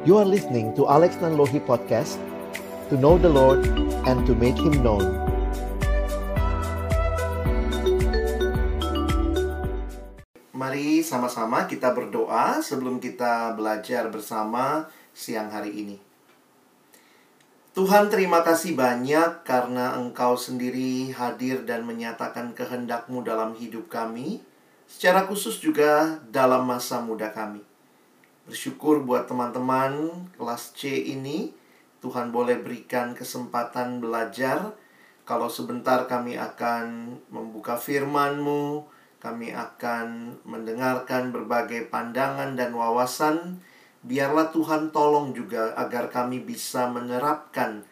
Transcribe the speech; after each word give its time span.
You 0.00 0.16
are 0.16 0.24
listening 0.24 0.72
to 0.80 0.88
Alex 0.88 1.20
Nanlohi 1.20 1.60
Podcast 1.60 2.16
To 2.88 2.96
know 2.96 3.20
the 3.20 3.28
Lord 3.28 3.68
and 4.08 4.24
to 4.24 4.32
make 4.32 4.56
Him 4.56 4.80
known. 4.80 5.04
Mari 10.56 11.04
sama-sama 11.04 11.68
kita 11.68 11.92
berdoa 11.92 12.64
sebelum 12.64 12.96
kita 12.96 13.52
belajar 13.52 14.08
bersama 14.08 14.88
siang 15.12 15.52
hari 15.52 15.76
ini. 15.84 16.00
Tuhan 17.76 18.08
terima 18.08 18.40
kasih 18.40 18.72
banyak 18.72 19.44
karena 19.44 20.00
Engkau 20.00 20.40
sendiri 20.40 21.12
hadir 21.12 21.68
dan 21.68 21.84
menyatakan 21.84 22.56
kehendakmu 22.56 23.20
dalam 23.20 23.52
hidup 23.52 23.92
kami 23.92 24.40
Secara 24.88 25.28
khusus 25.28 25.60
juga 25.60 26.24
dalam 26.32 26.64
masa 26.64 27.04
muda 27.04 27.28
kami 27.28 27.69
Bersyukur 28.50 29.06
buat 29.06 29.30
teman-teman 29.30 30.10
kelas 30.34 30.74
C 30.74 30.90
ini. 30.90 31.54
Tuhan 32.02 32.34
boleh 32.34 32.58
berikan 32.58 33.14
kesempatan 33.14 34.02
belajar. 34.02 34.74
Kalau 35.22 35.46
sebentar 35.46 36.10
kami 36.10 36.34
akan 36.34 37.14
membuka 37.30 37.78
firman-Mu. 37.78 38.90
Kami 39.22 39.54
akan 39.54 40.34
mendengarkan 40.42 41.30
berbagai 41.30 41.94
pandangan 41.94 42.58
dan 42.58 42.74
wawasan. 42.74 43.62
Biarlah 44.02 44.50
Tuhan 44.50 44.90
tolong 44.90 45.30
juga 45.30 45.70
agar 45.78 46.10
kami 46.10 46.42
bisa 46.42 46.90
menerapkan 46.90 47.86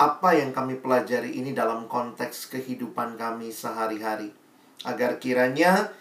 apa 0.00 0.32
yang 0.32 0.56
kami 0.56 0.80
pelajari 0.80 1.36
ini 1.36 1.52
dalam 1.52 1.92
konteks 1.92 2.48
kehidupan 2.48 3.20
kami 3.20 3.52
sehari-hari. 3.52 4.32
Agar 4.88 5.20
kiranya 5.20 5.92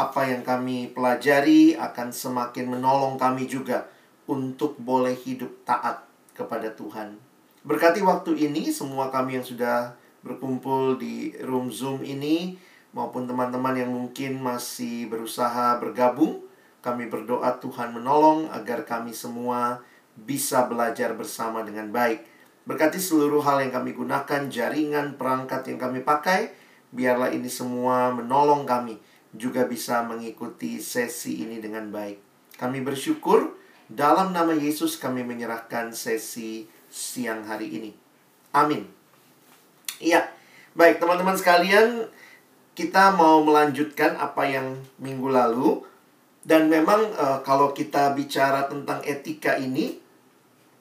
apa 0.00 0.24
yang 0.24 0.40
kami 0.40 0.88
pelajari 0.96 1.76
akan 1.76 2.08
semakin 2.08 2.72
menolong 2.72 3.20
kami 3.20 3.44
juga 3.44 3.84
untuk 4.24 4.80
boleh 4.80 5.12
hidup 5.12 5.52
taat 5.68 6.00
kepada 6.32 6.72
Tuhan. 6.72 7.20
Berkati 7.60 8.00
waktu 8.00 8.48
ini 8.48 8.72
semua 8.72 9.12
kami 9.12 9.36
yang 9.36 9.44
sudah 9.44 9.92
berkumpul 10.24 10.96
di 10.96 11.36
room 11.44 11.68
Zoom 11.68 12.00
ini 12.00 12.56
maupun 12.96 13.28
teman-teman 13.28 13.76
yang 13.76 13.92
mungkin 13.92 14.40
masih 14.40 15.12
berusaha 15.12 15.76
bergabung, 15.76 16.40
kami 16.80 17.12
berdoa 17.12 17.60
Tuhan 17.60 17.92
menolong 17.92 18.48
agar 18.48 18.88
kami 18.88 19.12
semua 19.12 19.84
bisa 20.16 20.64
belajar 20.64 21.12
bersama 21.12 21.60
dengan 21.60 21.92
baik. 21.92 22.24
Berkati 22.64 22.96
seluruh 22.96 23.44
hal 23.44 23.60
yang 23.60 23.72
kami 23.76 23.92
gunakan, 23.92 24.48
jaringan, 24.48 25.20
perangkat 25.20 25.68
yang 25.68 25.76
kami 25.76 26.00
pakai, 26.00 26.56
biarlah 26.88 27.28
ini 27.28 27.52
semua 27.52 28.08
menolong 28.16 28.64
kami 28.64 29.09
juga 29.34 29.66
bisa 29.66 30.02
mengikuti 30.02 30.82
sesi 30.82 31.46
ini 31.46 31.62
dengan 31.62 31.90
baik. 31.90 32.18
Kami 32.58 32.82
bersyukur 32.82 33.54
dalam 33.90 34.30
nama 34.30 34.54
Yesus 34.54 34.98
kami 34.98 35.26
menyerahkan 35.26 35.94
sesi 35.94 36.66
siang 36.90 37.46
hari 37.46 37.70
ini. 37.70 37.90
Amin. 38.50 38.86
Iya, 40.02 40.26
baik 40.74 40.98
teman-teman 40.98 41.38
sekalian, 41.38 42.10
kita 42.74 43.14
mau 43.14 43.42
melanjutkan 43.46 44.18
apa 44.18 44.46
yang 44.46 44.78
minggu 44.98 45.28
lalu 45.30 45.84
dan 46.42 46.72
memang 46.72 47.04
e, 47.12 47.26
kalau 47.44 47.76
kita 47.76 48.16
bicara 48.16 48.64
tentang 48.66 49.04
etika 49.04 49.60
ini 49.60 50.00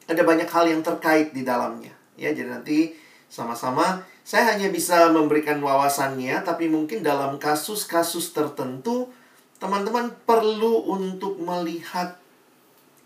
ada 0.09 0.23
banyak 0.25 0.49
hal 0.49 0.65
yang 0.65 0.81
terkait 0.81 1.35
di 1.35 1.45
dalamnya. 1.45 1.93
Ya, 2.15 2.33
jadi 2.33 2.49
nanti 2.49 2.95
sama-sama 3.29 4.01
saya 4.29 4.53
hanya 4.53 4.69
bisa 4.69 5.09
memberikan 5.09 5.57
wawasannya, 5.57 6.45
tapi 6.45 6.69
mungkin 6.69 7.01
dalam 7.01 7.41
kasus-kasus 7.41 8.29
tertentu, 8.29 9.09
teman-teman 9.57 10.13
perlu 10.21 10.85
untuk 10.85 11.41
melihat 11.41 12.13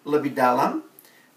lebih 0.04 0.36
dalam, 0.36 0.84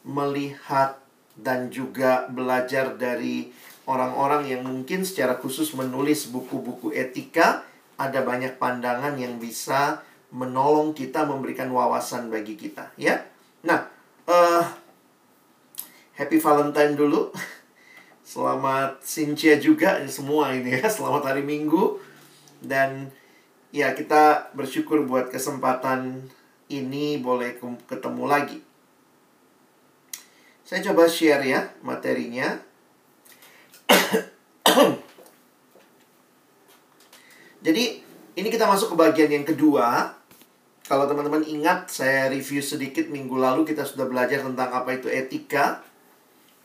melihat 0.03 0.98
dan 1.39 1.70
juga 1.70 2.27
belajar 2.27 2.98
dari 2.98 3.55
orang-orang 3.86 4.51
yang 4.51 4.67
mungkin 4.67 5.07
secara 5.07 5.39
khusus 5.39 5.70
menulis 5.79 6.35
buku-buku 6.35 6.91
etika. 6.91 7.63
Ada 7.95 8.27
banyak 8.27 8.58
pandangan 8.58 9.14
yang 9.14 9.39
bisa 9.39 10.03
menolong 10.35 10.98
kita 10.98 11.30
memberikan 11.30 11.70
wawasan 11.70 12.27
bagi 12.27 12.58
kita, 12.58 12.91
ya. 12.98 13.23
Nah, 13.63 13.86
uh, 14.27 14.67
Happy 16.18 16.42
Valentine 16.42 16.98
dulu. 16.98 17.30
Selamat 18.27 19.07
Sincia 19.07 19.55
juga 19.55 20.03
semua 20.11 20.51
ini 20.51 20.83
ya. 20.83 20.91
Selamat 20.98 21.31
hari 21.31 21.47
Minggu. 21.47 22.03
Dan 22.59 23.14
ya 23.70 23.95
kita 23.95 24.51
bersyukur 24.51 25.07
buat 25.07 25.31
kesempatan 25.31 26.27
ini 26.67 27.23
boleh 27.23 27.55
ketemu 27.86 28.27
lagi. 28.27 28.59
Saya 30.67 30.83
coba 30.91 31.07
share 31.07 31.47
ya 31.47 31.70
materinya. 31.86 32.59
Jadi 37.63 37.85
ini 38.35 38.48
kita 38.51 38.67
masuk 38.67 38.98
ke 38.98 39.07
bagian 39.07 39.31
yang 39.31 39.47
kedua. 39.47 40.19
Kalau 40.91 41.07
teman-teman 41.07 41.47
ingat, 41.47 41.95
saya 41.95 42.27
review 42.27 42.59
sedikit 42.59 43.07
minggu 43.07 43.39
lalu 43.39 43.63
kita 43.63 43.86
sudah 43.86 44.11
belajar 44.11 44.42
tentang 44.42 44.75
apa 44.75 44.98
itu 44.98 45.07
etika 45.07 45.86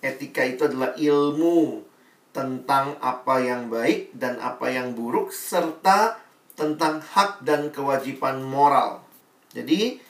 Etika 0.01 0.41
itu 0.43 0.65
adalah 0.65 0.97
ilmu 0.97 1.85
tentang 2.33 2.97
apa 2.99 3.37
yang 3.41 3.69
baik 3.69 4.17
dan 4.17 4.41
apa 4.41 4.73
yang 4.73 4.97
buruk 4.97 5.29
serta 5.29 6.17
tentang 6.57 7.01
hak 7.01 7.45
dan 7.45 7.69
kewajiban 7.69 8.41
moral. 8.41 9.05
Jadi, 9.53 10.01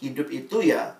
hidup 0.00 0.28
itu 0.32 0.64
ya 0.64 0.96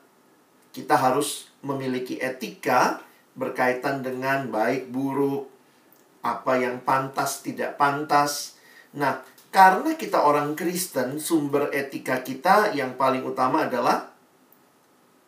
kita 0.71 0.95
harus 0.95 1.51
memiliki 1.61 2.17
etika 2.19 3.03
berkaitan 3.35 4.03
dengan 4.03 4.49
baik 4.49 4.91
buruk, 4.91 5.51
apa 6.21 6.59
yang 6.61 6.83
pantas 6.83 7.45
tidak 7.45 7.77
pantas. 7.77 8.57
Nah, 8.97 9.23
karena 9.51 9.99
kita 9.99 10.23
orang 10.23 10.55
Kristen, 10.55 11.19
sumber 11.19 11.75
etika 11.75 12.23
kita 12.23 12.71
yang 12.71 12.95
paling 12.95 13.27
utama 13.27 13.67
adalah 13.67 14.15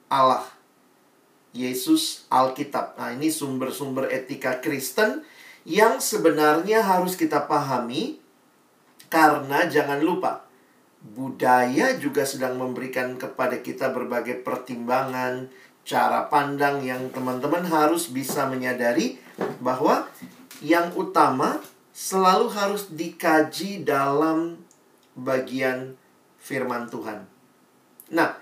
Allah. 0.06 0.46
Yesus, 1.52 2.24
Alkitab. 2.32 2.96
Nah, 2.96 3.12
ini 3.12 3.28
sumber-sumber 3.28 4.08
etika 4.08 4.58
Kristen 4.64 5.24
yang 5.68 6.00
sebenarnya 6.00 6.82
harus 6.82 7.14
kita 7.14 7.46
pahami 7.46 8.18
karena 9.12 9.68
jangan 9.68 10.00
lupa 10.00 10.48
budaya 11.02 11.98
juga 11.98 12.24
sedang 12.24 12.56
memberikan 12.56 13.18
kepada 13.20 13.60
kita 13.60 13.92
berbagai 13.92 14.40
pertimbangan, 14.40 15.50
cara 15.82 16.30
pandang 16.30 16.80
yang 16.80 17.10
teman-teman 17.10 17.66
harus 17.66 18.08
bisa 18.08 18.46
menyadari 18.46 19.18
bahwa 19.58 20.06
yang 20.62 20.94
utama 20.94 21.58
selalu 21.90 22.48
harus 22.54 22.88
dikaji 22.94 23.82
dalam 23.82 24.62
bagian 25.18 25.98
firman 26.38 26.86
Tuhan. 26.88 27.26
Nah, 28.14 28.38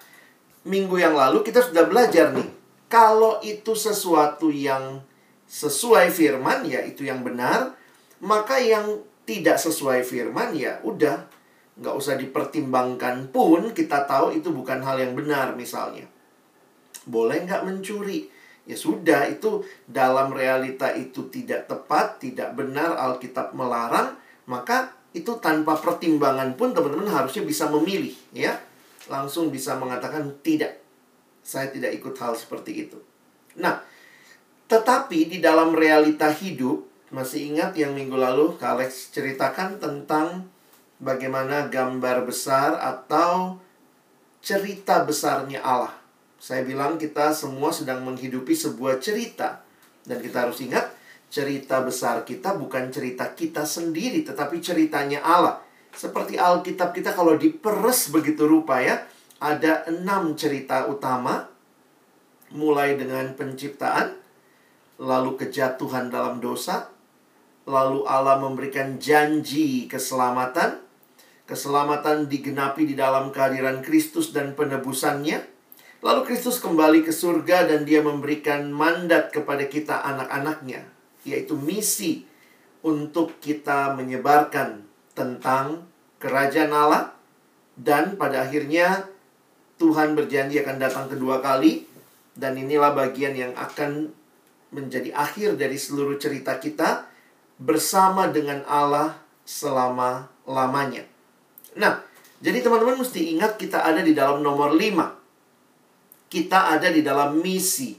minggu 0.69 1.01
yang 1.01 1.17
lalu 1.17 1.41
kita 1.41 1.65
sudah 1.65 1.89
belajar 1.89 2.37
nih 2.37 2.60
kalau 2.91 3.39
itu 3.47 3.79
sesuatu 3.79 4.51
yang 4.51 4.99
sesuai 5.47 6.11
firman, 6.11 6.67
ya 6.67 6.83
itu 6.83 7.07
yang 7.07 7.23
benar. 7.23 7.79
Maka 8.19 8.59
yang 8.59 8.99
tidak 9.23 9.63
sesuai 9.63 10.03
firman, 10.03 10.59
ya 10.59 10.83
udah. 10.83 11.23
Nggak 11.79 11.95
usah 11.95 12.19
dipertimbangkan 12.19 13.31
pun, 13.31 13.71
kita 13.71 14.11
tahu 14.11 14.35
itu 14.35 14.51
bukan 14.51 14.83
hal 14.83 14.99
yang 14.99 15.15
benar 15.15 15.55
misalnya. 15.55 16.05
Boleh 17.07 17.47
nggak 17.47 17.63
mencuri? 17.63 18.27
Ya 18.67 18.75
sudah, 18.75 19.31
itu 19.31 19.63
dalam 19.87 20.35
realita 20.35 20.91
itu 20.91 21.31
tidak 21.31 21.71
tepat, 21.71 22.19
tidak 22.19 22.59
benar, 22.59 22.99
Alkitab 22.99 23.55
melarang. 23.55 24.19
Maka 24.51 24.91
itu 25.15 25.39
tanpa 25.39 25.79
pertimbangan 25.79 26.59
pun 26.59 26.75
teman-teman 26.75 27.07
harusnya 27.07 27.47
bisa 27.47 27.71
memilih, 27.71 28.13
ya. 28.35 28.59
Langsung 29.07 29.55
bisa 29.55 29.79
mengatakan 29.79 30.27
tidak 30.43 30.80
saya 31.51 31.75
tidak 31.75 31.99
ikut 31.99 32.15
hal 32.23 32.39
seperti 32.39 32.87
itu. 32.87 32.99
Nah, 33.59 33.83
tetapi 34.71 35.27
di 35.27 35.43
dalam 35.43 35.75
realita 35.75 36.31
hidup, 36.31 36.87
masih 37.11 37.51
ingat 37.51 37.75
yang 37.75 37.91
minggu 37.91 38.15
lalu 38.15 38.55
Kak 38.55 38.79
Alex 38.79 39.11
ceritakan 39.11 39.83
tentang 39.83 40.47
bagaimana 41.03 41.67
gambar 41.67 42.23
besar 42.23 42.79
atau 42.79 43.59
cerita 44.39 45.03
besarnya 45.03 45.59
Allah. 45.59 45.91
Saya 46.39 46.63
bilang 46.63 47.03
kita 47.03 47.35
semua 47.35 47.75
sedang 47.75 48.07
menghidupi 48.07 48.55
sebuah 48.55 49.03
cerita. 49.03 49.67
Dan 50.07 50.23
kita 50.23 50.47
harus 50.49 50.63
ingat, 50.63 50.89
cerita 51.29 51.83
besar 51.83 52.23
kita 52.23 52.55
bukan 52.55 52.89
cerita 52.95 53.35
kita 53.35 53.67
sendiri, 53.67 54.23
tetapi 54.23 54.63
ceritanya 54.63 55.21
Allah. 55.21 55.59
Seperti 55.91 56.39
Alkitab 56.39 56.95
kita 56.95 57.11
kalau 57.13 57.35
diperes 57.35 58.09
begitu 58.15 58.47
rupa 58.47 58.79
ya, 58.79 59.03
ada 59.41 59.89
enam 59.89 60.37
cerita 60.37 60.87
utama, 60.87 61.49
mulai 62.53 63.01
dengan 63.01 63.33
penciptaan, 63.33 64.15
lalu 65.01 65.41
kejatuhan 65.41 66.13
dalam 66.13 66.39
dosa, 66.45 66.93
lalu 67.65 68.05
Allah 68.05 68.37
memberikan 68.37 69.01
janji 69.01 69.89
keselamatan, 69.89 70.85
keselamatan 71.49 72.29
digenapi 72.29 72.85
di 72.85 72.95
dalam 72.95 73.33
kehadiran 73.33 73.81
Kristus 73.81 74.31
dan 74.31 74.53
penebusannya, 74.53 75.61
Lalu 76.01 76.33
Kristus 76.33 76.57
kembali 76.65 77.05
ke 77.05 77.13
surga 77.13 77.69
dan 77.69 77.85
dia 77.85 78.01
memberikan 78.01 78.73
mandat 78.73 79.29
kepada 79.37 79.69
kita 79.69 80.01
anak-anaknya, 80.01 80.89
yaitu 81.29 81.61
misi 81.61 82.25
untuk 82.81 83.37
kita 83.37 83.93
menyebarkan 84.01 84.89
tentang 85.13 85.85
kerajaan 86.17 86.73
Allah. 86.73 87.13
Dan 87.77 88.17
pada 88.17 88.49
akhirnya 88.49 89.10
Tuhan 89.81 90.13
berjanji 90.13 90.61
akan 90.61 90.77
datang 90.77 91.09
kedua 91.09 91.41
kali 91.41 91.89
dan 92.37 92.61
inilah 92.61 92.93
bagian 92.93 93.33
yang 93.33 93.57
akan 93.57 94.13
menjadi 94.71 95.11
akhir 95.17 95.57
dari 95.57 95.81
seluruh 95.81 96.21
cerita 96.21 96.61
kita 96.61 97.09
bersama 97.57 98.29
dengan 98.29 98.61
Allah 98.69 99.19
selama-lamanya. 99.49 101.09
Nah, 101.81 102.05
jadi 102.41 102.65
teman-teman 102.65 103.01
mesti 103.03 103.37
ingat 103.37 103.61
kita 103.61 103.83
ada 103.83 104.01
di 104.01 104.17
dalam 104.17 104.41
nomor 104.41 104.73
5. 104.73 106.29
Kita 106.31 106.77
ada 106.77 106.89
di 106.89 107.03
dalam 107.03 107.43
misi. 107.43 107.99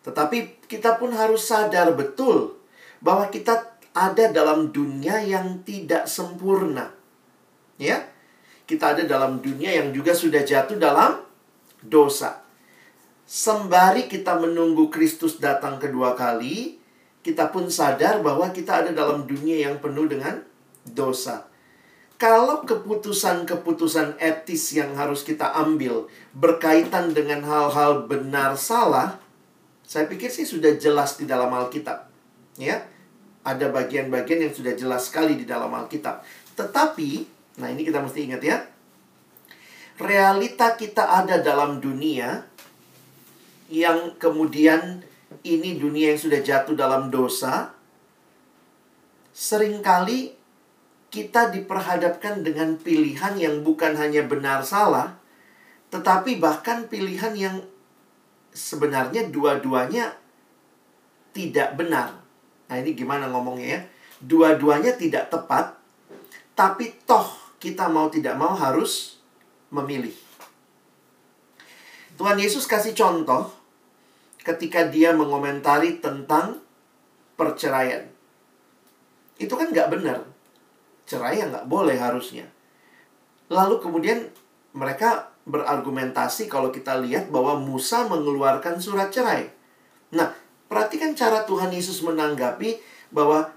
Tetapi 0.00 0.64
kita 0.64 0.96
pun 0.96 1.12
harus 1.12 1.44
sadar 1.44 1.92
betul 1.92 2.56
bahwa 3.04 3.28
kita 3.28 3.78
ada 3.92 4.30
dalam 4.32 4.72
dunia 4.72 5.20
yang 5.20 5.60
tidak 5.62 6.08
sempurna. 6.08 6.90
Ya. 7.76 8.08
Kita 8.70 8.94
ada 8.94 9.02
dalam 9.02 9.42
dunia 9.42 9.82
yang 9.82 9.90
juga 9.90 10.14
sudah 10.14 10.46
jatuh 10.46 10.78
dalam 10.78 11.18
dosa 11.82 12.46
sembari 13.30 14.10
kita 14.10 14.34
menunggu 14.42 14.90
Kristus 14.90 15.38
datang 15.38 15.78
kedua 15.78 16.18
kali, 16.18 16.82
kita 17.22 17.54
pun 17.54 17.70
sadar 17.70 18.18
bahwa 18.26 18.50
kita 18.50 18.82
ada 18.82 18.90
dalam 18.90 19.22
dunia 19.22 19.70
yang 19.70 19.78
penuh 19.78 20.10
dengan 20.10 20.42
dosa. 20.82 21.46
Kalau 22.18 22.66
keputusan-keputusan 22.66 24.18
etis 24.20 24.76
yang 24.76 24.92
harus 24.98 25.22
kita 25.24 25.56
ambil 25.56 26.10
berkaitan 26.34 27.14
dengan 27.14 27.46
hal-hal 27.46 28.04
benar 28.10 28.58
salah, 28.58 29.16
saya 29.86 30.10
pikir 30.10 30.28
sih 30.28 30.44
sudah 30.44 30.76
jelas 30.76 31.16
di 31.16 31.24
dalam 31.24 31.48
Alkitab. 31.54 32.10
Ya, 32.60 32.84
ada 33.40 33.72
bagian-bagian 33.72 34.50
yang 34.50 34.52
sudah 34.52 34.74
jelas 34.76 35.08
sekali 35.08 35.38
di 35.38 35.48
dalam 35.48 35.72
Alkitab. 35.72 36.20
Tetapi, 36.60 37.39
nah 37.58 37.66
ini 37.72 37.82
kita 37.82 37.98
mesti 37.98 38.30
ingat 38.30 38.42
ya, 38.44 38.62
realita 39.98 40.78
kita 40.78 41.24
ada 41.24 41.42
dalam 41.42 41.82
dunia 41.82 42.46
yang 43.70 44.18
kemudian 44.18 45.02
ini 45.46 45.78
dunia 45.78 46.14
yang 46.14 46.20
sudah 46.20 46.40
jatuh 46.42 46.74
dalam 46.74 47.08
dosa, 47.08 47.70
sering 49.30 49.78
kali 49.80 50.34
kita 51.10 51.50
diperhadapkan 51.50 52.46
dengan 52.46 52.78
pilihan 52.78 53.34
yang 53.34 53.66
bukan 53.66 53.98
hanya 53.98 54.26
benar 54.26 54.62
salah, 54.62 55.18
tetapi 55.90 56.38
bahkan 56.38 56.86
pilihan 56.86 57.34
yang 57.34 57.56
sebenarnya 58.54 59.26
dua-duanya 59.30 60.14
tidak 61.34 61.74
benar. 61.78 62.22
Nah, 62.70 62.76
ini 62.78 62.94
gimana 62.94 63.26
ngomongnya 63.30 63.66
ya? 63.66 63.80
Dua-duanya 64.22 64.94
tidak 64.94 65.30
tepat, 65.30 65.79
tapi 66.60 66.92
toh 67.08 67.24
kita 67.56 67.88
mau 67.88 68.12
tidak 68.12 68.36
mau 68.36 68.52
harus 68.52 69.16
memilih. 69.72 70.12
Tuhan 72.20 72.36
Yesus 72.36 72.68
kasih 72.68 72.92
contoh 72.92 73.48
ketika 74.44 74.84
dia 74.92 75.16
mengomentari 75.16 76.04
tentang 76.04 76.60
perceraian. 77.40 78.04
Itu 79.40 79.56
kan 79.56 79.72
nggak 79.72 79.88
benar. 79.88 80.20
Cerai 81.08 81.40
ya 81.40 81.48
nggak 81.48 81.64
boleh 81.64 81.96
harusnya. 81.96 82.44
Lalu 83.48 83.80
kemudian 83.80 84.28
mereka 84.76 85.32
berargumentasi 85.48 86.44
kalau 86.52 86.68
kita 86.68 87.00
lihat 87.00 87.32
bahwa 87.32 87.56
Musa 87.56 88.04
mengeluarkan 88.04 88.76
surat 88.76 89.08
cerai. 89.08 89.48
Nah, 90.12 90.36
perhatikan 90.68 91.16
cara 91.16 91.48
Tuhan 91.48 91.72
Yesus 91.72 92.04
menanggapi 92.04 92.76
bahwa 93.08 93.48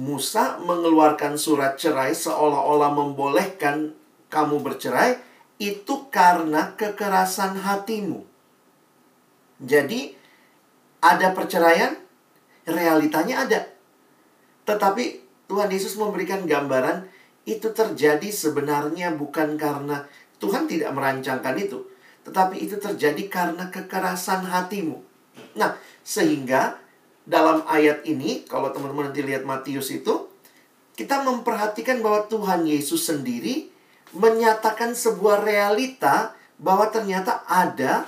Musa 0.00 0.56
mengeluarkan 0.64 1.36
surat 1.36 1.76
cerai 1.76 2.16
seolah-olah 2.16 2.96
membolehkan 2.96 3.92
kamu 4.32 4.64
bercerai 4.64 5.20
itu 5.60 6.08
karena 6.08 6.72
kekerasan 6.72 7.60
hatimu. 7.60 8.24
Jadi 9.60 10.16
ada 11.04 11.36
perceraian, 11.36 11.92
realitanya 12.64 13.44
ada. 13.44 13.60
Tetapi 14.64 15.04
Tuhan 15.52 15.68
Yesus 15.68 16.00
memberikan 16.00 16.48
gambaran 16.48 17.04
itu 17.44 17.68
terjadi 17.68 18.32
sebenarnya 18.32 19.12
bukan 19.12 19.60
karena 19.60 20.08
Tuhan 20.40 20.64
tidak 20.64 20.96
merancangkan 20.96 21.60
itu, 21.60 21.84
tetapi 22.24 22.56
itu 22.56 22.80
terjadi 22.80 23.28
karena 23.28 23.68
kekerasan 23.68 24.48
hatimu. 24.48 24.96
Nah, 25.60 25.76
sehingga 26.00 26.80
dalam 27.28 27.62
ayat 27.68 28.04
ini, 28.08 28.44
kalau 28.48 28.72
teman-teman 28.72 29.12
nanti 29.12 29.20
lihat 29.20 29.44
Matius 29.44 29.92
itu, 29.92 30.28
kita 30.96 31.24
memperhatikan 31.24 32.04
bahwa 32.04 32.28
Tuhan 32.28 32.68
Yesus 32.68 33.08
sendiri 33.08 33.72
menyatakan 34.12 34.92
sebuah 34.92 35.46
realita 35.46 36.36
bahwa 36.60 36.92
ternyata 36.92 37.46
ada 37.48 38.04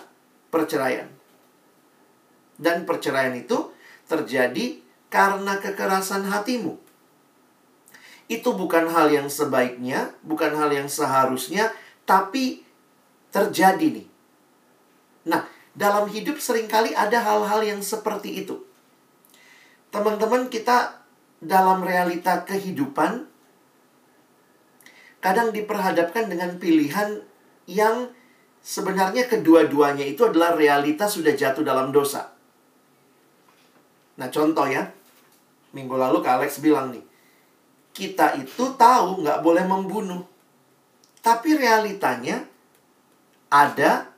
perceraian. 0.52 1.08
Dan 2.60 2.84
perceraian 2.84 3.32
itu 3.32 3.72
terjadi 4.04 4.76
karena 5.08 5.56
kekerasan 5.56 6.28
hatimu. 6.28 6.76
Itu 8.28 8.56
bukan 8.56 8.92
hal 8.92 9.12
yang 9.12 9.28
sebaiknya, 9.28 10.12
bukan 10.24 10.52
hal 10.56 10.72
yang 10.72 10.88
seharusnya, 10.88 11.72
tapi 12.04 12.64
terjadi 13.32 14.02
nih. 14.02 14.08
Nah, 15.28 15.48
dalam 15.72 16.08
hidup 16.12 16.36
sering 16.40 16.68
kali 16.68 16.92
ada 16.92 17.20
hal-hal 17.24 17.64
yang 17.64 17.80
seperti 17.80 18.44
itu. 18.44 18.60
Teman-teman 19.92 20.48
kita 20.48 21.04
dalam 21.42 21.84
realita 21.84 22.48
kehidupan 22.48 23.28
kadang 25.20 25.52
diperhadapkan 25.52 26.32
dengan 26.32 26.56
pilihan 26.56 27.20
yang 27.68 28.10
sebenarnya 28.64 29.28
kedua-duanya 29.28 30.02
itu 30.08 30.26
adalah 30.26 30.56
realita 30.56 31.04
sudah 31.04 31.36
jatuh 31.36 31.62
dalam 31.62 31.92
dosa. 31.92 32.32
Nah 34.16 34.32
contoh 34.32 34.64
ya, 34.64 34.88
minggu 35.76 35.94
lalu 35.94 36.24
Kak 36.24 36.40
Alex 36.40 36.64
bilang 36.64 36.90
nih, 36.90 37.04
kita 37.92 38.38
itu 38.40 38.72
tahu 38.74 39.20
nggak 39.20 39.44
boleh 39.44 39.64
membunuh. 39.68 40.24
Tapi 41.22 41.54
realitanya 41.54 42.42
ada 43.52 44.10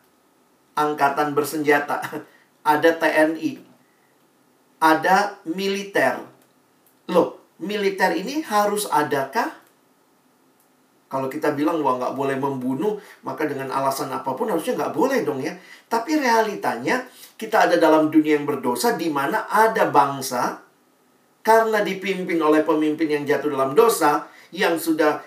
angkatan 0.78 1.36
bersenjata, 1.36 2.00
ada 2.72 2.90
TNI, 2.96 3.73
ada 4.84 5.40
militer. 5.48 6.20
Loh, 7.08 7.40
militer 7.56 8.12
ini 8.12 8.44
harus 8.44 8.84
adakah? 8.84 9.64
Kalau 11.08 11.30
kita 11.32 11.56
bilang 11.56 11.80
wah 11.80 11.96
nggak 11.96 12.12
boleh 12.18 12.36
membunuh, 12.36 13.00
maka 13.24 13.48
dengan 13.48 13.72
alasan 13.72 14.12
apa 14.12 14.36
pun 14.36 14.50
harusnya 14.52 14.76
nggak 14.76 14.92
boleh 14.92 15.24
dong 15.24 15.40
ya. 15.40 15.56
Tapi 15.88 16.20
realitanya 16.20 17.06
kita 17.40 17.70
ada 17.70 17.80
dalam 17.80 18.12
dunia 18.12 18.36
yang 18.36 18.44
berdosa 18.44 18.98
di 18.98 19.08
mana 19.08 19.48
ada 19.48 19.88
bangsa 19.88 20.60
karena 21.40 21.80
dipimpin 21.80 22.40
oleh 22.40 22.66
pemimpin 22.66 23.08
yang 23.08 23.24
jatuh 23.24 23.52
dalam 23.52 23.78
dosa 23.78 24.26
yang 24.50 24.76
sudah 24.76 25.22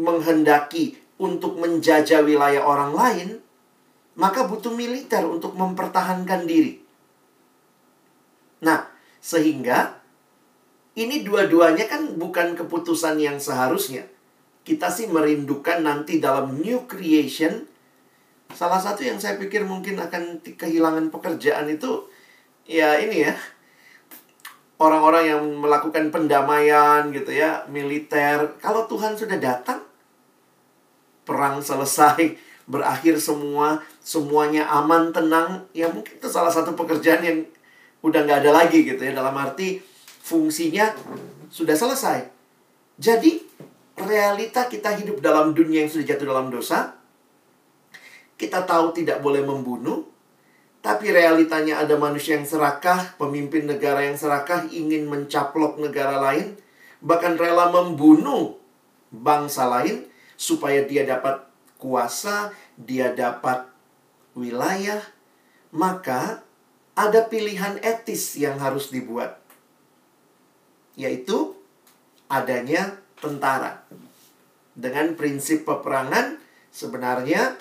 menghendaki 0.00 0.96
untuk 1.20 1.60
menjajah 1.60 2.24
wilayah 2.24 2.64
orang 2.64 2.96
lain, 2.96 3.28
maka 4.16 4.48
butuh 4.48 4.72
militer 4.72 5.28
untuk 5.28 5.52
mempertahankan 5.52 6.48
diri. 6.48 6.79
Nah, 8.64 8.88
sehingga 9.20 10.00
ini 10.96 11.24
dua-duanya 11.24 11.88
kan 11.88 12.16
bukan 12.16 12.56
keputusan 12.56 13.20
yang 13.20 13.40
seharusnya. 13.40 14.08
Kita 14.60 14.92
sih 14.92 15.08
merindukan 15.08 15.80
nanti 15.80 16.20
dalam 16.20 16.60
new 16.60 16.84
creation 16.84 17.70
Salah 18.50 18.82
satu 18.82 19.06
yang 19.06 19.18
saya 19.22 19.38
pikir 19.38 19.62
mungkin 19.62 19.94
akan 19.94 20.42
kehilangan 20.42 21.14
pekerjaan 21.14 21.70
itu 21.70 22.10
ya 22.66 22.98
ini 22.98 23.30
ya. 23.30 23.34
Orang-orang 24.80 25.24
yang 25.28 25.42
melakukan 25.60 26.08
pendamaian 26.08 27.12
gitu 27.12 27.36
ya, 27.36 27.68
militer. 27.68 28.56
Kalau 28.64 28.88
Tuhan 28.88 29.12
sudah 29.12 29.36
datang, 29.36 29.84
perang 31.28 31.60
selesai, 31.60 32.40
berakhir 32.64 33.20
semua, 33.20 33.84
semuanya 34.00 34.64
aman, 34.72 35.12
tenang, 35.12 35.68
ya 35.76 35.92
mungkin 35.92 36.16
itu 36.16 36.28
salah 36.32 36.48
satu 36.48 36.72
pekerjaan 36.72 37.20
yang 37.20 37.38
udah 38.00 38.20
nggak 38.24 38.40
ada 38.46 38.52
lagi 38.64 38.84
gitu 38.84 39.00
ya. 39.00 39.12
Dalam 39.12 39.32
arti 39.36 39.80
fungsinya 40.20 40.92
sudah 41.50 41.74
selesai. 41.74 42.18
Jadi, 43.00 43.40
realita 43.96 44.68
kita 44.68 44.92
hidup 44.96 45.24
dalam 45.24 45.52
dunia 45.56 45.84
yang 45.84 45.90
sudah 45.92 46.06
jatuh 46.14 46.28
dalam 46.28 46.52
dosa, 46.52 46.96
kita 48.36 48.64
tahu 48.64 48.96
tidak 48.96 49.20
boleh 49.20 49.44
membunuh, 49.44 50.04
tapi 50.80 51.12
realitanya 51.12 51.80
ada 51.84 51.96
manusia 52.00 52.36
yang 52.40 52.48
serakah, 52.48 53.16
pemimpin 53.20 53.68
negara 53.68 54.04
yang 54.04 54.16
serakah 54.16 54.64
ingin 54.72 55.08
mencaplok 55.08 55.76
negara 55.76 56.16
lain, 56.16 56.56
bahkan 57.04 57.36
rela 57.36 57.68
membunuh 57.68 58.56
bangsa 59.12 59.68
lain 59.68 60.08
supaya 60.40 60.84
dia 60.88 61.04
dapat 61.04 61.44
kuasa, 61.76 62.52
dia 62.80 63.12
dapat 63.12 63.68
wilayah, 64.32 65.00
maka 65.72 66.40
ada 67.00 67.24
pilihan 67.24 67.80
etis 67.80 68.36
yang 68.36 68.60
harus 68.60 68.92
dibuat, 68.92 69.40
yaitu 71.00 71.56
adanya 72.28 73.00
tentara. 73.16 73.88
Dengan 74.76 75.16
prinsip 75.16 75.64
peperangan, 75.64 76.36
sebenarnya 76.68 77.56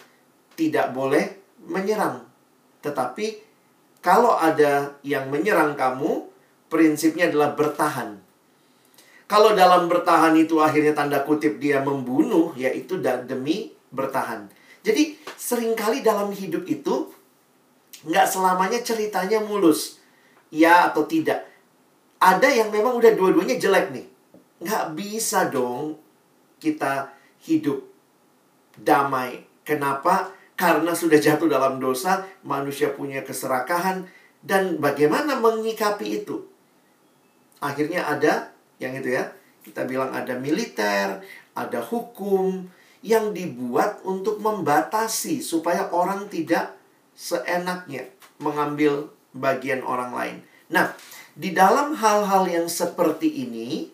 tidak 0.59 0.91
boleh 0.91 1.39
menyerang, 1.71 2.27
tetapi 2.83 3.39
kalau 4.03 4.35
ada 4.35 4.99
yang 5.07 5.31
menyerang 5.31 5.79
kamu, 5.79 6.27
prinsipnya 6.67 7.31
adalah 7.31 7.55
bertahan. 7.55 8.19
Kalau 9.29 9.55
dalam 9.55 9.87
bertahan 9.87 10.35
itu 10.35 10.59
akhirnya 10.59 10.91
tanda 10.91 11.23
kutip 11.23 11.63
dia 11.63 11.79
membunuh, 11.79 12.51
yaitu 12.59 12.99
demi 12.99 13.71
bertahan. 13.91 14.51
Jadi 14.83 15.19
sering 15.35 15.75
kali 15.75 15.99
dalam 15.99 16.31
hidup 16.31 16.63
itu 16.65 17.11
nggak 18.05 18.27
selamanya 18.27 18.79
ceritanya 18.83 19.43
mulus. 19.43 19.99
Ya 20.49 20.89
atau 20.89 21.05
tidak. 21.05 21.45
Ada 22.19 22.51
yang 22.51 22.69
memang 22.73 22.99
udah 22.99 23.15
dua-duanya 23.15 23.55
jelek 23.55 23.95
nih. 23.95 24.07
Nggak 24.59 24.85
bisa 24.95 25.47
dong 25.47 25.95
kita 26.59 27.15
hidup 27.47 27.79
damai. 28.75 29.45
Kenapa? 29.63 30.35
Karena 30.59 30.91
sudah 30.91 31.15
jatuh 31.15 31.47
dalam 31.47 31.79
dosa, 31.79 32.27
manusia 32.43 32.91
punya 32.91 33.23
keserakahan, 33.23 34.03
dan 34.43 34.75
bagaimana 34.83 35.39
mengikapi 35.39 36.23
itu? 36.23 36.43
Akhirnya 37.63 38.03
ada 38.07 38.51
yang 38.79 38.95
itu 38.95 39.15
ya, 39.15 39.31
kita 39.63 39.87
bilang 39.87 40.11
ada 40.11 40.35
militer, 40.35 41.23
ada 41.55 41.79
hukum 41.79 42.67
yang 42.99 43.31
dibuat 43.31 44.03
untuk 44.03 44.43
membatasi 44.43 45.39
supaya 45.39 45.87
orang 45.95 46.27
tidak 46.27 46.75
seenaknya 47.19 48.07
mengambil 48.39 49.11
bagian 49.35 49.83
orang 49.83 50.15
lain. 50.15 50.37
Nah, 50.71 50.95
di 51.35 51.51
dalam 51.51 51.91
hal-hal 51.99 52.47
yang 52.47 52.71
seperti 52.71 53.27
ini, 53.43 53.91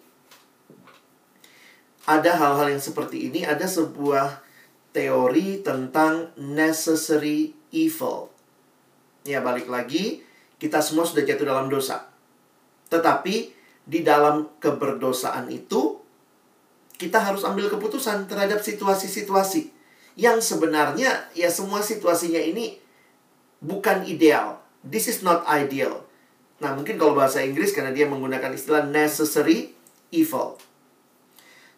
ada 2.06 2.38
hal-hal 2.38 2.70
yang 2.70 2.84
seperti 2.84 3.26
ini, 3.26 3.42
ada 3.42 3.66
sebuah 3.66 4.46
teori 4.94 5.66
tentang 5.66 6.30
necessary 6.38 7.58
evil. 7.74 8.30
Ya, 9.26 9.42
balik 9.42 9.66
lagi, 9.74 10.22
kita 10.62 10.86
semua 10.86 11.10
sudah 11.10 11.26
jatuh 11.26 11.50
dalam 11.50 11.66
dosa. 11.66 12.06
Tetapi 12.94 13.36
di 13.90 14.06
dalam 14.06 14.54
keberdosaan 14.62 15.50
itu, 15.50 15.98
kita 17.02 17.26
harus 17.26 17.42
ambil 17.42 17.74
keputusan 17.74 18.30
terhadap 18.30 18.62
situasi-situasi 18.62 19.74
yang 20.16 20.40
sebenarnya 20.40 21.28
ya 21.36 21.52
semua 21.52 21.84
situasinya 21.84 22.40
ini 22.40 22.85
bukan 23.66 24.06
ideal. 24.06 24.62
This 24.86 25.10
is 25.10 25.26
not 25.26 25.42
ideal. 25.50 26.06
Nah, 26.62 26.78
mungkin 26.78 26.96
kalau 26.96 27.18
bahasa 27.18 27.42
Inggris 27.42 27.74
karena 27.74 27.92
dia 27.92 28.06
menggunakan 28.06 28.54
istilah 28.54 28.86
necessary 28.88 29.74
evil. 30.14 30.56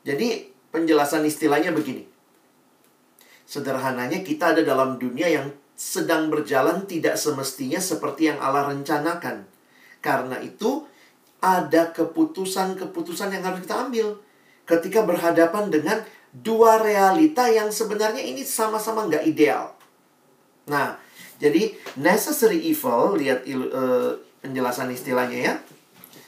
Jadi, 0.04 0.52
penjelasan 0.70 1.26
istilahnya 1.26 1.74
begini. 1.74 2.06
Sederhananya 3.48 4.22
kita 4.22 4.54
ada 4.54 4.62
dalam 4.62 5.00
dunia 5.00 5.32
yang 5.32 5.50
sedang 5.74 6.28
berjalan 6.28 6.84
tidak 6.86 7.16
semestinya 7.16 7.80
seperti 7.80 8.30
yang 8.30 8.38
Allah 8.44 8.70
rencanakan. 8.70 9.48
Karena 10.04 10.38
itu, 10.44 10.86
ada 11.42 11.90
keputusan-keputusan 11.96 13.34
yang 13.34 13.44
harus 13.46 13.64
kita 13.64 13.88
ambil 13.88 14.20
ketika 14.68 15.06
berhadapan 15.06 15.72
dengan 15.72 16.04
dua 16.34 16.82
realita 16.82 17.48
yang 17.48 17.72
sebenarnya 17.72 18.22
ini 18.22 18.44
sama-sama 18.44 19.08
nggak 19.08 19.26
ideal. 19.26 19.74
Nah, 20.68 21.00
jadi 21.38 21.78
necessary 22.02 22.58
evil 22.66 23.14
lihat 23.14 23.46
uh, 23.46 24.18
penjelasan 24.42 24.90
istilahnya 24.90 25.40
ya. 25.40 25.54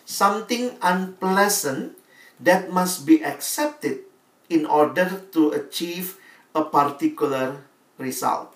Something 0.05 0.77
unpleasant 0.81 1.97
that 2.41 2.69
must 2.69 3.05
be 3.05 3.21
accepted 3.21 4.05
in 4.49 4.65
order 4.65 5.21
to 5.33 5.53
achieve 5.53 6.17
a 6.57 6.65
particular 6.65 7.61
result. 8.01 8.53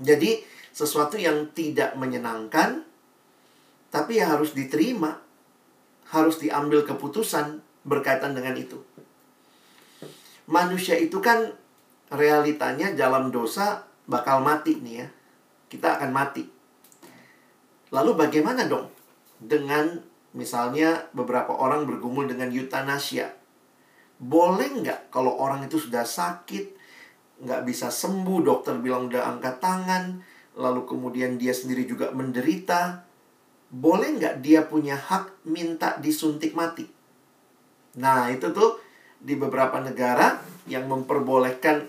Jadi 0.00 0.44
sesuatu 0.72 1.16
yang 1.16 1.52
tidak 1.56 1.96
menyenangkan 1.96 2.84
tapi 3.88 4.20
ya 4.20 4.28
harus 4.28 4.52
diterima, 4.52 5.16
harus 6.12 6.36
diambil 6.36 6.84
keputusan 6.84 7.64
berkaitan 7.88 8.36
dengan 8.36 8.52
itu. 8.52 8.76
Manusia 10.44 11.00
itu 11.00 11.16
kan 11.24 11.56
realitanya 12.12 12.92
dalam 12.92 13.32
dosa 13.32 13.88
bakal 14.06 14.42
mati 14.42 14.78
nih 14.78 14.94
ya. 15.04 15.08
Kita 15.66 15.98
akan 15.98 16.10
mati. 16.14 16.46
Lalu 17.90 18.10
bagaimana 18.18 18.66
dong 18.66 18.90
dengan 19.38 20.00
misalnya 20.34 21.06
beberapa 21.14 21.54
orang 21.54 21.86
bergumul 21.86 22.26
dengan 22.26 22.50
euthanasia? 22.50 23.34
Boleh 24.16 24.72
nggak 24.72 25.12
kalau 25.12 25.36
orang 25.36 25.68
itu 25.68 25.76
sudah 25.76 26.06
sakit, 26.06 26.72
nggak 27.44 27.62
bisa 27.68 27.92
sembuh, 27.92 28.40
dokter 28.40 28.80
bilang 28.80 29.12
udah 29.12 29.28
angkat 29.28 29.60
tangan, 29.60 30.24
lalu 30.56 30.88
kemudian 30.88 31.36
dia 31.36 31.52
sendiri 31.52 31.84
juga 31.84 32.08
menderita, 32.16 33.04
boleh 33.68 34.16
nggak 34.16 34.40
dia 34.40 34.64
punya 34.64 34.96
hak 34.96 35.44
minta 35.44 36.00
disuntik 36.00 36.56
mati? 36.56 36.88
Nah, 38.00 38.32
itu 38.32 38.52
tuh 38.56 38.80
di 39.20 39.36
beberapa 39.36 39.80
negara 39.84 40.40
yang 40.64 40.88
memperbolehkan 40.88 41.84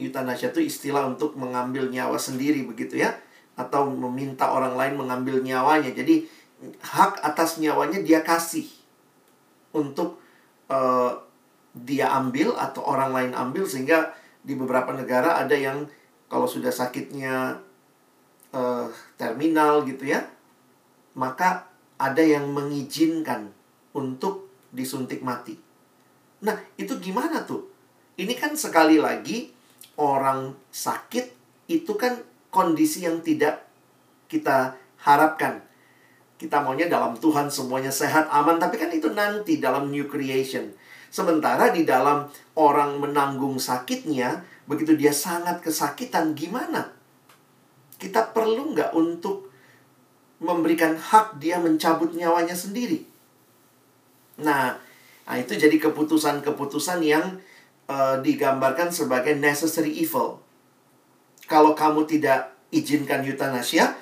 euthanasia 0.00 0.50
itu 0.50 0.60
istilah 0.64 1.06
untuk 1.06 1.38
mengambil 1.38 1.86
nyawa 1.86 2.18
sendiri 2.18 2.66
begitu 2.66 2.98
ya 2.98 3.14
atau 3.54 3.86
meminta 3.86 4.50
orang 4.50 4.74
lain 4.74 4.94
mengambil 4.98 5.38
nyawanya. 5.38 5.94
Jadi 5.94 6.26
hak 6.82 7.22
atas 7.22 7.62
nyawanya 7.62 8.02
dia 8.02 8.26
kasih 8.26 8.66
untuk 9.74 10.18
uh, 10.70 11.14
dia 11.74 12.10
ambil 12.14 12.54
atau 12.54 12.82
orang 12.86 13.10
lain 13.10 13.32
ambil 13.34 13.66
sehingga 13.66 14.14
di 14.42 14.54
beberapa 14.54 14.94
negara 14.94 15.38
ada 15.38 15.54
yang 15.54 15.86
kalau 16.26 16.50
sudah 16.50 16.70
sakitnya 16.74 17.62
uh, 18.50 18.86
terminal 19.14 19.86
gitu 19.86 20.10
ya, 20.10 20.26
maka 21.14 21.70
ada 21.94 22.22
yang 22.22 22.50
mengizinkan 22.50 23.54
untuk 23.94 24.50
disuntik 24.74 25.22
mati. 25.22 25.54
Nah, 26.42 26.58
itu 26.74 26.98
gimana 26.98 27.46
tuh? 27.46 27.70
Ini 28.18 28.34
kan 28.34 28.58
sekali 28.58 28.98
lagi 28.98 29.53
orang 30.00 30.54
sakit 30.74 31.30
itu 31.70 31.92
kan 31.94 32.20
kondisi 32.50 33.06
yang 33.06 33.22
tidak 33.24 33.66
kita 34.30 34.74
harapkan. 35.02 35.62
Kita 36.34 36.60
maunya 36.60 36.90
dalam 36.90 37.14
Tuhan 37.16 37.46
semuanya 37.46 37.94
sehat, 37.94 38.26
aman, 38.28 38.58
tapi 38.58 38.76
kan 38.76 38.90
itu 38.90 39.08
nanti 39.14 39.62
dalam 39.62 39.88
new 39.88 40.10
creation. 40.10 40.74
Sementara 41.08 41.70
di 41.70 41.86
dalam 41.86 42.26
orang 42.58 42.98
menanggung 42.98 43.56
sakitnya, 43.62 44.42
begitu 44.66 44.98
dia 44.98 45.14
sangat 45.14 45.62
kesakitan, 45.62 46.34
gimana? 46.34 46.90
Kita 47.94 48.34
perlu 48.34 48.74
nggak 48.74 48.90
untuk 48.98 49.54
memberikan 50.42 50.98
hak 50.98 51.38
dia 51.38 51.62
mencabut 51.62 52.12
nyawanya 52.18 52.58
sendiri? 52.58 53.06
Nah, 54.42 54.74
nah 55.24 55.36
itu 55.38 55.54
jadi 55.54 55.78
keputusan-keputusan 55.78 56.98
yang 57.06 57.38
uh, 57.88 58.20
digambarkan 58.20 58.90
sebagai 58.90 59.36
necessary 59.36 59.92
evil. 60.00 60.40
Kalau 61.44 61.76
kamu 61.76 62.08
tidak 62.08 62.56
izinkan 62.72 63.20
euthanasia, 63.22 63.92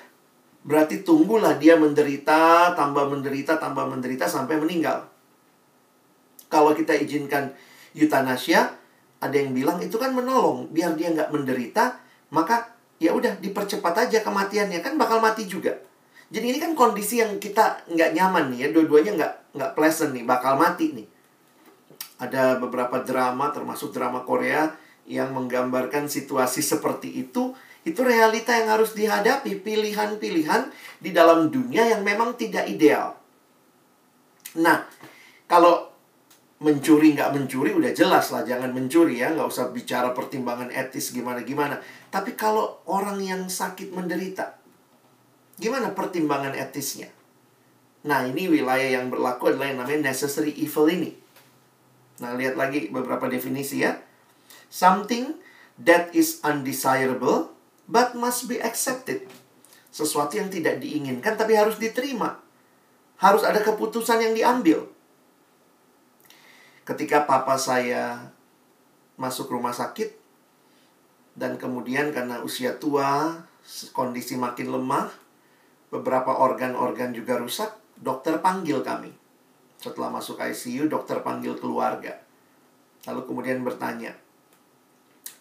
berarti 0.63 1.03
tunggulah 1.03 1.59
dia 1.59 1.75
menderita, 1.75 2.73
tambah 2.79 3.11
menderita, 3.11 3.59
tambah 3.59 3.91
menderita 3.91 4.31
sampai 4.31 4.63
meninggal. 4.63 5.11
Kalau 6.47 6.77
kita 6.77 6.95
izinkan 6.95 7.51
euthanasia, 7.99 8.79
ada 9.19 9.37
yang 9.39 9.55
bilang 9.55 9.79
itu 9.83 9.99
kan 9.99 10.15
menolong, 10.15 10.71
biar 10.71 10.95
dia 10.95 11.11
nggak 11.11 11.31
menderita, 11.35 11.99
maka 12.31 12.75
ya 13.03 13.11
udah 13.15 13.39
dipercepat 13.43 14.09
aja 14.09 14.23
kematiannya, 14.23 14.79
kan 14.79 14.95
bakal 14.95 15.19
mati 15.19 15.51
juga. 15.51 15.75
Jadi 16.33 16.49
ini 16.49 16.59
kan 16.63 16.73
kondisi 16.73 17.21
yang 17.21 17.37
kita 17.37 17.85
nggak 17.91 18.17
nyaman 18.17 18.55
nih 18.55 18.59
ya, 18.65 18.69
dua-duanya 18.73 19.13
nggak 19.19 19.33
nggak 19.59 19.73
pleasant 19.77 20.17
nih, 20.17 20.25
bakal 20.25 20.57
mati 20.57 20.97
nih. 20.97 21.07
Ada 22.23 22.63
beberapa 22.63 23.03
drama 23.03 23.51
termasuk 23.51 23.91
drama 23.91 24.23
Korea 24.23 24.71
yang 25.11 25.35
menggambarkan 25.35 26.07
situasi 26.07 26.63
seperti 26.63 27.11
itu. 27.19 27.51
Itu 27.83 28.07
realita 28.07 28.55
yang 28.55 28.79
harus 28.79 28.95
dihadapi, 28.95 29.59
pilihan-pilihan 29.59 30.71
di 31.03 31.11
dalam 31.11 31.51
dunia 31.51 31.83
yang 31.91 32.07
memang 32.07 32.39
tidak 32.39 32.71
ideal. 32.71 33.19
Nah, 34.55 34.87
kalau 35.51 35.93
mencuri 36.63 37.19
nggak 37.19 37.35
mencuri 37.35 37.75
udah 37.75 37.91
jelas 37.91 38.31
lah 38.31 38.47
jangan 38.47 38.71
mencuri 38.71 39.19
ya 39.19 39.35
nggak 39.35 39.51
usah 39.51 39.75
bicara 39.75 40.15
pertimbangan 40.15 40.71
etis 40.71 41.11
gimana 41.11 41.43
gimana 41.43 41.83
tapi 42.09 42.39
kalau 42.39 42.79
orang 42.87 43.19
yang 43.19 43.43
sakit 43.51 43.91
menderita 43.91 44.63
gimana 45.59 45.91
pertimbangan 45.91 46.55
etisnya 46.55 47.11
nah 48.07 48.23
ini 48.23 48.47
wilayah 48.47 49.03
yang 49.03 49.11
berlaku 49.11 49.51
adalah 49.51 49.75
yang 49.75 49.83
namanya 49.83 50.15
necessary 50.15 50.55
evil 50.55 50.87
ini 50.87 51.19
Nah, 52.23 52.39
lihat 52.39 52.55
lagi 52.55 52.95
beberapa 52.95 53.27
definisi 53.27 53.83
ya. 53.83 53.99
Something 54.71 55.43
That 55.81 56.13
is 56.13 56.45
undesirable, 56.45 57.57
but 57.89 58.13
must 58.13 58.45
be 58.47 58.61
accepted. 58.61 59.25
Sesuatu 59.89 60.37
yang 60.37 60.53
tidak 60.53 60.81
diinginkan, 60.85 61.37
tapi 61.37 61.57
harus 61.57 61.81
diterima. 61.81 62.41
Harus 63.17 63.43
ada 63.47 63.61
keputusan 63.65 64.21
yang 64.21 64.35
diambil. 64.37 64.89
Ketika 66.83 67.25
papa 67.25 67.57
saya 67.57 68.31
masuk 69.17 69.49
rumah 69.49 69.73
sakit, 69.73 70.13
dan 71.33 71.57
kemudian 71.57 72.13
karena 72.13 72.45
usia 72.45 72.77
tua, 72.77 73.41
kondisi 73.97 74.37
makin 74.37 74.69
lemah, 74.69 75.09
beberapa 75.89 76.37
organ-organ 76.37 77.17
juga 77.17 77.41
rusak, 77.41 77.73
dokter 77.97 78.37
panggil 78.45 78.85
kami. 78.85 79.22
Setelah 79.83 80.15
masuk 80.15 80.39
ICU, 80.39 80.87
dokter 80.87 81.19
panggil 81.27 81.59
keluarga. 81.59 82.15
Lalu 83.11 83.21
kemudian 83.27 83.67
bertanya, 83.67 84.15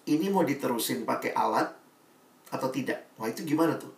ini 0.10 0.34
mau 0.34 0.42
diterusin 0.42 1.06
pakai 1.06 1.38
alat 1.38 1.70
atau 2.50 2.74
tidak? 2.74 3.06
Wah 3.22 3.30
itu 3.30 3.46
gimana 3.46 3.78
tuh? 3.78 3.94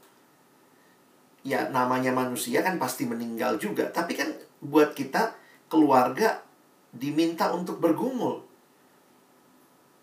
Ya 1.48 1.72
namanya 1.72 2.12
manusia 2.12 2.60
kan 2.60 2.76
pasti 2.76 3.08
meninggal 3.08 3.56
juga. 3.56 3.88
Tapi 3.88 4.20
kan 4.20 4.36
buat 4.60 4.92
kita 4.92 5.32
keluarga 5.72 6.44
diminta 6.92 7.56
untuk 7.56 7.80
bergumul. 7.80 8.44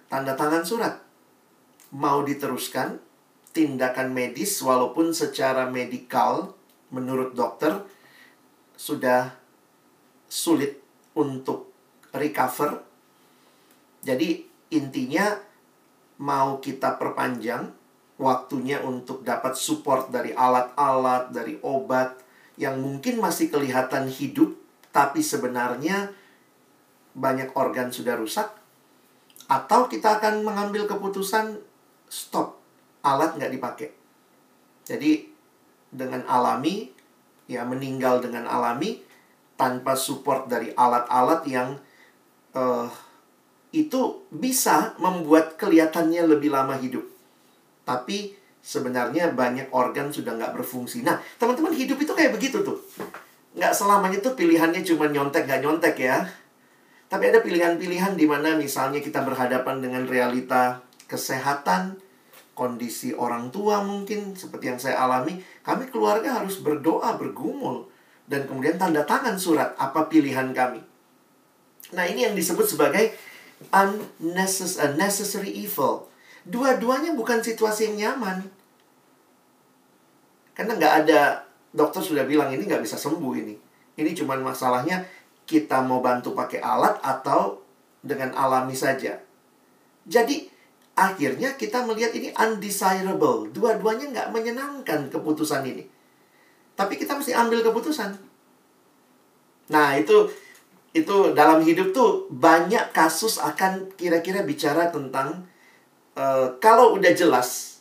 Tanda 0.09 0.33
tangan 0.35 0.65
surat. 0.65 1.05
Mau 1.93 2.25
diteruskan 2.25 2.97
tindakan 3.53 4.15
medis 4.15 4.57
walaupun 4.63 5.13
secara 5.13 5.69
medikal 5.69 6.55
menurut 6.91 7.35
dokter 7.35 7.83
sudah 8.75 9.40
sulit 10.31 10.79
untuk 11.19 11.75
recover. 12.15 12.87
Jadi 14.07 14.47
intinya 14.71 15.35
mau 16.23 16.63
kita 16.63 16.95
perpanjang 16.95 17.67
waktunya 18.21 18.79
untuk 18.87 19.27
dapat 19.27 19.59
support 19.59 20.15
dari 20.15 20.31
alat-alat, 20.31 21.35
dari 21.35 21.59
obat 21.67 22.15
yang 22.61 22.79
mungkin 22.79 23.19
masih 23.19 23.51
kelihatan 23.51 24.07
hidup, 24.07 24.55
tapi 24.95 25.25
sebenarnya 25.25 26.13
banyak 27.17 27.51
organ 27.57 27.89
sudah 27.91 28.15
rusak, 28.15 28.47
atau 29.49 29.89
kita 29.89 30.21
akan 30.21 30.47
mengambil 30.47 30.85
keputusan 30.85 31.59
stop, 32.07 32.61
alat 33.01 33.35
nggak 33.41 33.53
dipakai. 33.57 33.89
Jadi 34.85 35.33
dengan 35.89 36.23
alami, 36.29 36.93
ya 37.49 37.65
meninggal 37.65 38.21
dengan 38.21 38.45
alami, 38.45 39.01
tanpa 39.61 39.93
support 39.93 40.49
dari 40.49 40.73
alat-alat 40.73 41.45
yang 41.45 41.77
uh, 42.57 42.89
itu 43.77 44.25
bisa 44.33 44.97
membuat 44.97 45.61
kelihatannya 45.61 46.25
lebih 46.25 46.49
lama 46.49 46.81
hidup. 46.81 47.05
Tapi 47.85 48.33
sebenarnya 48.65 49.37
banyak 49.37 49.69
organ 49.77 50.09
sudah 50.09 50.33
nggak 50.41 50.57
berfungsi. 50.57 51.05
Nah, 51.05 51.21
teman-teman 51.37 51.77
hidup 51.77 52.01
itu 52.01 52.13
kayak 52.17 52.33
begitu 52.33 52.65
tuh. 52.65 52.81
Nggak 53.53 53.77
selamanya 53.77 54.19
tuh 54.25 54.33
pilihannya 54.33 54.81
cuma 54.81 55.13
nyontek 55.13 55.45
nggak 55.45 55.61
nyontek 55.61 55.97
ya. 56.01 56.25
Tapi 57.11 57.29
ada 57.29 57.43
pilihan-pilihan 57.43 58.15
di 58.15 58.25
mana 58.25 58.55
misalnya 58.55 59.03
kita 59.03 59.27
berhadapan 59.27 59.83
dengan 59.83 60.07
realita 60.07 60.87
kesehatan, 61.11 61.99
kondisi 62.55 63.11
orang 63.11 63.51
tua 63.51 63.83
mungkin 63.83 64.39
seperti 64.39 64.71
yang 64.71 64.79
saya 64.79 65.03
alami. 65.03 65.43
Kami 65.67 65.91
keluarga 65.91 66.39
harus 66.39 66.63
berdoa, 66.63 67.19
bergumul. 67.19 67.91
Dan 68.31 68.47
kemudian 68.47 68.79
tanda 68.79 69.03
tangan 69.03 69.35
surat 69.35 69.75
apa 69.75 70.07
pilihan 70.07 70.55
kami. 70.55 70.79
Nah 71.91 72.07
ini 72.07 72.31
yang 72.31 72.39
disebut 72.39 72.63
sebagai 72.63 73.11
unnecessary 73.75 75.51
evil. 75.67 76.07
Dua-duanya 76.47 77.13
bukan 77.19 77.43
situasi 77.43 77.91
yang 77.91 77.97
nyaman. 77.99 78.47
Karena 80.55 80.79
nggak 80.79 80.95
ada, 81.05 81.43
dokter 81.75 82.01
sudah 82.07 82.23
bilang 82.23 82.55
ini 82.55 82.71
nggak 82.71 82.87
bisa 82.87 82.95
sembuh 82.95 83.35
ini. 83.35 83.55
Ini 83.99 84.11
cuma 84.15 84.39
masalahnya 84.39 85.03
kita 85.43 85.83
mau 85.83 85.99
bantu 85.99 86.31
pakai 86.31 86.63
alat 86.63 87.03
atau 87.03 87.59
dengan 87.99 88.31
alami 88.39 88.79
saja. 88.79 89.19
Jadi 90.07 90.47
akhirnya 90.95 91.59
kita 91.59 91.83
melihat 91.83 92.15
ini 92.15 92.31
undesirable. 92.31 93.51
Dua-duanya 93.51 94.07
nggak 94.15 94.29
menyenangkan 94.31 95.11
keputusan 95.11 95.67
ini. 95.67 95.85
Tapi 96.79 96.97
kita 96.97 97.19
mesti 97.19 97.37
ambil 97.37 97.61
keputusan. 97.61 98.30
Nah 99.71 99.97
itu 99.97 100.29
itu 100.91 101.33
dalam 101.39 101.63
hidup 101.63 101.95
tuh 101.95 102.27
banyak 102.35 102.91
kasus 102.91 103.39
akan 103.39 103.95
kira-kira 103.95 104.43
bicara 104.43 104.91
tentang 104.91 105.47
uh, 106.19 106.59
kalau 106.59 106.99
udah 106.99 107.15
jelas 107.15 107.79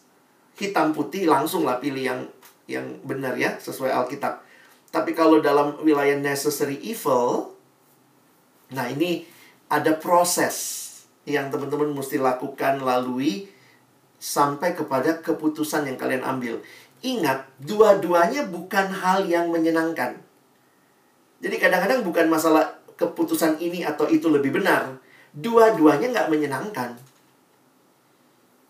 hitam 0.53 0.93
putih 0.93 1.25
langsung 1.25 1.65
lah 1.65 1.81
pilih 1.81 2.05
yang 2.05 2.21
yang 2.69 2.85
benar 3.01 3.33
ya 3.33 3.57
sesuai 3.57 3.89
Alkitab. 3.89 4.45
Tapi 4.93 5.17
kalau 5.17 5.41
dalam 5.41 5.81
wilayah 5.81 6.17
necessary 6.17 6.77
evil, 6.81 7.53
nah 8.73 8.89
ini 8.89 9.25
ada 9.69 9.93
proses 9.97 10.85
yang 11.29 11.53
teman-teman 11.53 11.93
mesti 11.93 12.17
lakukan 12.17 12.81
lalui 12.81 13.49
sampai 14.17 14.73
kepada 14.73 15.21
keputusan 15.21 15.85
yang 15.89 15.97
kalian 15.97 16.25
ambil. 16.25 16.61
Ingat, 16.99 17.47
dua-duanya 17.63 18.49
bukan 18.49 18.91
hal 18.91 19.29
yang 19.29 19.53
menyenangkan. 19.53 20.19
Jadi 21.39 21.55
kadang-kadang 21.55 22.03
bukan 22.03 22.27
masalah 22.27 22.79
keputusan 22.99 23.63
ini 23.63 23.87
atau 23.87 24.05
itu 24.11 24.27
lebih 24.27 24.59
benar. 24.59 24.99
Dua-duanya 25.31 26.11
nggak 26.11 26.29
menyenangkan. 26.31 26.99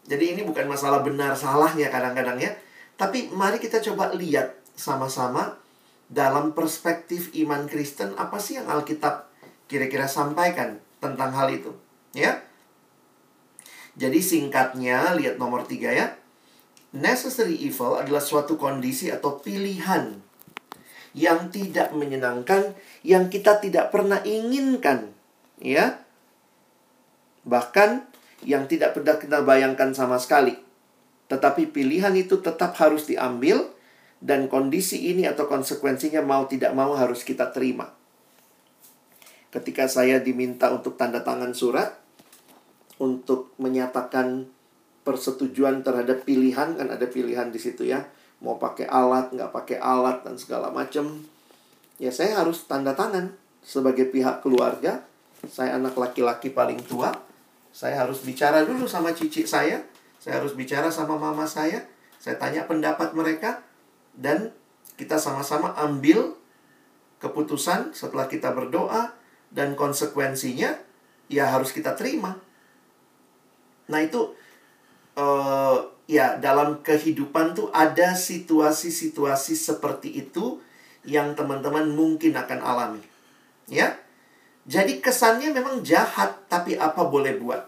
Jadi 0.10 0.38
ini 0.38 0.41
bukan 0.45 0.69
masalah 0.69 1.01
benar 1.01 1.34
salahnya 1.34 1.89
kadang-kadang 1.89 2.38
ya. 2.38 2.53
Tapi 2.97 3.34
mari 3.34 3.58
kita 3.62 3.82
coba 3.82 4.13
lihat 4.13 4.58
sama-sama 4.77 5.58
dalam 6.10 6.58
perspektif 6.58 7.29
iman 7.45 7.69
Kristen 7.69 8.17
apa 8.17 8.41
sih 8.41 8.58
yang 8.58 8.65
Alkitab 8.65 9.29
kira-kira 9.69 10.10
sampaikan 10.10 10.82
tentang 10.97 11.29
hal 11.34 11.53
itu. 11.53 11.73
Ya. 12.13 12.41
Jadi 13.97 14.21
singkatnya 14.21 15.13
lihat 15.17 15.38
nomor 15.38 15.65
tiga 15.65 15.93
ya. 15.93 16.17
Necessary 16.89 17.53
evil 17.62 18.01
adalah 18.01 18.21
suatu 18.21 18.58
kondisi 18.58 19.13
atau 19.13 19.38
pilihan 19.38 20.17
yang 21.19 21.51
tidak 21.51 21.91
menyenangkan, 21.91 22.79
yang 23.03 23.27
kita 23.27 23.60
tidak 23.60 23.91
pernah 23.91 24.23
inginkan, 24.23 25.12
ya. 25.60 25.99
Bahkan 27.43 28.08
yang 28.47 28.71
tidak 28.71 28.95
pernah 28.95 29.19
kita 29.19 29.43
bayangkan 29.43 29.91
sama 29.91 30.15
sekali. 30.15 30.55
Tetapi 31.27 31.75
pilihan 31.75 32.15
itu 32.15 32.39
tetap 32.39 32.79
harus 32.79 33.03
diambil 33.03 33.67
dan 34.23 34.47
kondisi 34.47 35.12
ini 35.12 35.27
atau 35.27 35.51
konsekuensinya 35.51 36.23
mau 36.23 36.47
tidak 36.47 36.71
mau 36.71 36.95
harus 36.95 37.27
kita 37.27 37.51
terima. 37.51 37.91
Ketika 39.51 39.91
saya 39.91 40.23
diminta 40.23 40.71
untuk 40.71 40.95
tanda 40.95 41.19
tangan 41.19 41.51
surat 41.51 41.99
untuk 43.01 43.51
menyatakan 43.60 44.47
persetujuan 45.03 45.82
terhadap 45.82 46.23
pilihan 46.23 46.75
kan 46.75 46.88
ada 46.91 47.08
pilihan 47.08 47.49
di 47.49 47.58
situ 47.58 47.88
ya 47.88 48.05
mau 48.39 48.56
pakai 48.56 48.88
alat 48.88 49.32
nggak 49.36 49.52
pakai 49.52 49.78
alat 49.80 50.23
dan 50.23 50.36
segala 50.39 50.71
macam 50.71 51.23
ya 51.99 52.12
saya 52.12 52.39
harus 52.39 52.65
tanda 52.65 52.95
tangan. 52.95 53.36
Sebagai 53.60 54.08
pihak 54.08 54.41
keluarga 54.41 55.04
saya 55.45 55.78
anak 55.78 55.95
laki-laki 55.95 56.52
paling 56.52 56.80
tua 56.84 57.12
saya 57.69 58.04
harus 58.04 58.25
bicara 58.25 58.65
dulu 58.65 58.89
sama 58.89 59.13
cici 59.13 59.45
saya 59.45 59.84
saya 60.19 60.41
harus 60.41 60.58
bicara 60.58 60.91
sama 60.91 61.15
mama 61.15 61.47
saya 61.47 61.86
saya 62.19 62.36
tanya 62.36 62.67
pendapat 62.67 63.15
mereka 63.15 63.63
dan 64.15 64.52
kita 64.99 65.15
sama-sama 65.15 65.71
ambil 65.80 66.36
keputusan 67.23 67.95
setelah 67.95 68.28
kita 68.28 68.52
berdoa 68.52 69.15
dan 69.52 69.80
konsekuensinya 69.80 70.75
ya 71.32 71.45
harus 71.47 71.71
kita 71.71 71.95
terima. 71.95 72.36
Nah 73.88 73.99
itu 74.04 74.36
uh, 75.19 75.77
ya 76.08 76.39
dalam 76.39 76.79
kehidupan 76.79 77.53
tuh 77.53 77.67
ada 77.75 78.15
situasi-situasi 78.15 79.53
seperti 79.53 80.23
itu 80.25 80.63
yang 81.03 81.36
teman-teman 81.36 81.91
mungkin 81.91 82.39
akan 82.39 82.60
alami. 82.63 83.03
Ya. 83.67 83.99
Jadi 84.69 85.01
kesannya 85.01 85.49
memang 85.49 85.82
jahat, 85.82 86.45
tapi 86.45 86.77
apa 86.77 87.01
boleh 87.01 87.41
buat? 87.41 87.65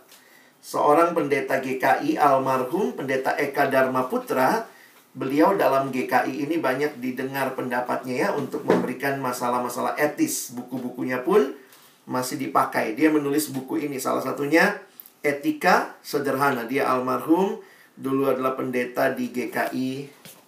Seorang 0.61 1.17
pendeta 1.17 1.57
GKI 1.57 2.21
almarhum 2.21 2.93
pendeta 2.93 3.33
Eka 3.33 3.65
Dharma 3.73 4.05
Putra, 4.05 4.69
beliau 5.17 5.57
dalam 5.57 5.89
GKI 5.89 6.45
ini 6.45 6.61
banyak 6.61 7.01
didengar 7.01 7.57
pendapatnya 7.57 8.29
ya 8.29 8.29
untuk 8.37 8.61
memberikan 8.69 9.17
masalah-masalah 9.17 9.97
etis. 9.97 10.53
Buku-bukunya 10.53 11.25
pun 11.25 11.57
masih 12.05 12.37
dipakai. 12.37 12.93
Dia 12.93 13.09
menulis 13.09 13.49
buku 13.49 13.81
ini 13.81 13.97
salah 13.97 14.21
satunya 14.21 14.77
Etika 15.21 15.97
Sederhana. 16.01 16.65
Dia 16.65 16.89
almarhum 16.89 17.61
dulu 17.97 18.29
adalah 18.29 18.57
pendeta 18.57 19.13
di 19.13 19.29
GKI 19.29 19.89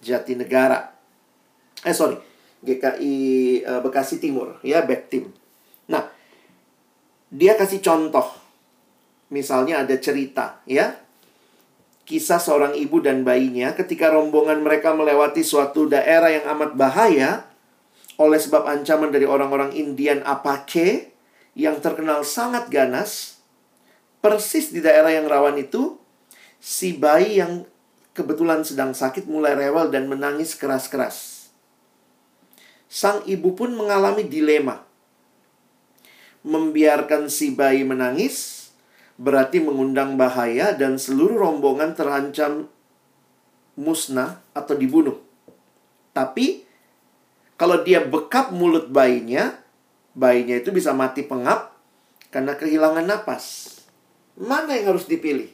Jatinegara. 0.02 0.90
Eh 1.86 1.94
sorry, 1.94 2.18
GKI 2.66 3.14
eh, 3.62 3.80
Bekasi 3.80 4.18
Timur 4.18 4.58
ya 4.66 4.82
Bektim. 4.82 5.30
Nah, 5.90 6.10
dia 7.30 7.54
kasih 7.54 7.82
contoh. 7.82 8.26
Misalnya 9.30 9.82
ada 9.82 9.96
cerita 9.98 10.62
ya. 10.68 11.00
kisah 12.04 12.36
seorang 12.36 12.76
ibu 12.76 13.00
dan 13.00 13.24
bayinya 13.24 13.72
ketika 13.72 14.12
rombongan 14.12 14.60
mereka 14.60 14.92
melewati 14.92 15.40
suatu 15.40 15.88
daerah 15.88 16.28
yang 16.28 16.44
amat 16.52 16.76
bahaya 16.76 17.48
oleh 18.20 18.36
sebab 18.36 18.68
ancaman 18.68 19.10
dari 19.10 19.24
orang-orang 19.24 19.72
Indian 19.74 20.22
Apache 20.22 21.10
yang 21.56 21.80
terkenal 21.80 22.22
sangat 22.22 22.70
ganas. 22.70 23.33
Persis 24.24 24.72
di 24.72 24.80
daerah 24.80 25.12
yang 25.12 25.28
rawan 25.28 25.60
itu, 25.60 26.00
si 26.56 26.96
bayi 26.96 27.44
yang 27.44 27.68
kebetulan 28.16 28.64
sedang 28.64 28.96
sakit 28.96 29.28
mulai 29.28 29.52
rewel 29.52 29.92
dan 29.92 30.08
menangis 30.08 30.56
keras-keras. 30.56 31.52
Sang 32.88 33.20
ibu 33.28 33.52
pun 33.52 33.76
mengalami 33.76 34.24
dilema. 34.24 34.80
Membiarkan 36.40 37.28
si 37.28 37.52
bayi 37.52 37.84
menangis 37.84 38.64
berarti 39.20 39.60
mengundang 39.60 40.16
bahaya 40.16 40.72
dan 40.72 40.96
seluruh 40.96 41.44
rombongan 41.44 41.92
terancam 41.92 42.72
musnah 43.76 44.40
atau 44.56 44.72
dibunuh. 44.72 45.20
Tapi 46.16 46.64
kalau 47.60 47.84
dia 47.84 48.00
bekap 48.00 48.56
mulut 48.56 48.88
bayinya, 48.88 49.52
bayinya 50.16 50.56
itu 50.56 50.72
bisa 50.72 50.96
mati 50.96 51.28
pengap 51.28 51.76
karena 52.32 52.56
kehilangan 52.56 53.04
napas. 53.04 53.83
Mana 54.34 54.74
yang 54.74 54.94
harus 54.94 55.06
dipilih? 55.06 55.50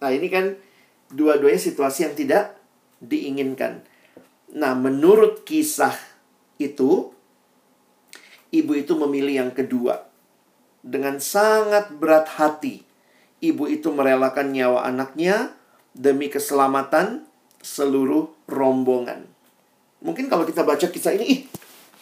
Nah, 0.00 0.10
ini 0.10 0.32
kan 0.32 0.56
dua-duanya 1.12 1.60
situasi 1.60 2.08
yang 2.08 2.14
tidak 2.16 2.56
diinginkan. 3.04 3.84
Nah, 4.56 4.72
menurut 4.72 5.44
kisah 5.44 5.96
itu, 6.56 7.12
ibu 8.52 8.72
itu 8.72 8.92
memilih 8.96 9.46
yang 9.46 9.52
kedua. 9.52 10.08
Dengan 10.82 11.20
sangat 11.22 11.94
berat 11.94 12.26
hati, 12.40 12.82
ibu 13.44 13.68
itu 13.68 13.92
merelakan 13.92 14.50
nyawa 14.50 14.88
anaknya 14.88 15.54
demi 15.92 16.32
keselamatan 16.32 17.28
seluruh 17.62 18.32
rombongan. 18.50 19.28
Mungkin 20.02 20.26
kalau 20.26 20.42
kita 20.42 20.66
baca 20.66 20.90
kisah 20.90 21.14
ini, 21.14 21.24
ih, 21.30 21.40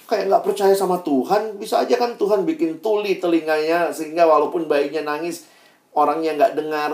kayak 0.08 0.32
nggak 0.32 0.44
percaya 0.46 0.72
sama 0.72 1.04
Tuhan. 1.04 1.60
Bisa 1.60 1.84
aja 1.84 2.00
kan 2.00 2.16
Tuhan 2.16 2.48
bikin 2.48 2.80
tuli 2.80 3.20
telinganya, 3.20 3.92
sehingga 3.92 4.24
walaupun 4.24 4.64
bayinya 4.64 5.04
nangis, 5.04 5.44
orangnya 5.94 6.36
nggak 6.36 6.54
dengar. 6.56 6.90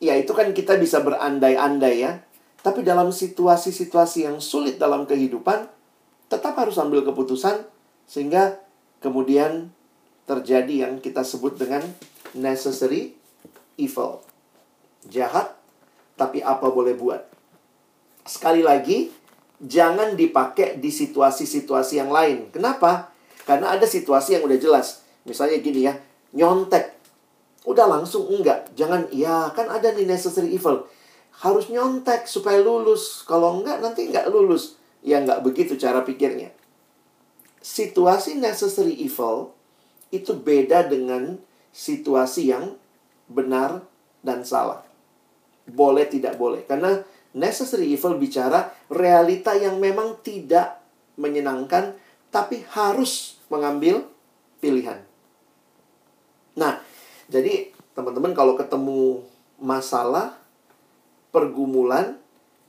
Ya 0.00 0.16
itu 0.16 0.32
kan 0.32 0.50
kita 0.56 0.80
bisa 0.80 1.04
berandai-andai 1.04 1.94
ya. 2.00 2.24
Tapi 2.60 2.84
dalam 2.84 3.08
situasi-situasi 3.08 4.28
yang 4.28 4.36
sulit 4.40 4.76
dalam 4.76 5.08
kehidupan, 5.08 5.64
tetap 6.28 6.54
harus 6.60 6.76
ambil 6.76 7.02
keputusan 7.04 7.64
sehingga 8.04 8.60
kemudian 9.00 9.72
terjadi 10.28 10.86
yang 10.88 11.00
kita 11.00 11.24
sebut 11.24 11.56
dengan 11.56 11.80
necessary 12.36 13.16
evil. 13.80 14.20
Jahat, 15.08 15.56
tapi 16.20 16.44
apa 16.44 16.68
boleh 16.68 16.92
buat. 16.92 17.24
Sekali 18.28 18.60
lagi, 18.60 19.08
jangan 19.64 20.12
dipakai 20.12 20.76
di 20.76 20.92
situasi-situasi 20.92 21.96
yang 21.96 22.12
lain. 22.12 22.52
Kenapa? 22.52 23.08
Karena 23.48 23.72
ada 23.72 23.88
situasi 23.88 24.36
yang 24.36 24.44
udah 24.44 24.60
jelas. 24.60 25.00
Misalnya 25.24 25.56
gini 25.64 25.88
ya, 25.88 25.96
nyontek 26.36 26.99
Udah 27.68 27.84
langsung 27.84 28.28
enggak. 28.32 28.72
Jangan, 28.72 29.12
ya 29.12 29.52
kan 29.52 29.68
ada 29.68 29.92
nih 29.92 30.08
necessary 30.08 30.56
evil. 30.56 30.88
Harus 31.40 31.68
nyontek 31.68 32.24
supaya 32.24 32.60
lulus. 32.60 33.24
Kalau 33.28 33.60
enggak, 33.60 33.84
nanti 33.84 34.08
enggak 34.08 34.28
lulus. 34.32 34.80
Ya 35.04 35.20
enggak 35.20 35.44
begitu 35.44 35.76
cara 35.76 36.04
pikirnya. 36.04 36.52
Situasi 37.60 38.40
necessary 38.40 38.96
evil 38.96 39.52
itu 40.08 40.32
beda 40.32 40.88
dengan 40.88 41.36
situasi 41.70 42.48
yang 42.48 42.76
benar 43.28 43.84
dan 44.24 44.42
salah. 44.42 44.82
Boleh 45.68 46.08
tidak 46.08 46.40
boleh. 46.40 46.64
Karena 46.64 47.04
necessary 47.36 47.92
evil 47.94 48.18
bicara 48.18 48.74
realita 48.90 49.54
yang 49.54 49.78
memang 49.78 50.18
tidak 50.24 50.82
menyenangkan, 51.20 51.94
tapi 52.32 52.64
harus 52.74 53.38
mengambil 53.52 54.08
pilihan. 54.58 55.04
Nah, 56.58 56.82
jadi 57.30 57.70
teman-teman 57.94 58.34
kalau 58.34 58.58
ketemu 58.58 59.22
masalah, 59.62 60.34
pergumulan, 61.30 62.18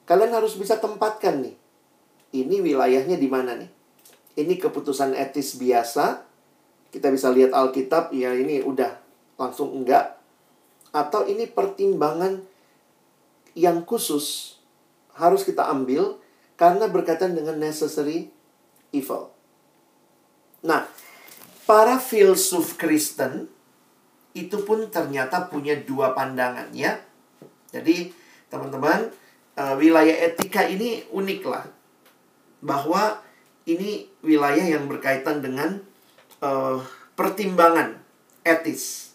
kalian 0.05 0.37
harus 0.37 0.53
bisa 0.53 0.77
tempatkan 0.77 1.41
nih. 1.41 1.57
Ini 2.31 2.61
wilayahnya 2.61 3.17
di 3.17 3.27
mana 3.27 3.57
nih? 3.57 3.67
Ini 4.37 4.53
keputusan 4.61 5.17
etis 5.17 5.57
biasa. 5.57 6.23
Kita 6.93 7.09
bisa 7.09 7.33
lihat 7.33 7.51
Alkitab, 7.57 8.13
ya 8.13 8.37
ini 8.37 8.61
udah 8.61 9.01
langsung 9.41 9.73
enggak. 9.73 10.21
Atau 10.93 11.25
ini 11.25 11.49
pertimbangan 11.49 12.45
yang 13.57 13.83
khusus 13.83 14.55
harus 15.17 15.43
kita 15.43 15.67
ambil 15.67 16.21
karena 16.55 16.87
berkaitan 16.87 17.35
dengan 17.35 17.59
necessary 17.59 18.31
evil. 18.95 19.33
Nah, 20.63 20.87
para 21.67 21.99
filsuf 21.99 22.79
Kristen 22.79 23.50
itu 24.31 24.63
pun 24.63 24.87
ternyata 24.87 25.51
punya 25.51 25.75
dua 25.83 26.15
pandangan 26.15 26.71
ya. 26.71 26.95
Jadi 27.71 28.11
teman-teman 28.51 29.11
uh, 29.55 29.75
wilayah 29.79 30.15
etika 30.27 30.67
ini 30.67 31.03
unik 31.11 31.41
lah 31.47 31.65
bahwa 32.63 33.19
ini 33.67 34.07
wilayah 34.25 34.63
yang 34.63 34.87
berkaitan 34.87 35.39
dengan 35.39 35.79
uh, 36.41 36.79
pertimbangan 37.15 37.99
etis. 38.43 39.13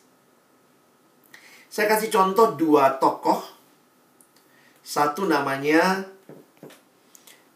Saya 1.69 1.93
kasih 1.93 2.09
contoh 2.09 2.57
dua 2.57 2.97
tokoh. 2.97 3.43
Satu 4.87 5.27
namanya 5.27 6.07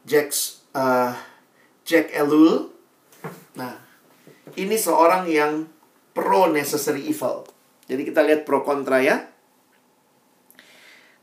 Jack 0.02 0.34
uh, 0.74 1.14
Jack 1.86 2.10
Elul. 2.10 2.68
Nah, 3.54 3.78
ini 4.58 4.74
seorang 4.74 5.30
yang 5.30 5.64
pro 6.12 6.50
necessary 6.50 7.06
evil. 7.06 7.46
Jadi 7.90 8.06
kita 8.06 8.22
lihat 8.22 8.46
pro 8.46 8.62
kontra 8.62 9.02
ya. 9.02 9.26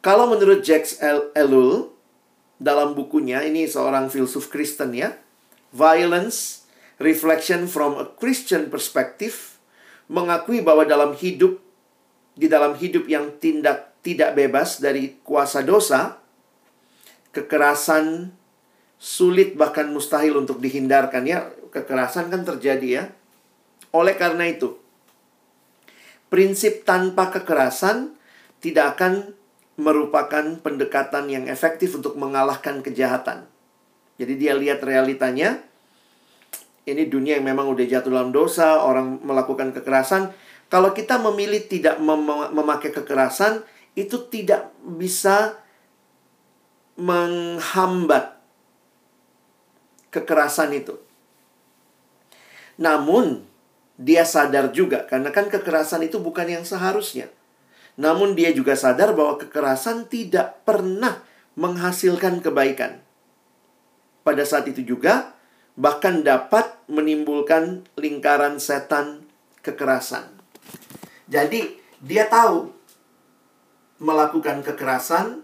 Kalau 0.03 0.29
menurut 0.31 0.63
Jacques 0.63 0.99
Ellul 1.35 1.91
dalam 2.57 2.95
bukunya 2.95 3.43
ini 3.43 3.67
seorang 3.67 4.07
filsuf 4.07 4.47
Kristen 4.47 4.95
ya, 4.95 5.15
Violence 5.75 6.67
Reflection 6.97 7.69
from 7.69 7.93
a 8.01 8.09
Christian 8.17 8.73
Perspective 8.73 9.61
mengakui 10.09 10.65
bahwa 10.65 10.81
dalam 10.81 11.13
hidup 11.13 11.61
di 12.37 12.49
dalam 12.49 12.73
hidup 12.77 13.05
yang 13.05 13.37
tindak 13.37 13.97
tidak 14.01 14.33
bebas 14.37 14.79
dari 14.79 15.19
kuasa 15.21 15.65
dosa, 15.65 16.21
kekerasan 17.33 18.33
sulit 18.97 19.53
bahkan 19.53 19.89
mustahil 19.93 20.37
untuk 20.41 20.57
dihindarkan 20.57 21.27
ya. 21.27 21.53
Kekerasan 21.69 22.33
kan 22.33 22.41
terjadi 22.47 22.87
ya. 22.87 23.03
Oleh 23.97 24.13
karena 24.13 24.45
itu, 24.45 24.77
prinsip 26.29 26.85
tanpa 26.85 27.33
kekerasan 27.33 28.13
tidak 28.61 28.93
akan 28.93 29.33
merupakan 29.73 30.61
pendekatan 30.61 31.33
yang 31.33 31.49
efektif 31.49 31.97
untuk 31.97 32.13
mengalahkan 32.13 32.85
kejahatan. 32.85 33.49
Jadi 34.21 34.33
dia 34.37 34.53
lihat 34.53 34.85
realitanya, 34.85 35.65
ini 36.85 37.09
dunia 37.09 37.41
yang 37.41 37.45
memang 37.49 37.73
udah 37.73 37.85
jatuh 37.89 38.13
dalam 38.13 38.29
dosa, 38.29 38.85
orang 38.85 39.17
melakukan 39.25 39.73
kekerasan. 39.73 40.29
Kalau 40.69 40.93
kita 40.93 41.17
memilih 41.17 41.65
tidak 41.65 41.97
mem 41.97 42.53
memakai 42.53 42.93
kekerasan, 42.93 43.65
itu 43.97 44.29
tidak 44.29 44.69
bisa 44.85 45.57
menghambat 47.01 48.37
kekerasan 50.13 50.73
itu. 50.73 50.97
Namun, 52.77 53.45
dia 53.97 54.23
sadar 54.23 54.69
juga 54.69 55.09
karena 55.09 55.33
kan 55.33 55.49
kekerasan 55.49 56.05
itu 56.05 56.21
bukan 56.21 56.45
yang 56.45 56.63
seharusnya. 56.63 57.33
Namun 57.97 58.37
dia 58.37 58.53
juga 58.53 58.77
sadar 58.77 59.17
bahwa 59.17 59.41
kekerasan 59.41 60.05
tidak 60.05 60.61
pernah 60.61 61.25
menghasilkan 61.57 62.45
kebaikan. 62.45 63.01
Pada 64.21 64.45
saat 64.45 64.69
itu 64.69 64.85
juga 64.85 65.33
bahkan 65.73 66.21
dapat 66.21 66.77
menimbulkan 66.85 67.89
lingkaran 67.97 68.61
setan 68.61 69.25
kekerasan. 69.65 70.29
Jadi 71.25 71.81
dia 71.97 72.29
tahu 72.29 72.69
melakukan 73.97 74.61
kekerasan, 74.61 75.41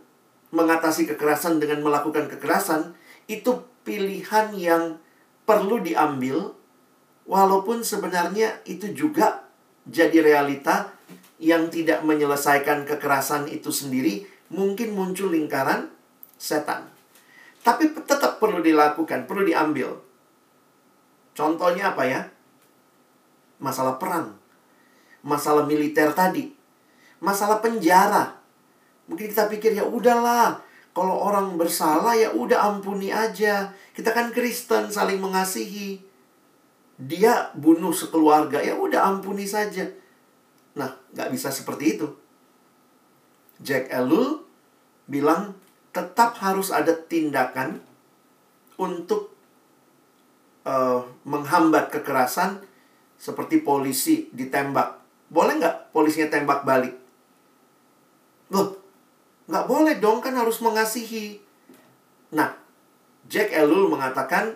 mengatasi 0.53 1.09
kekerasan 1.09 1.57
dengan 1.57 1.81
melakukan 1.81 2.29
kekerasan 2.29 2.93
itu 3.25 3.65
pilihan 3.81 4.53
yang 4.53 5.01
perlu 5.49 5.81
diambil 5.81 6.53
Walaupun 7.23 7.81
sebenarnya 7.83 8.59
itu 8.67 8.91
juga 8.91 9.47
jadi 9.87 10.19
realita 10.19 10.91
yang 11.39 11.67
tidak 11.71 12.03
menyelesaikan 12.03 12.87
kekerasan 12.87 13.47
itu 13.51 13.71
sendiri, 13.71 14.27
mungkin 14.51 14.95
muncul 14.95 15.31
lingkaran 15.31 15.91
setan. 16.35 16.87
Tapi 17.63 17.95
tetap 18.03 18.43
perlu 18.43 18.59
dilakukan, 18.59 19.23
perlu 19.23 19.47
diambil. 19.47 19.95
Contohnya 21.31 21.95
apa 21.95 22.03
ya? 22.03 22.21
Masalah 23.63 23.95
perang, 23.95 24.35
masalah 25.23 25.63
militer 25.63 26.11
tadi, 26.11 26.51
masalah 27.23 27.63
penjara. 27.63 28.35
Mungkin 29.07 29.31
kita 29.31 29.47
pikir 29.47 29.71
ya 29.75 29.87
udahlah, 29.87 30.59
kalau 30.93 31.17
orang 31.17 31.57
bersalah 31.57 32.13
ya 32.13 32.29
udah 32.35 32.69
ampuni 32.69 33.09
aja. 33.09 33.73
Kita 33.97 34.13
kan 34.13 34.29
Kristen 34.29 34.93
saling 34.93 35.17
mengasihi. 35.17 36.12
Dia 36.99 37.51
bunuh 37.57 37.91
sekeluarga 37.91 38.61
ya 38.61 38.77
udah 38.77 39.09
ampuni 39.09 39.49
saja. 39.49 39.89
Nah, 40.77 40.93
nggak 41.13 41.29
bisa 41.33 41.49
seperti 41.49 41.97
itu. 41.97 42.07
Jack 43.61 43.89
Elul 43.89 44.43
bilang 45.09 45.57
tetap 45.93 46.37
harus 46.41 46.73
ada 46.73 46.93
tindakan 46.93 47.81
untuk 48.77 49.33
uh, 50.65 51.05
menghambat 51.25 51.93
kekerasan 51.93 52.61
seperti 53.17 53.61
polisi 53.61 54.29
ditembak. 54.33 54.99
Boleh 55.29 55.57
nggak 55.61 55.93
polisinya 55.93 56.29
tembak 56.29 56.65
balik? 56.65 56.93
Loh, 58.53 58.83
Nggak 59.43 59.65
boleh 59.67 59.95
dong, 59.99 60.23
kan 60.23 60.35
harus 60.39 60.63
mengasihi. 60.63 61.43
Nah, 62.31 62.55
Jack 63.27 63.51
Elul 63.51 63.91
mengatakan, 63.91 64.55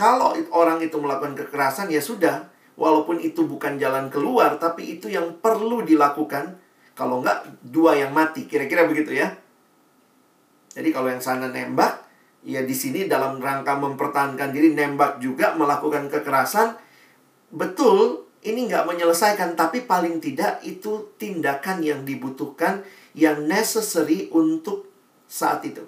kalau 0.00 0.32
orang 0.56 0.80
itu 0.80 0.96
melakukan 0.96 1.36
kekerasan, 1.36 1.92
ya 1.92 2.00
sudah. 2.00 2.48
Walaupun 2.80 3.20
itu 3.20 3.44
bukan 3.44 3.76
jalan 3.76 4.08
keluar, 4.08 4.56
tapi 4.56 4.96
itu 4.96 5.12
yang 5.12 5.36
perlu 5.44 5.84
dilakukan. 5.84 6.56
Kalau 6.96 7.20
nggak, 7.20 7.68
dua 7.68 8.00
yang 8.00 8.16
mati. 8.16 8.48
Kira-kira 8.48 8.88
begitu 8.88 9.12
ya. 9.12 9.36
Jadi 10.72 10.88
kalau 10.88 11.12
yang 11.12 11.20
sana 11.20 11.52
nembak, 11.52 12.00
ya 12.40 12.64
di 12.64 12.72
sini 12.72 13.04
dalam 13.04 13.36
rangka 13.44 13.76
mempertahankan 13.76 14.48
diri, 14.56 14.72
nembak 14.72 15.20
juga, 15.20 15.52
melakukan 15.52 16.08
kekerasan. 16.08 16.80
Betul, 17.52 18.24
ini 18.40 18.72
nggak 18.72 18.88
menyelesaikan, 18.88 19.52
tapi 19.52 19.84
paling 19.84 20.16
tidak 20.16 20.64
itu 20.64 21.12
tindakan 21.20 21.84
yang 21.84 22.08
dibutuhkan 22.08 22.80
yang 23.12 23.44
necessary 23.44 24.32
untuk 24.32 24.88
saat 25.28 25.60
itu. 25.68 25.84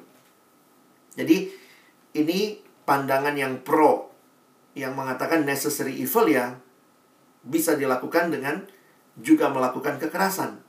Jadi 1.16 1.48
ini 2.12 2.60
pandangan 2.92 3.32
yang 3.32 3.64
pro 3.64 4.12
yang 4.76 4.92
mengatakan 4.92 5.48
necessary 5.48 5.96
evil 5.96 6.28
ya 6.28 6.60
bisa 7.40 7.72
dilakukan 7.72 8.28
dengan 8.28 8.68
juga 9.16 9.48
melakukan 9.48 9.96
kekerasan. 9.96 10.60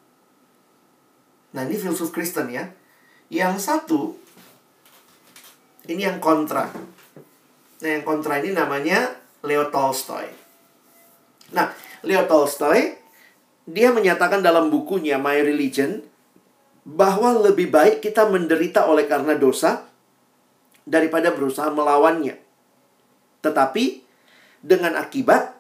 Nah, 1.52 1.62
ini 1.68 1.76
filsuf 1.76 2.16
Kristen 2.16 2.48
ya. 2.48 2.72
Yang 3.28 3.68
satu 3.68 4.16
ini 5.92 6.08
yang 6.08 6.24
kontra. 6.24 6.72
Nah, 7.84 7.90
yang 7.92 8.08
kontra 8.08 8.40
ini 8.40 8.56
namanya 8.56 9.20
Leo 9.44 9.68
Tolstoy. 9.68 10.32
Nah, 11.52 11.76
Leo 12.08 12.24
Tolstoy 12.24 12.96
dia 13.68 13.92
menyatakan 13.92 14.40
dalam 14.40 14.72
bukunya 14.72 15.20
My 15.20 15.44
Religion 15.44 16.08
bahwa 16.88 17.36
lebih 17.36 17.68
baik 17.68 18.00
kita 18.00 18.32
menderita 18.32 18.88
oleh 18.88 19.12
karena 19.12 19.36
dosa 19.36 19.92
daripada 20.84 21.32
berusaha 21.32 21.72
melawannya. 21.72 22.40
Tetapi 23.44 24.04
dengan 24.64 24.96
akibat 24.96 25.56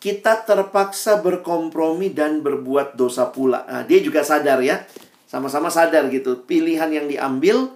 kita 0.00 0.48
terpaksa 0.48 1.20
berkompromi 1.20 2.08
dan 2.14 2.40
berbuat 2.40 2.96
dosa 2.96 3.28
pula. 3.28 3.66
Nah, 3.68 3.82
dia 3.84 4.00
juga 4.00 4.24
sadar 4.24 4.64
ya, 4.64 4.86
sama-sama 5.28 5.68
sadar 5.68 6.08
gitu. 6.08 6.40
Pilihan 6.46 6.88
yang 6.88 7.06
diambil 7.10 7.68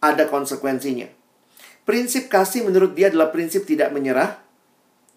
ada 0.00 0.24
konsekuensinya. 0.24 1.10
Prinsip 1.84 2.32
kasih 2.32 2.64
menurut 2.64 2.96
dia 2.96 3.12
adalah 3.12 3.28
prinsip 3.28 3.68
tidak 3.68 3.92
menyerah, 3.92 4.40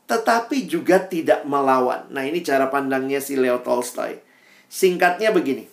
tetapi 0.10 0.68
juga 0.68 1.00
tidak 1.00 1.48
melawan. 1.48 2.12
Nah, 2.12 2.28
ini 2.28 2.44
cara 2.44 2.68
pandangnya 2.68 3.24
si 3.24 3.40
Leo 3.40 3.64
Tolstoy. 3.64 4.20
Singkatnya 4.68 5.32
begini 5.32 5.70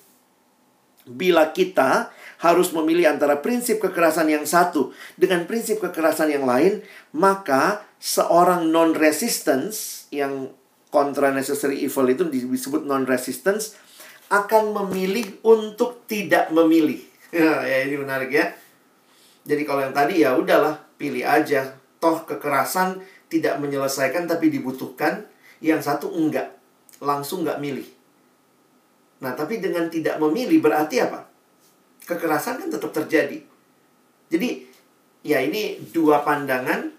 bila 1.10 1.50
kita 1.50 2.12
harus 2.40 2.72
memilih 2.72 3.12
antara 3.12 3.44
prinsip 3.44 3.84
kekerasan 3.84 4.32
yang 4.32 4.48
satu 4.48 4.96
dengan 5.20 5.44
prinsip 5.44 5.76
kekerasan 5.80 6.32
yang 6.32 6.48
lain, 6.48 6.80
maka 7.12 7.84
seorang 8.00 8.72
non-resistance 8.72 10.08
yang 10.08 10.48
kontra 10.88 11.30
necessary 11.30 11.84
evil 11.84 12.08
itu 12.08 12.24
disebut 12.26 12.88
non-resistance 12.88 13.76
akan 14.32 14.72
memilih 14.72 15.38
untuk 15.44 16.08
tidak 16.08 16.48
memilih. 16.50 17.00
Ya, 17.30 17.86
ini 17.86 17.94
menarik 17.94 18.34
ya. 18.34 18.50
Jadi 19.46 19.62
kalau 19.62 19.86
yang 19.86 19.94
tadi 19.94 20.18
ya 20.18 20.34
udahlah, 20.34 20.82
pilih 20.98 21.22
aja. 21.22 21.78
Toh 22.02 22.26
kekerasan 22.26 22.98
tidak 23.30 23.62
menyelesaikan 23.62 24.26
tapi 24.26 24.50
dibutuhkan. 24.50 25.30
Yang 25.62 25.86
satu 25.86 26.10
enggak, 26.10 26.50
langsung 26.98 27.46
enggak 27.46 27.62
milih. 27.62 27.86
Nah, 29.22 29.38
tapi 29.38 29.62
dengan 29.62 29.86
tidak 29.86 30.18
memilih 30.18 30.58
berarti 30.58 31.06
apa? 31.06 31.29
Kekerasan 32.10 32.58
kan 32.58 32.68
tetap 32.74 32.90
terjadi. 32.90 33.38
Jadi, 34.26 34.66
ya 35.22 35.38
ini 35.38 35.78
dua 35.94 36.26
pandangan 36.26 36.90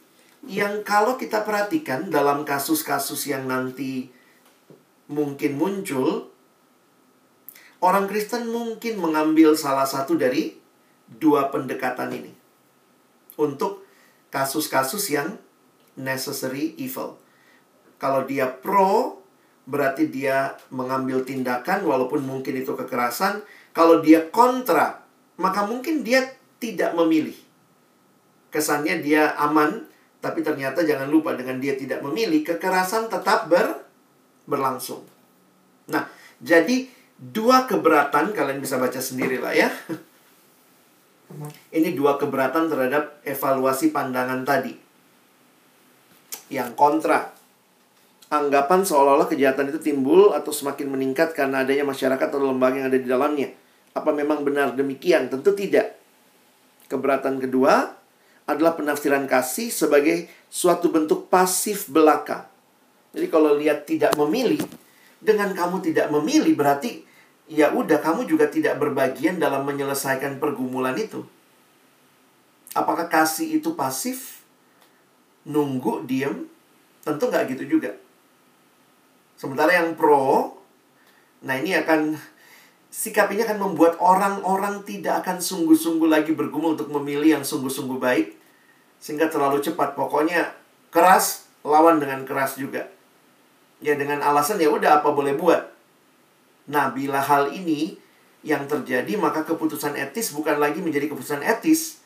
yang 0.48 0.88
kalau 0.88 1.20
kita 1.20 1.44
perhatikan 1.44 2.08
dalam 2.08 2.48
kasus-kasus 2.48 3.28
yang 3.28 3.44
nanti 3.46 4.08
mungkin 5.12 5.60
muncul, 5.60 6.32
orang 7.84 8.08
Kristen 8.08 8.48
mungkin 8.48 8.98
mengambil 9.04 9.54
salah 9.60 9.86
satu 9.86 10.16
dari 10.16 10.56
dua 11.12 11.52
pendekatan 11.52 12.16
ini 12.16 12.32
untuk 13.36 13.84
kasus-kasus 14.32 15.12
yang 15.12 15.36
necessary 16.00 16.74
evil. 16.80 17.20
Kalau 18.00 18.24
dia 18.24 18.48
pro 18.48 19.22
berarti 19.70 20.10
dia 20.10 20.58
mengambil 20.74 21.22
tindakan 21.22 21.86
walaupun 21.86 22.26
mungkin 22.26 22.58
itu 22.58 22.74
kekerasan. 22.74 23.46
Kalau 23.72 24.02
dia 24.02 24.28
kontra, 24.34 25.01
maka 25.42 25.66
mungkin 25.66 26.06
dia 26.06 26.22
tidak 26.62 26.94
memilih. 26.94 27.34
Kesannya 28.54 29.02
dia 29.02 29.34
aman, 29.42 29.90
tapi 30.22 30.46
ternyata 30.46 30.86
jangan 30.86 31.10
lupa 31.10 31.34
dengan 31.34 31.58
dia 31.58 31.74
tidak 31.74 32.06
memilih, 32.06 32.46
kekerasan 32.46 33.10
tetap 33.10 33.50
ber, 33.50 33.82
berlangsung. 34.46 35.02
Nah, 35.90 36.06
jadi 36.38 36.86
dua 37.18 37.66
keberatan 37.66 38.38
kalian 38.38 38.62
bisa 38.62 38.78
baca 38.78 39.02
sendiri 39.02 39.42
lah 39.42 39.58
ya. 39.58 39.74
Ini 41.72 41.96
dua 41.96 42.20
keberatan 42.20 42.68
terhadap 42.68 43.24
evaluasi 43.24 43.90
pandangan 43.90 44.44
tadi. 44.44 44.76
Yang 46.52 46.76
kontra 46.76 47.32
anggapan 48.32 48.84
seolah-olah 48.88 49.28
kejahatan 49.28 49.72
itu 49.72 49.80
timbul 49.80 50.32
atau 50.32 50.56
semakin 50.56 50.88
meningkat 50.88 51.36
karena 51.36 51.68
adanya 51.68 51.84
masyarakat 51.84 52.28
atau 52.32 52.40
lembaga 52.40 52.80
yang 52.80 52.88
ada 52.92 53.00
di 53.00 53.08
dalamnya. 53.08 53.61
Apa 53.92 54.16
memang 54.16 54.48
benar 54.48 54.76
demikian? 54.76 55.28
Tentu 55.28 55.52
tidak. 55.52 56.00
Keberatan 56.88 57.40
kedua 57.40 57.96
adalah 58.48 58.76
penafsiran 58.76 59.28
kasih 59.28 59.72
sebagai 59.72 60.28
suatu 60.52 60.92
bentuk 60.92 61.32
pasif 61.32 61.88
belaka. 61.88 62.52
Jadi 63.12 63.28
kalau 63.28 63.56
lihat 63.56 63.88
tidak 63.88 64.16
memilih, 64.16 64.60
dengan 65.20 65.52
kamu 65.52 65.84
tidak 65.84 66.08
memilih 66.12 66.56
berarti 66.56 67.04
ya 67.52 67.76
udah 67.76 68.00
kamu 68.00 68.24
juga 68.28 68.48
tidak 68.48 68.80
berbagian 68.80 69.36
dalam 69.36 69.68
menyelesaikan 69.68 70.40
pergumulan 70.40 70.96
itu. 70.96 71.24
Apakah 72.72 73.12
kasih 73.12 73.60
itu 73.60 73.76
pasif? 73.76 74.40
Nunggu, 75.44 76.08
diem? 76.08 76.48
Tentu 77.04 77.28
nggak 77.28 77.52
gitu 77.52 77.78
juga. 77.78 77.92
Sementara 79.36 79.74
yang 79.74 79.98
pro, 79.98 80.56
nah 81.44 81.58
ini 81.58 81.76
akan 81.76 82.16
sikap 82.92 83.32
ini 83.32 83.48
akan 83.48 83.72
membuat 83.72 83.96
orang-orang 84.04 84.84
tidak 84.84 85.24
akan 85.24 85.40
sungguh-sungguh 85.40 86.12
lagi 86.12 86.36
bergumul 86.36 86.76
untuk 86.76 86.92
memilih 86.92 87.40
yang 87.40 87.46
sungguh-sungguh 87.48 87.98
baik 87.98 88.36
sehingga 89.00 89.32
terlalu 89.32 89.64
cepat. 89.64 89.96
Pokoknya 89.96 90.52
keras 90.92 91.48
lawan 91.64 92.04
dengan 92.04 92.28
keras 92.28 92.60
juga. 92.60 92.92
Ya 93.82 93.98
dengan 93.98 94.22
alasan 94.22 94.62
ya 94.62 94.70
udah 94.70 95.02
apa 95.02 95.10
boleh 95.10 95.34
buat. 95.40 95.72
Nah, 96.70 96.94
bila 96.94 97.18
hal 97.18 97.50
ini 97.56 97.98
yang 98.46 98.70
terjadi 98.70 99.18
maka 99.18 99.42
keputusan 99.42 99.98
etis 99.98 100.36
bukan 100.36 100.62
lagi 100.62 100.84
menjadi 100.84 101.10
keputusan 101.10 101.42
etis, 101.42 102.04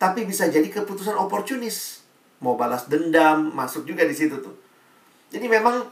tapi 0.00 0.24
bisa 0.24 0.48
jadi 0.48 0.64
keputusan 0.70 1.18
oportunis. 1.18 2.00
Mau 2.38 2.54
balas 2.54 2.86
dendam, 2.86 3.50
masuk 3.52 3.84
juga 3.84 4.06
di 4.06 4.14
situ 4.14 4.38
tuh. 4.40 4.54
Jadi 5.28 5.50
memang 5.50 5.84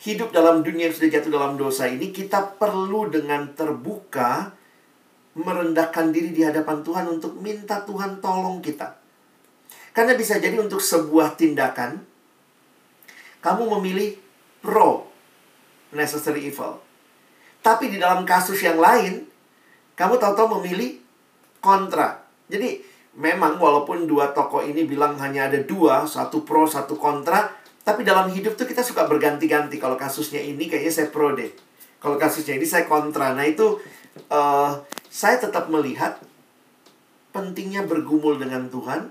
hidup 0.00 0.32
dalam 0.32 0.64
dunia 0.64 0.88
yang 0.88 0.96
sudah 0.96 1.10
jatuh 1.12 1.32
dalam 1.32 1.60
dosa 1.60 1.84
ini, 1.84 2.08
kita 2.08 2.56
perlu 2.56 3.12
dengan 3.12 3.52
terbuka 3.52 4.56
merendahkan 5.36 6.10
diri 6.10 6.32
di 6.32 6.42
hadapan 6.42 6.80
Tuhan 6.80 7.06
untuk 7.06 7.36
minta 7.38 7.84
Tuhan 7.84 8.18
tolong 8.24 8.64
kita. 8.64 8.96
Karena 9.92 10.16
bisa 10.16 10.40
jadi 10.40 10.56
untuk 10.56 10.80
sebuah 10.80 11.36
tindakan, 11.36 12.00
kamu 13.44 13.62
memilih 13.78 14.16
pro 14.64 15.04
necessary 15.92 16.48
evil. 16.48 16.80
Tapi 17.60 17.92
di 17.92 18.00
dalam 18.00 18.24
kasus 18.24 18.56
yang 18.64 18.80
lain, 18.80 19.28
kamu 19.98 20.16
tahu-tahu 20.16 20.60
memilih 20.60 20.96
kontra. 21.60 22.24
Jadi 22.48 22.80
memang 23.20 23.60
walaupun 23.60 24.08
dua 24.08 24.32
tokoh 24.32 24.64
ini 24.64 24.88
bilang 24.88 25.20
hanya 25.20 25.52
ada 25.52 25.60
dua, 25.60 26.08
satu 26.08 26.40
pro, 26.46 26.64
satu 26.64 26.96
kontra, 26.96 27.59
tapi 27.80 28.04
dalam 28.04 28.28
hidup 28.28 28.60
tuh 28.60 28.68
kita 28.68 28.84
suka 28.84 29.08
berganti-ganti. 29.08 29.80
Kalau 29.80 29.96
kasusnya 29.96 30.40
ini 30.40 30.68
kayaknya 30.68 30.92
saya 30.92 31.08
pro 31.08 31.32
deh. 31.32 31.48
Kalau 32.00 32.20
kasusnya 32.20 32.60
ini 32.60 32.66
saya 32.68 32.84
kontra. 32.84 33.32
Nah 33.32 33.44
itu 33.48 33.80
uh, 34.28 34.72
saya 35.08 35.40
tetap 35.40 35.72
melihat 35.72 36.20
pentingnya 37.32 37.86
bergumul 37.88 38.36
dengan 38.36 38.68
Tuhan 38.68 39.08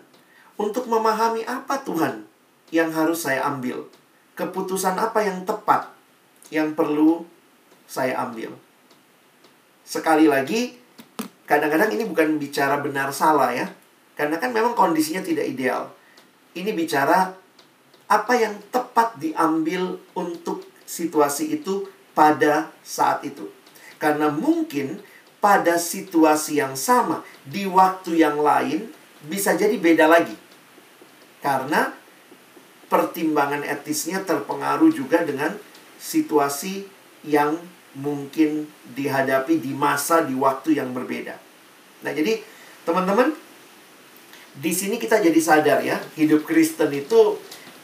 untuk 0.60 0.86
memahami 0.86 1.48
apa 1.50 1.82
Tuhan 1.82 2.28
yang 2.70 2.94
harus 2.94 3.26
saya 3.26 3.46
ambil. 3.50 3.90
Keputusan 4.38 4.96
apa 4.96 5.26
yang 5.26 5.44
tepat 5.44 5.90
yang 6.54 6.78
perlu 6.78 7.26
saya 7.90 8.22
ambil. 8.22 8.54
Sekali 9.82 10.30
lagi, 10.30 10.78
kadang-kadang 11.50 11.90
ini 11.98 12.06
bukan 12.06 12.38
bicara 12.38 12.78
benar 12.78 13.10
salah 13.10 13.50
ya. 13.50 13.66
Karena 14.14 14.38
kan 14.38 14.54
memang 14.54 14.78
kondisinya 14.78 15.26
tidak 15.26 15.50
ideal. 15.50 15.90
Ini 16.54 16.76
bicara 16.78 17.39
apa 18.10 18.34
yang 18.34 18.58
tepat 18.74 19.22
diambil 19.22 20.02
untuk 20.18 20.66
situasi 20.90 21.62
itu 21.62 21.86
pada 22.18 22.74
saat 22.82 23.22
itu. 23.22 23.46
Karena 24.02 24.34
mungkin 24.34 24.98
pada 25.38 25.78
situasi 25.78 26.60
yang 26.60 26.74
sama 26.74 27.22
di 27.46 27.70
waktu 27.70 28.20
yang 28.20 28.42
lain 28.42 28.90
bisa 29.30 29.54
jadi 29.54 29.78
beda 29.78 30.10
lagi. 30.10 30.36
Karena 31.40 31.94
pertimbangan 32.90 33.62
etisnya 33.64 34.26
terpengaruh 34.26 34.90
juga 34.90 35.22
dengan 35.22 35.54
situasi 36.02 36.90
yang 37.24 37.56
mungkin 37.94 38.66
dihadapi 38.98 39.62
di 39.62 39.72
masa 39.72 40.26
di 40.26 40.34
waktu 40.34 40.82
yang 40.82 40.92
berbeda. 40.92 41.38
Nah, 42.02 42.12
jadi 42.12 42.42
teman-teman 42.84 43.36
di 44.58 44.72
sini 44.74 44.98
kita 44.98 45.22
jadi 45.22 45.40
sadar 45.40 45.80
ya, 45.86 46.02
hidup 46.18 46.44
Kristen 46.44 46.90
itu 46.92 47.38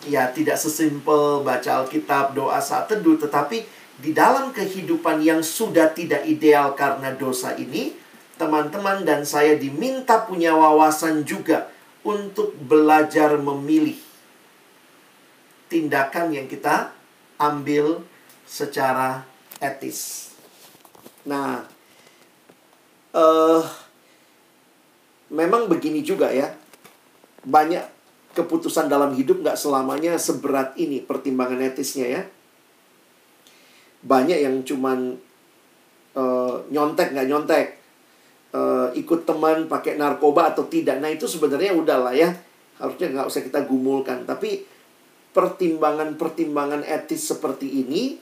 ya 0.06 0.30
tidak 0.30 0.58
sesimpel 0.58 1.42
baca 1.42 1.84
Alkitab, 1.84 2.38
doa 2.38 2.62
saat 2.62 2.90
teduh, 2.90 3.18
tetapi 3.18 3.66
di 3.96 4.12
dalam 4.12 4.52
kehidupan 4.52 5.24
yang 5.24 5.40
sudah 5.40 5.92
tidak 5.96 6.28
ideal 6.28 6.76
karena 6.76 7.16
dosa 7.16 7.56
ini, 7.56 7.96
teman-teman 8.36 9.08
dan 9.08 9.24
saya 9.24 9.56
diminta 9.56 10.28
punya 10.28 10.52
wawasan 10.52 11.24
juga 11.24 11.72
untuk 12.04 12.54
belajar 12.60 13.40
memilih 13.40 13.96
tindakan 15.72 16.36
yang 16.36 16.46
kita 16.46 16.92
ambil 17.40 18.04
secara 18.46 19.26
etis. 19.58 20.32
Nah, 21.26 21.66
uh, 23.16 23.64
memang 25.34 25.66
begini 25.72 26.06
juga 26.06 26.30
ya. 26.30 26.54
Banyak 27.46 27.95
keputusan 28.36 28.92
dalam 28.92 29.16
hidup 29.16 29.40
nggak 29.42 29.56
selamanya 29.56 30.20
seberat 30.20 30.76
ini 30.76 31.00
pertimbangan 31.00 31.64
etisnya 31.64 32.08
ya. 32.20 32.22
Banyak 34.06 34.38
yang 34.44 34.62
cuman 34.68 35.18
uh, 36.14 36.62
nyontek 36.70 37.16
nggak 37.16 37.28
nyontek, 37.32 37.68
uh, 38.54 38.92
ikut 38.94 39.26
teman 39.26 39.66
pakai 39.66 39.98
narkoba 39.98 40.54
atau 40.54 40.68
tidak. 40.68 41.00
Nah 41.02 41.10
itu 41.10 41.26
sebenarnya 41.26 41.74
udahlah 41.74 42.14
ya, 42.14 42.36
harusnya 42.78 43.16
nggak 43.16 43.28
usah 43.32 43.42
kita 43.42 43.66
gumulkan. 43.66 44.28
Tapi 44.28 44.68
pertimbangan-pertimbangan 45.34 46.86
etis 46.86 47.28
seperti 47.28 47.84
ini 47.84 48.16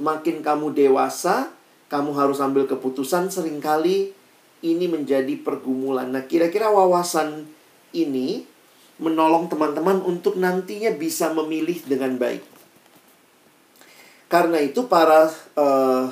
makin 0.00 0.40
kamu 0.40 0.72
dewasa, 0.72 1.52
kamu 1.92 2.16
harus 2.16 2.40
ambil 2.40 2.64
keputusan 2.64 3.28
sering 3.28 3.60
kali 3.60 4.12
ini 4.62 4.86
menjadi 4.88 5.36
pergumulan. 5.42 6.08
Nah, 6.08 6.24
kira-kira 6.24 6.70
wawasan 6.70 7.44
ini 7.92 8.46
menolong 9.02 9.50
teman-teman 9.50 9.98
untuk 10.06 10.38
nantinya 10.38 10.94
bisa 10.94 11.34
memilih 11.34 11.82
dengan 11.82 12.14
baik. 12.14 12.46
Karena 14.30 14.62
itu 14.62 14.86
para 14.88 15.28
eh, 15.58 16.04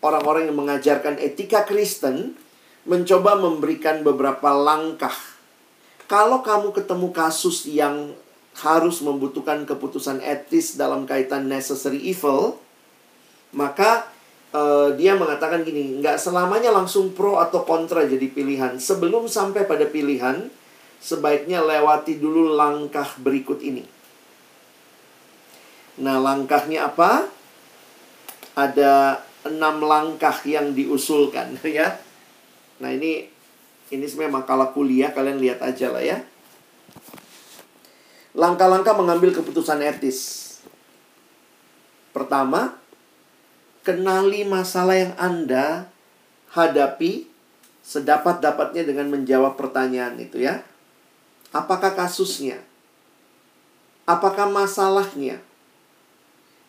orang-orang 0.00 0.48
yang 0.48 0.56
mengajarkan 0.56 1.20
etika 1.20 1.66
Kristen 1.66 2.38
mencoba 2.84 3.36
memberikan 3.36 4.04
beberapa 4.04 4.52
langkah. 4.52 5.12
Kalau 6.04 6.44
kamu 6.44 6.76
ketemu 6.76 7.08
kasus 7.16 7.64
yang 7.64 8.12
harus 8.60 9.00
membutuhkan 9.00 9.64
keputusan 9.64 10.20
etis 10.20 10.76
dalam 10.76 11.08
kaitan 11.08 11.48
necessary 11.48 11.98
evil, 12.04 12.60
maka 13.56 14.06
uh, 14.54 14.92
dia 14.94 15.16
mengatakan 15.16 15.66
gini, 15.66 15.98
nggak 15.98 16.20
selamanya 16.20 16.70
langsung 16.70 17.16
pro 17.16 17.40
atau 17.40 17.66
kontra 17.66 18.06
jadi 18.06 18.30
pilihan. 18.30 18.78
Sebelum 18.78 19.26
sampai 19.26 19.66
pada 19.66 19.88
pilihan, 19.88 20.46
sebaiknya 21.00 21.62
lewati 21.62 22.18
dulu 22.18 22.54
langkah 22.54 23.06
berikut 23.18 23.62
ini. 23.62 23.86
Nah, 26.02 26.18
langkahnya 26.18 26.90
apa? 26.90 27.30
Ada 28.54 29.22
enam 29.46 29.82
langkah 29.82 30.34
yang 30.46 30.74
diusulkan, 30.74 31.58
ya. 31.66 31.98
Nah, 32.82 32.90
ini 32.90 33.30
ini 33.92 34.04
sebenarnya 34.08 34.42
makalah 34.42 34.68
kuliah, 34.74 35.14
kalian 35.14 35.38
lihat 35.38 35.62
aja 35.62 35.92
lah 35.94 36.02
ya. 36.02 36.18
Langkah-langkah 38.34 38.98
mengambil 38.98 39.30
keputusan 39.30 39.78
etis. 39.78 40.50
Pertama, 42.10 42.74
kenali 43.86 44.42
masalah 44.42 44.98
yang 44.98 45.14
Anda 45.14 45.86
hadapi 46.50 47.30
sedapat-dapatnya 47.84 48.82
dengan 48.88 49.12
menjawab 49.12 49.54
pertanyaan 49.54 50.18
itu 50.18 50.42
ya. 50.42 50.64
Apakah 51.54 51.94
kasusnya? 51.94 52.58
Apakah 54.04 54.50
masalahnya? 54.50 55.38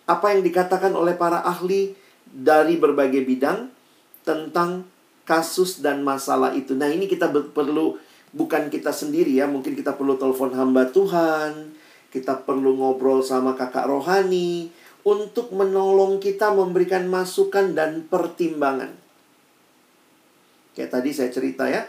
Apa 0.05 0.37
yang 0.37 0.45
dikatakan 0.45 0.93
oleh 0.93 1.17
para 1.17 1.41
ahli 1.41 1.97
dari 2.29 2.77
berbagai 2.77 3.25
bidang 3.25 3.73
tentang 4.21 4.85
kasus 5.25 5.81
dan 5.81 6.05
masalah 6.05 6.53
itu. 6.53 6.77
Nah, 6.77 6.85
ini 6.85 7.09
kita 7.09 7.33
perlu 7.33 7.97
bukan 8.29 8.69
kita 8.69 8.93
sendiri 8.93 9.33
ya, 9.33 9.49
mungkin 9.49 9.73
kita 9.73 9.97
perlu 9.97 10.21
telepon 10.21 10.53
hamba 10.53 10.85
Tuhan, 10.93 11.73
kita 12.13 12.45
perlu 12.45 12.77
ngobrol 12.77 13.25
sama 13.25 13.57
kakak 13.57 13.89
rohani 13.89 14.69
untuk 15.01 15.49
menolong 15.53 16.21
kita 16.21 16.53
memberikan 16.53 17.09
masukan 17.09 17.73
dan 17.73 18.05
pertimbangan. 18.05 18.93
Kayak 20.77 20.91
tadi 20.93 21.09
saya 21.09 21.29
cerita 21.33 21.65
ya, 21.65 21.85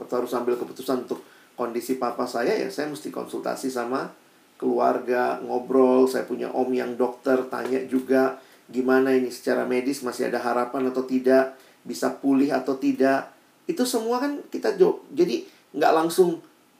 waktu 0.00 0.12
harus 0.16 0.32
ambil 0.32 0.56
keputusan 0.56 1.04
untuk 1.04 1.20
kondisi 1.58 1.98
papa 1.98 2.22
saya 2.24 2.54
ya, 2.54 2.70
saya 2.70 2.86
mesti 2.86 3.10
konsultasi 3.10 3.66
sama 3.66 4.14
keluarga, 4.54 5.42
ngobrol, 5.42 6.06
saya 6.06 6.22
punya 6.22 6.50
om 6.54 6.70
yang 6.70 6.94
dokter, 6.94 7.34
tanya 7.50 7.82
juga 7.90 8.38
gimana 8.70 9.10
ini 9.10 9.32
secara 9.32 9.66
medis 9.66 10.06
masih 10.06 10.30
ada 10.30 10.38
harapan 10.38 10.94
atau 10.94 11.02
tidak, 11.02 11.58
bisa 11.82 12.14
pulih 12.14 12.54
atau 12.54 12.78
tidak. 12.78 13.34
Itu 13.66 13.82
semua 13.82 14.22
kan 14.22 14.38
kita 14.46 14.78
jadi 15.10 15.42
nggak 15.74 15.92
langsung 15.92 16.38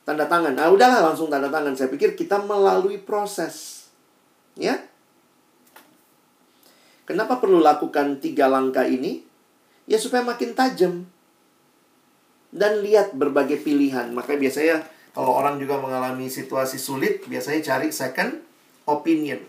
tanda 0.09 0.25
tangan. 0.25 0.57
Nah, 0.57 0.73
udahlah 0.73 1.05
langsung 1.05 1.29
tanda 1.29 1.53
tangan. 1.53 1.77
Saya 1.77 1.93
pikir 1.93 2.17
kita 2.17 2.41
melalui 2.41 2.97
proses. 2.97 3.88
Ya. 4.57 4.81
Kenapa 7.05 7.37
perlu 7.41 7.61
lakukan 7.61 8.21
tiga 8.21 8.49
langkah 8.49 8.88
ini? 8.88 9.25
Ya 9.88 10.01
supaya 10.01 10.25
makin 10.25 10.57
tajam. 10.57 11.05
Dan 12.48 12.80
lihat 12.80 13.12
berbagai 13.12 13.61
pilihan. 13.61 14.08
Makanya 14.16 14.40
biasanya 14.40 14.76
kalau 15.12 15.34
orang 15.34 15.58
juga 15.58 15.82
mengalami 15.82 16.30
situasi 16.30 16.78
sulit, 16.78 17.26
biasanya 17.26 17.61
cari 17.64 17.90
second 17.90 18.38
opinion. 18.87 19.42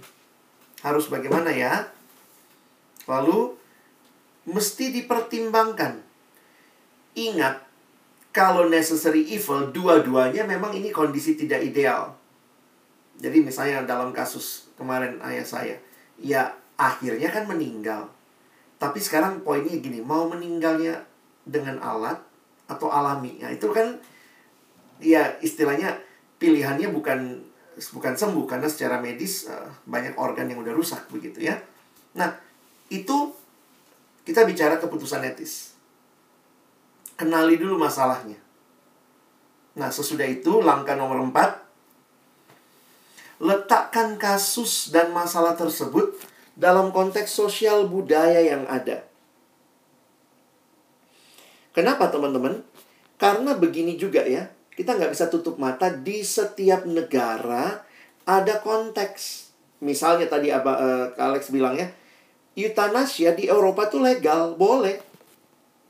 Harus 0.82 1.08
bagaimana 1.12 1.54
ya? 1.54 1.88
Lalu, 3.08 3.56
mesti 4.50 4.92
dipertimbangkan. 4.96 6.02
Ingat, 7.14 7.62
kalau 8.30 8.70
necessary 8.70 9.26
evil, 9.30 9.70
dua-duanya 9.74 10.46
memang 10.46 10.72
ini 10.74 10.94
kondisi 10.94 11.36
tidak 11.36 11.66
ideal. 11.66 12.16
Jadi 13.20 13.44
misalnya 13.44 13.84
dalam 13.84 14.16
kasus 14.16 14.72
kemarin 14.80 15.20
ayah 15.28 15.44
saya, 15.44 15.76
ya 16.16 16.56
akhirnya 16.80 17.28
kan 17.30 17.46
meninggal. 17.46 18.08
Tapi 18.80 19.04
sekarang 19.04 19.44
poinnya 19.44 19.76
gini, 19.76 20.00
mau 20.00 20.32
meninggalnya 20.32 21.04
dengan 21.44 21.84
alat 21.84 22.29
atau 22.70 22.94
alami. 22.94 23.42
Nah, 23.42 23.50
itu 23.50 23.66
kan 23.74 23.98
ya 25.02 25.36
istilahnya 25.42 25.98
pilihannya 26.38 26.94
bukan 26.94 27.42
bukan 27.80 28.14
sembuh 28.14 28.46
karena 28.46 28.68
secara 28.70 29.02
medis 29.02 29.50
uh, 29.50 29.72
banyak 29.90 30.14
organ 30.20 30.46
yang 30.48 30.62
udah 30.62 30.72
rusak 30.76 31.10
begitu 31.10 31.50
ya. 31.50 31.58
Nah, 32.14 32.38
itu 32.94 33.34
kita 34.22 34.46
bicara 34.46 34.78
keputusan 34.78 35.26
etis. 35.26 35.74
Kenali 37.18 37.58
dulu 37.58 37.82
masalahnya. 37.82 38.38
Nah, 39.76 39.90
sesudah 39.90 40.30
itu 40.30 40.62
langkah 40.62 40.94
nomor 40.94 41.18
empat. 41.26 41.66
Letakkan 43.40 44.20
kasus 44.20 44.92
dan 44.94 45.10
masalah 45.16 45.56
tersebut 45.56 46.14
dalam 46.60 46.92
konteks 46.94 47.32
sosial 47.32 47.88
budaya 47.88 48.44
yang 48.44 48.68
ada. 48.68 49.09
Kenapa 51.80 52.12
teman-teman? 52.12 52.60
Karena 53.16 53.56
begini 53.56 53.96
juga 53.96 54.28
ya. 54.28 54.52
Kita 54.76 55.00
nggak 55.00 55.16
bisa 55.16 55.32
tutup 55.32 55.56
mata 55.56 55.88
di 55.88 56.20
setiap 56.28 56.84
negara 56.84 57.88
ada 58.28 58.60
konteks. 58.60 59.48
Misalnya 59.80 60.28
tadi 60.28 60.52
Aba, 60.52 60.76
uh, 60.76 61.08
Alex 61.16 61.56
bilang 61.56 61.80
ya, 61.80 61.88
eutanasia 62.60 63.32
di 63.32 63.48
Eropa 63.48 63.88
tuh 63.88 64.04
legal, 64.04 64.60
boleh. 64.60 65.08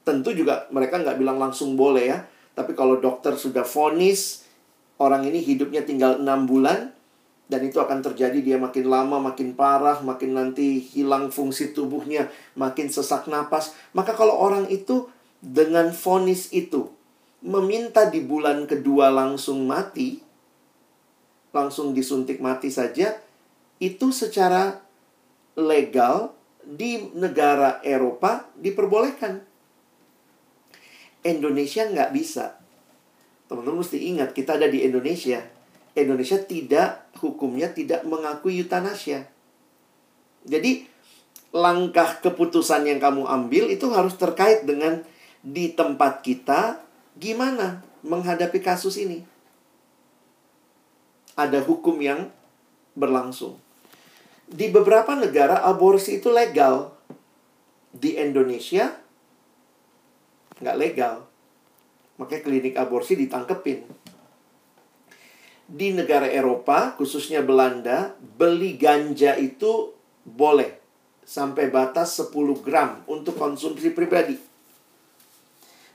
tentu 0.06 0.34
juga 0.34 0.66
mereka 0.74 1.02
nggak 1.02 1.18
bilang 1.18 1.42
langsung 1.42 1.74
boleh 1.74 2.06
ya. 2.14 2.22
Tapi 2.54 2.78
kalau 2.78 3.02
dokter 3.02 3.34
sudah 3.34 3.66
vonis 3.66 4.46
orang 5.02 5.26
ini 5.26 5.42
hidupnya 5.42 5.82
tinggal 5.82 6.22
enam 6.22 6.46
bulan 6.46 6.94
dan 7.50 7.66
itu 7.66 7.82
akan 7.82 8.06
terjadi 8.06 8.38
dia 8.46 8.58
makin 8.62 8.86
lama 8.94 9.18
makin 9.18 9.58
parah 9.58 10.06
makin 10.06 10.38
nanti 10.38 10.78
hilang 10.82 11.34
fungsi 11.34 11.74
tubuhnya 11.74 12.30
makin 12.54 12.94
sesak 12.94 13.26
napas 13.26 13.74
maka 13.98 14.14
kalau 14.14 14.38
orang 14.38 14.70
itu 14.70 15.10
dengan 15.40 15.92
vonis 15.96 16.52
itu 16.52 16.92
meminta 17.40 18.12
di 18.12 18.20
bulan 18.20 18.68
kedua 18.68 19.08
langsung 19.08 19.64
mati 19.64 20.20
langsung 21.56 21.96
disuntik 21.96 22.44
mati 22.44 22.68
saja 22.70 23.16
itu 23.80 24.12
secara 24.12 24.84
legal 25.56 26.36
di 26.68 27.10
negara 27.16 27.80
Eropa 27.82 28.52
diperbolehkan 28.60 29.40
Indonesia 31.24 31.88
nggak 31.88 32.12
bisa 32.12 32.60
Teman-teman 33.50 33.82
mesti 33.82 33.98
ingat, 34.14 34.30
kita 34.38 34.62
ada 34.62 34.70
di 34.70 34.86
Indonesia. 34.86 35.42
Indonesia 35.98 36.38
tidak, 36.38 37.10
hukumnya 37.18 37.74
tidak 37.74 38.06
mengakui 38.06 38.62
euthanasia. 38.62 39.26
Jadi, 40.46 40.86
langkah 41.50 42.22
keputusan 42.22 42.86
yang 42.86 43.02
kamu 43.02 43.26
ambil 43.26 43.74
itu 43.74 43.90
harus 43.90 44.14
terkait 44.22 44.70
dengan 44.70 45.02
di 45.40 45.72
tempat 45.72 46.20
kita 46.20 46.84
gimana 47.16 47.84
menghadapi 48.04 48.60
kasus 48.60 49.00
ini. 49.00 49.24
Ada 51.40 51.64
hukum 51.64 51.96
yang 52.04 52.28
berlangsung. 52.96 53.56
Di 54.50 54.68
beberapa 54.68 55.16
negara 55.16 55.64
aborsi 55.64 56.20
itu 56.20 56.28
legal. 56.34 56.92
Di 57.96 58.20
Indonesia 58.20 58.92
nggak 60.60 60.80
legal. 60.80 61.24
Makanya 62.20 62.44
klinik 62.44 62.76
aborsi 62.76 63.16
ditangkepin. 63.16 63.88
Di 65.70 65.94
negara 65.94 66.26
Eropa, 66.26 66.98
khususnya 66.98 67.46
Belanda, 67.46 68.18
beli 68.20 68.76
ganja 68.76 69.38
itu 69.38 69.94
boleh. 70.26 70.82
Sampai 71.24 71.70
batas 71.70 72.18
10 72.18 72.34
gram 72.66 73.06
untuk 73.06 73.38
konsumsi 73.38 73.94
pribadi. 73.94 74.49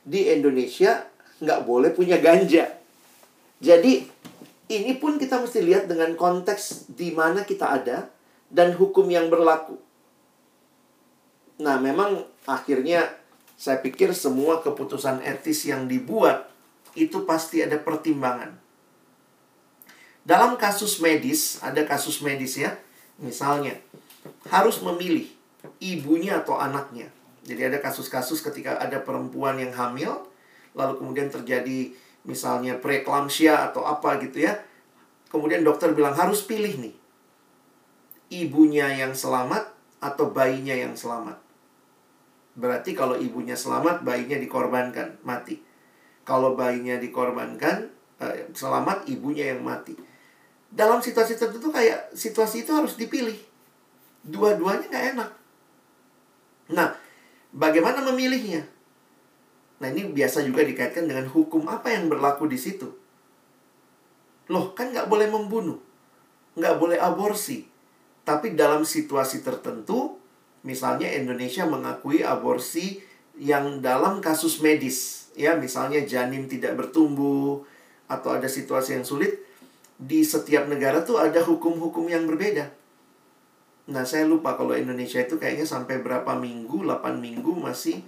Di 0.04 0.30
Indonesia, 0.30 1.08
nggak 1.40 1.60
boleh 1.64 1.90
punya 1.96 2.20
ganja. 2.20 2.68
Jadi, 3.58 4.04
ini 4.68 4.92
pun 4.96 5.16
kita 5.16 5.40
mesti 5.40 5.60
lihat 5.64 5.88
dengan 5.88 6.12
konteks 6.16 6.92
di 6.92 7.12
mana 7.12 7.44
kita 7.44 7.68
ada 7.68 8.08
dan 8.52 8.76
hukum 8.76 9.08
yang 9.08 9.32
berlaku. 9.32 9.80
Nah, 11.60 11.80
memang 11.80 12.24
akhirnya 12.44 13.12
saya 13.54 13.78
pikir 13.78 14.10
semua 14.12 14.60
keputusan 14.60 15.22
etis 15.22 15.64
yang 15.70 15.86
dibuat 15.86 16.50
itu 16.98 17.22
pasti 17.22 17.62
ada 17.62 17.78
pertimbangan. 17.78 18.58
Dalam 20.24 20.56
kasus 20.56 20.98
medis, 21.04 21.60
ada 21.60 21.84
kasus 21.84 22.24
medis 22.24 22.56
ya. 22.56 22.74
Misalnya, 23.20 23.78
harus 24.50 24.80
memilih 24.82 25.28
ibunya 25.78 26.42
atau 26.42 26.58
anaknya. 26.58 27.13
Jadi 27.44 27.60
ada 27.60 27.78
kasus-kasus 27.78 28.40
ketika 28.40 28.80
ada 28.80 29.04
perempuan 29.04 29.60
yang 29.60 29.70
hamil, 29.76 30.24
lalu 30.72 30.96
kemudian 30.96 31.28
terjadi 31.28 31.92
misalnya 32.24 32.80
preeklamsia 32.80 33.68
atau 33.70 33.84
apa 33.84 34.16
gitu 34.24 34.48
ya. 34.48 34.56
Kemudian 35.28 35.60
dokter 35.60 35.92
bilang 35.92 36.16
harus 36.16 36.40
pilih 36.48 36.72
nih. 36.80 36.94
Ibunya 38.32 38.88
yang 38.96 39.12
selamat 39.12 39.68
atau 40.00 40.32
bayinya 40.32 40.72
yang 40.72 40.96
selamat. 40.96 41.36
Berarti 42.54 42.94
kalau 42.94 43.18
ibunya 43.18 43.58
selamat, 43.58 44.06
bayinya 44.06 44.38
dikorbankan, 44.38 45.20
mati. 45.26 45.58
Kalau 46.22 46.54
bayinya 46.56 46.96
dikorbankan, 46.96 47.90
eh, 48.22 48.48
selamat, 48.54 49.10
ibunya 49.10 49.52
yang 49.52 49.60
mati. 49.60 49.98
Dalam 50.70 51.02
situasi 51.02 51.36
tertentu 51.36 51.68
kayak 51.74 52.14
situasi 52.14 52.62
itu 52.64 52.70
harus 52.72 52.94
dipilih. 52.96 53.36
Dua-duanya 54.24 54.86
nggak 54.88 55.06
enak. 55.18 55.30
Nah, 56.72 56.88
bagaimana 57.54 58.02
memilihnya? 58.02 58.66
Nah, 59.78 59.88
ini 59.94 60.10
biasa 60.10 60.42
juga 60.42 60.66
dikaitkan 60.66 61.06
dengan 61.06 61.30
hukum 61.30 61.70
apa 61.70 61.94
yang 61.94 62.10
berlaku 62.10 62.50
di 62.50 62.58
situ. 62.58 62.90
Loh, 64.50 64.74
kan 64.74 64.90
nggak 64.90 65.06
boleh 65.06 65.30
membunuh. 65.30 65.78
Nggak 66.58 66.74
boleh 66.76 66.98
aborsi. 66.98 67.64
Tapi 68.26 68.52
dalam 68.58 68.82
situasi 68.82 69.40
tertentu, 69.40 70.20
Misalnya 70.64 71.12
Indonesia 71.12 71.68
mengakui 71.68 72.24
aborsi 72.24 72.96
yang 73.36 73.84
dalam 73.84 74.24
kasus 74.24 74.64
medis, 74.64 75.28
ya 75.36 75.52
misalnya 75.60 76.00
janin 76.08 76.48
tidak 76.48 76.72
bertumbuh 76.80 77.60
atau 78.08 78.32
ada 78.32 78.48
situasi 78.48 78.96
yang 78.96 79.04
sulit 79.04 79.44
di 80.00 80.24
setiap 80.24 80.64
negara 80.64 81.04
tuh 81.04 81.20
ada 81.20 81.44
hukum-hukum 81.44 82.08
yang 82.08 82.24
berbeda. 82.24 82.72
Nah, 83.84 84.08
saya 84.08 84.24
lupa 84.24 84.56
kalau 84.56 84.72
Indonesia 84.72 85.20
itu 85.20 85.36
kayaknya 85.36 85.68
sampai 85.68 86.00
berapa 86.00 86.32
minggu, 86.40 86.88
8 86.88 87.20
minggu 87.20 87.52
masih 87.52 88.00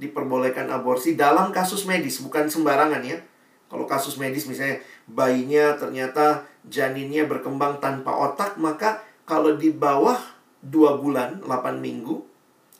diperbolehkan 0.00 0.72
aborsi 0.72 1.12
dalam 1.12 1.52
kasus 1.52 1.84
medis, 1.84 2.24
bukan 2.24 2.48
sembarangan 2.48 3.04
ya. 3.04 3.20
Kalau 3.68 3.84
kasus 3.84 4.16
medis 4.16 4.48
misalnya 4.48 4.80
bayinya 5.04 5.76
ternyata 5.76 6.48
janinnya 6.64 7.28
berkembang 7.28 7.78
tanpa 7.84 8.16
otak, 8.16 8.56
maka 8.56 9.04
kalau 9.28 9.54
di 9.60 9.68
bawah 9.68 10.16
dua 10.64 10.96
bulan, 10.96 11.44
8 11.44 11.78
minggu, 11.78 12.24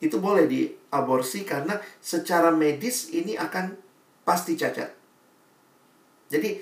itu 0.01 0.17
boleh 0.17 0.49
diaborsi 0.49 1.45
karena 1.45 1.77
secara 2.01 2.49
medis 2.49 3.13
ini 3.13 3.37
akan 3.37 3.77
pasti 4.25 4.57
cacat. 4.57 4.89
Jadi 6.33 6.57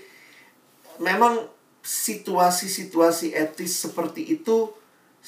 memang 0.98 1.46
situasi-situasi 1.86 3.32
etis 3.32 3.78
seperti 3.78 4.26
itu 4.26 4.74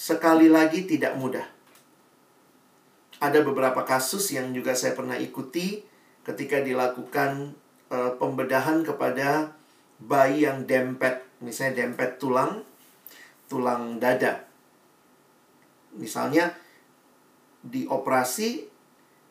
sekali 0.00 0.48
lagi 0.48 0.88
tidak 0.88 1.12
mudah. 1.20 1.44
Ada 3.20 3.44
beberapa 3.44 3.84
kasus 3.84 4.32
yang 4.32 4.48
juga 4.56 4.72
saya 4.72 4.96
pernah 4.96 5.20
ikuti 5.20 5.84
ketika 6.24 6.64
dilakukan 6.64 7.52
e, 7.92 7.98
pembedahan 8.16 8.80
kepada 8.80 9.52
bayi 10.00 10.48
yang 10.48 10.64
dempet, 10.64 11.20
misalnya 11.44 11.84
dempet 11.84 12.16
tulang, 12.16 12.64
tulang 13.44 14.00
dada. 14.00 14.48
Misalnya 16.00 16.56
di 17.60 17.84
operasi 17.84 18.72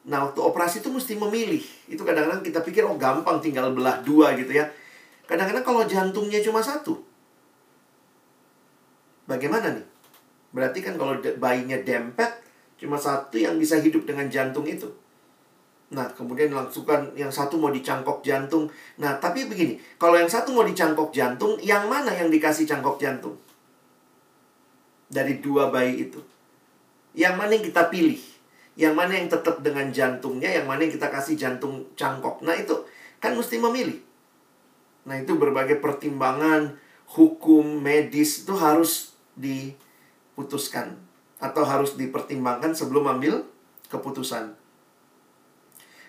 nah 0.06 0.30
waktu 0.30 0.38
operasi 0.38 0.86
itu 0.86 0.94
mesti 0.94 1.18
memilih. 1.18 1.66
Itu 1.90 2.06
kadang-kadang 2.06 2.46
kita 2.46 2.62
pikir 2.62 2.86
oh 2.86 2.94
gampang 2.94 3.42
tinggal 3.42 3.74
belah 3.74 4.06
dua 4.06 4.38
gitu 4.38 4.54
ya. 4.54 4.70
Kadang-kadang 5.26 5.66
kalau 5.66 5.82
jantungnya 5.90 6.46
cuma 6.46 6.62
satu 6.62 7.10
bagaimana 9.30 9.78
nih 9.78 9.89
berarti 10.50 10.82
kan 10.82 10.97
kalau 10.97 11.18
bayinya 11.38 11.78
dempet 11.82 12.41
cuma 12.80 12.95
satu 12.95 13.38
yang 13.38 13.60
bisa 13.60 13.78
hidup 13.78 14.08
dengan 14.08 14.32
jantung 14.32 14.66
itu 14.66 14.89
Nah, 15.89 16.06
kemudian 16.14 16.54
langsungkan 16.54 17.18
yang 17.18 17.34
satu 17.34 17.58
mau 17.58 17.74
dicangkok 17.74 18.22
jantung. 18.22 18.70
Nah, 19.02 19.18
tapi 19.18 19.50
begini, 19.50 19.82
kalau 19.97 20.22
yang 20.22 20.30
satu 20.30 20.54
mau 20.54 20.62
dicangkok 20.62 21.10
jantung, 21.10 21.58
yang 21.66 21.89
mana 21.89 22.14
yang 22.14 22.30
dikasih 22.30 22.70
cangkok 22.70 23.02
jantung? 23.02 23.34
Dari 25.10 25.41
dua 25.41 25.74
bayi 25.74 26.06
itu. 26.06 26.22
Yang 27.18 27.34
mana 27.41 27.52
yang 27.58 27.66
kita 27.66 27.89
pilih? 27.89 28.22
Yang 28.78 28.93
mana 28.93 29.12
yang 29.18 29.28
tetap 29.34 29.66
dengan 29.66 29.89
jantungnya, 29.89 30.62
yang 30.62 30.70
mana 30.70 30.86
yang 30.86 30.93
kita 30.93 31.10
kasih 31.10 31.34
jantung 31.34 31.89
cangkok. 31.97 32.45
Nah 32.45 32.54
itu 32.54 32.86
kan 33.18 33.34
mesti 33.34 33.58
memilih. 33.58 33.97
Nah 35.10 35.18
itu 35.18 35.34
berbagai 35.41 35.82
pertimbangan 35.82 36.78
hukum 37.18 37.82
medis 37.82 38.45
itu 38.45 38.54
harus 38.54 39.18
diputuskan. 40.40 40.96
Atau 41.44 41.68
harus 41.68 42.00
dipertimbangkan 42.00 42.72
sebelum 42.72 43.12
ambil 43.12 43.44
keputusan. 43.92 44.56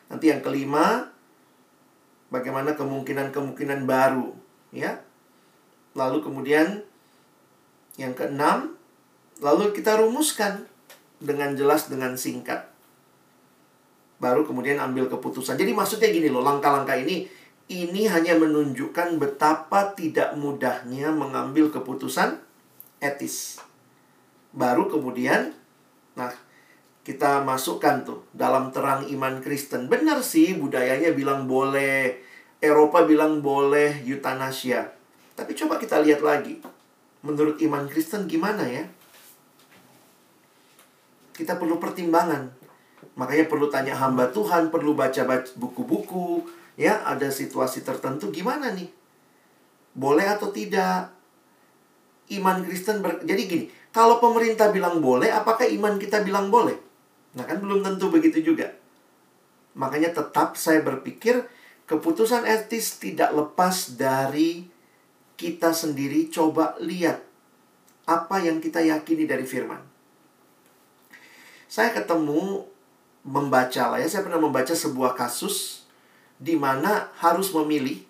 Nanti 0.07 0.31
yang 0.31 0.43
kelima, 0.43 1.11
bagaimana 2.31 2.79
kemungkinan-kemungkinan 2.79 3.91
baru. 3.91 4.31
ya 4.71 5.03
Lalu 5.95 6.23
kemudian 6.23 6.87
yang 7.99 8.15
keenam, 8.15 8.79
lalu 9.43 9.75
kita 9.75 9.99
rumuskan 9.99 10.67
dengan 11.19 11.55
jelas 11.59 11.91
dengan 11.91 12.15
singkat. 12.15 12.71
Baru 14.19 14.47
kemudian 14.47 14.79
ambil 14.83 15.07
keputusan. 15.11 15.59
Jadi 15.59 15.75
maksudnya 15.75 16.11
gini 16.11 16.27
loh, 16.31 16.43
langkah-langkah 16.43 16.99
ini 16.99 17.27
ini 17.71 18.11
hanya 18.11 18.35
menunjukkan 18.35 19.15
betapa 19.23 19.95
tidak 19.95 20.35
mudahnya 20.35 21.15
mengambil 21.15 21.71
keputusan 21.71 22.43
etis. 22.99 23.70
Baru 24.51 24.91
kemudian 24.91 25.55
nah 26.19 26.35
kita 27.07 27.47
masukkan 27.47 28.03
tuh 28.05 28.27
dalam 28.37 28.71
terang 28.75 29.07
iman 29.09 29.41
Kristen. 29.41 29.89
Benar 29.89 30.21
sih 30.21 30.59
budayanya 30.59 31.17
bilang 31.17 31.49
boleh, 31.49 32.21
Eropa 32.61 33.09
bilang 33.09 33.41
boleh 33.41 34.05
euthanasia. 34.05 34.93
Tapi 35.35 35.57
coba 35.57 35.81
kita 35.81 36.03
lihat 36.05 36.21
lagi. 36.21 36.61
Menurut 37.25 37.57
iman 37.65 37.89
Kristen 37.89 38.29
gimana 38.29 38.65
ya? 38.69 38.85
kita 41.41 41.57
perlu 41.57 41.81
pertimbangan. 41.81 42.53
Makanya 43.17 43.49
perlu 43.49 43.73
tanya 43.73 43.97
hamba 43.97 44.29
Tuhan, 44.29 44.69
perlu 44.69 44.93
baca 44.93 45.25
buku-buku, 45.57 46.45
ya, 46.77 47.01
ada 47.09 47.33
situasi 47.33 47.81
tertentu 47.81 48.29
gimana 48.29 48.77
nih? 48.77 48.93
Boleh 49.97 50.29
atau 50.29 50.53
tidak? 50.53 51.09
Iman 52.31 52.63
Kristen 52.63 53.01
ber... 53.01 53.25
Jadi 53.25 53.43
gini, 53.49 53.65
kalau 53.91 54.23
pemerintah 54.23 54.71
bilang 54.71 55.03
boleh, 55.03 55.31
apakah 55.35 55.67
iman 55.67 55.99
kita 55.99 56.23
bilang 56.23 56.47
boleh? 56.47 56.79
Nah, 57.35 57.43
kan 57.47 57.59
belum 57.59 57.83
tentu 57.83 58.07
begitu 58.11 58.43
juga. 58.43 58.71
Makanya 59.75 60.15
tetap 60.15 60.55
saya 60.55 60.83
berpikir 60.83 61.43
keputusan 61.91 62.47
etis 62.47 63.03
tidak 63.03 63.35
lepas 63.35 63.99
dari 63.99 64.67
kita 65.35 65.75
sendiri 65.75 66.31
coba 66.31 66.79
lihat 66.79 67.23
apa 68.07 68.43
yang 68.43 68.63
kita 68.63 68.83
yakini 68.83 69.27
dari 69.27 69.43
firman. 69.43 69.83
Saya 71.71 71.95
ketemu 71.95 72.67
membaca 73.27 73.95
lah 73.95 73.99
ya, 74.03 74.07
saya 74.11 74.27
pernah 74.27 74.43
membaca 74.43 74.75
sebuah 74.75 75.15
kasus 75.15 75.87
di 76.39 76.59
mana 76.59 77.11
harus 77.19 77.55
memilih 77.55 78.03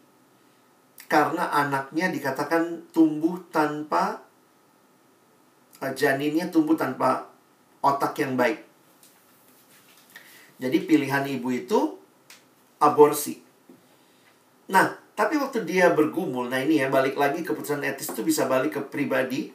karena 1.10 1.50
anaknya 1.50 2.08
dikatakan 2.08 2.88
tumbuh 2.94 3.42
tanpa 3.50 4.22
janinnya 5.96 6.52
tumbuh 6.52 6.76
tanpa 6.76 7.32
otak 7.80 8.20
yang 8.20 8.36
baik. 8.36 8.60
Jadi 10.60 10.76
pilihan 10.84 11.24
ibu 11.24 11.48
itu 11.48 11.96
aborsi. 12.76 13.40
Nah, 14.68 14.92
tapi 15.16 15.40
waktu 15.40 15.64
dia 15.64 15.92
bergumul, 15.96 16.52
nah 16.52 16.60
ini 16.60 16.84
ya 16.84 16.92
balik 16.92 17.16
lagi 17.16 17.40
keputusan 17.40 17.80
etis 17.80 18.12
itu 18.12 18.20
bisa 18.20 18.44
balik 18.44 18.76
ke 18.76 18.80
pribadi. 18.84 19.52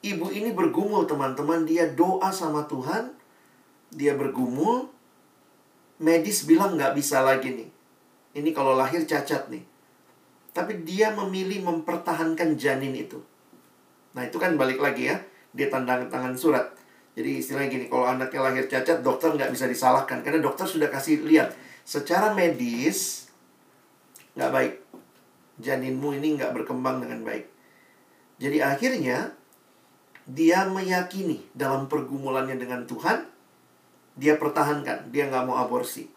Ibu 0.00 0.32
ini 0.32 0.52
bergumul 0.56 1.04
teman-teman, 1.04 1.68
dia 1.68 1.88
doa 1.88 2.32
sama 2.32 2.64
Tuhan, 2.64 3.12
dia 3.92 4.16
bergumul, 4.16 4.88
medis 6.00 6.44
bilang 6.44 6.76
nggak 6.76 6.96
bisa 6.96 7.20
lagi 7.20 7.52
nih. 7.52 7.68
Ini 8.36 8.50
kalau 8.52 8.76
lahir 8.76 9.04
cacat 9.08 9.48
nih. 9.48 9.64
Tapi 10.52 10.84
dia 10.84 11.12
memilih 11.12 11.64
mempertahankan 11.64 12.56
janin 12.56 12.92
itu. 12.96 13.20
Nah 14.16 14.24
itu 14.24 14.36
kan 14.40 14.56
balik 14.56 14.80
lagi 14.80 15.12
ya. 15.12 15.20
Dia 15.56 15.72
tanda 15.72 15.96
tangan 16.06 16.36
surat. 16.36 16.68
Jadi 17.16 17.40
istilahnya 17.40 17.72
gini, 17.72 17.84
kalau 17.88 18.04
anaknya 18.04 18.44
lahir 18.44 18.68
cacat, 18.68 19.00
dokter 19.00 19.32
nggak 19.32 19.48
bisa 19.48 19.64
disalahkan. 19.64 20.20
Karena 20.20 20.44
dokter 20.44 20.68
sudah 20.68 20.92
kasih 20.92 21.24
lihat. 21.24 21.56
Secara 21.80 22.36
medis, 22.36 23.32
nggak 24.36 24.52
baik. 24.52 24.74
Janinmu 25.56 26.20
ini 26.20 26.36
nggak 26.36 26.52
berkembang 26.52 27.00
dengan 27.00 27.24
baik. 27.24 27.48
Jadi 28.36 28.60
akhirnya, 28.60 29.32
dia 30.28 30.68
meyakini 30.68 31.40
dalam 31.56 31.88
pergumulannya 31.88 32.60
dengan 32.60 32.84
Tuhan, 32.84 33.24
dia 34.18 34.36
pertahankan, 34.36 35.08
dia 35.08 35.30
nggak 35.30 35.44
mau 35.48 35.56
aborsi. 35.56 36.10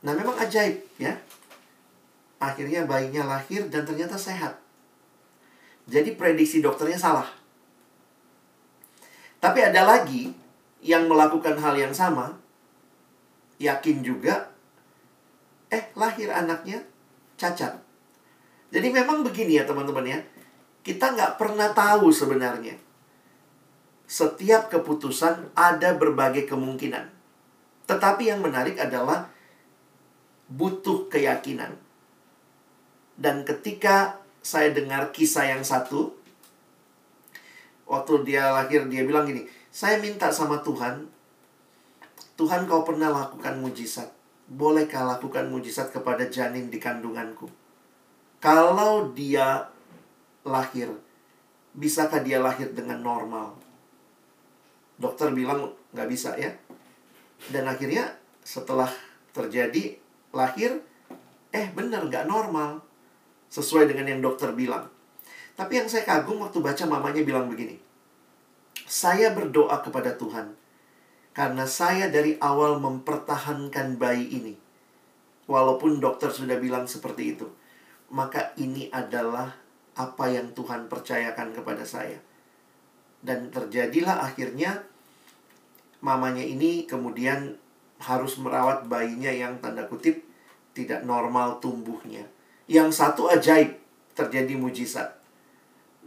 Nah 0.00 0.16
memang 0.16 0.36
ajaib 0.40 0.80
ya. 0.96 1.12
Akhirnya 2.40 2.88
bayinya 2.88 3.28
lahir 3.36 3.68
dan 3.68 3.84
ternyata 3.84 4.16
sehat. 4.16 4.56
Jadi 5.84 6.16
prediksi 6.16 6.64
dokternya 6.64 6.96
salah. 6.96 7.39
Tapi 9.40 9.58
ada 9.64 9.88
lagi 9.88 10.30
yang 10.84 11.08
melakukan 11.08 11.56
hal 11.56 11.74
yang 11.76 11.92
sama, 11.96 12.36
yakin 13.56 14.04
juga, 14.04 14.52
eh 15.72 15.88
lahir 15.96 16.28
anaknya 16.28 16.84
cacat. 17.40 17.80
Jadi 18.70 18.88
memang 18.92 19.24
begini 19.24 19.56
ya 19.56 19.64
teman-teman 19.64 20.06
ya, 20.06 20.18
kita 20.84 21.16
nggak 21.16 21.40
pernah 21.40 21.72
tahu 21.72 22.12
sebenarnya 22.12 22.76
setiap 24.10 24.74
keputusan 24.74 25.54
ada 25.54 25.94
berbagai 25.94 26.50
kemungkinan. 26.50 27.06
Tetapi 27.86 28.26
yang 28.26 28.42
menarik 28.42 28.74
adalah 28.82 29.30
butuh 30.50 31.06
keyakinan. 31.06 31.78
Dan 33.14 33.46
ketika 33.46 34.18
saya 34.42 34.74
dengar 34.74 35.14
kisah 35.14 35.54
yang 35.54 35.62
satu, 35.62 36.10
waktu 37.90 38.22
dia 38.22 38.54
lahir 38.54 38.86
dia 38.86 39.02
bilang 39.02 39.26
gini, 39.26 39.50
saya 39.74 39.98
minta 39.98 40.30
sama 40.30 40.62
Tuhan, 40.62 41.10
Tuhan 42.38 42.70
kau 42.70 42.86
pernah 42.86 43.10
lakukan 43.10 43.58
mujizat. 43.58 44.14
Bolehkah 44.50 45.06
lakukan 45.06 45.50
mujizat 45.50 45.90
kepada 45.90 46.26
janin 46.30 46.70
di 46.70 46.78
kandunganku? 46.78 47.50
Kalau 48.38 49.10
dia 49.10 49.66
lahir, 50.46 50.90
bisakah 51.74 52.22
dia 52.22 52.38
lahir 52.38 52.70
dengan 52.70 52.98
normal? 53.02 53.58
dokter 55.00 55.32
bilang 55.32 55.72
nggak 55.96 56.08
bisa 56.12 56.36
ya 56.36 56.52
dan 57.48 57.64
akhirnya 57.64 58.20
setelah 58.44 58.92
terjadi 59.32 59.96
lahir 60.36 60.84
eh 61.50 61.66
bener 61.72 62.04
nggak 62.06 62.28
normal 62.28 62.84
sesuai 63.48 63.88
dengan 63.88 64.12
yang 64.14 64.20
dokter 64.20 64.52
bilang 64.52 64.86
tapi 65.60 65.76
yang 65.76 65.92
saya 65.92 66.08
kagum 66.08 66.40
waktu 66.40 66.64
baca 66.64 66.84
mamanya 66.88 67.20
bilang 67.20 67.52
begini 67.52 67.76
saya 68.88 69.36
berdoa 69.36 69.84
kepada 69.84 70.16
Tuhan 70.16 70.56
karena 71.36 71.68
saya 71.68 72.08
dari 72.08 72.40
awal 72.40 72.80
mempertahankan 72.80 74.00
bayi 74.00 74.32
ini 74.32 74.54
walaupun 75.44 76.00
dokter 76.00 76.32
sudah 76.32 76.56
bilang 76.56 76.88
seperti 76.88 77.36
itu 77.36 77.44
maka 78.08 78.56
ini 78.56 78.88
adalah 78.88 79.52
apa 80.00 80.24
yang 80.32 80.56
Tuhan 80.56 80.88
percayakan 80.88 81.52
kepada 81.52 81.84
saya 81.84 82.16
dan 83.20 83.52
terjadilah 83.52 84.24
akhirnya 84.24 84.80
mamanya 86.00 86.40
ini 86.40 86.88
kemudian 86.88 87.60
harus 88.00 88.40
merawat 88.40 88.88
bayinya 88.88 89.28
yang 89.28 89.60
tanda 89.60 89.84
kutip 89.84 90.24
tidak 90.72 91.04
normal 91.04 91.60
tumbuhnya. 91.60 92.24
Yang 92.64 92.96
satu 92.96 93.28
ajaib 93.28 93.76
terjadi 94.16 94.56
mujizat. 94.56 95.19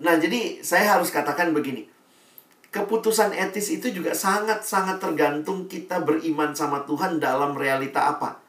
Nah, 0.04 0.20
jadi 0.20 0.60
saya 0.60 1.00
harus 1.00 1.10
katakan 1.10 1.56
begini. 1.56 1.88
Keputusan 2.74 3.32
etis 3.32 3.72
itu 3.72 3.88
juga 3.88 4.12
sangat-sangat 4.12 5.00
tergantung 5.00 5.72
kita 5.72 6.04
beriman 6.04 6.52
sama 6.52 6.84
Tuhan 6.84 7.24
dalam 7.24 7.56
realita 7.56 8.12
apa. 8.12 8.44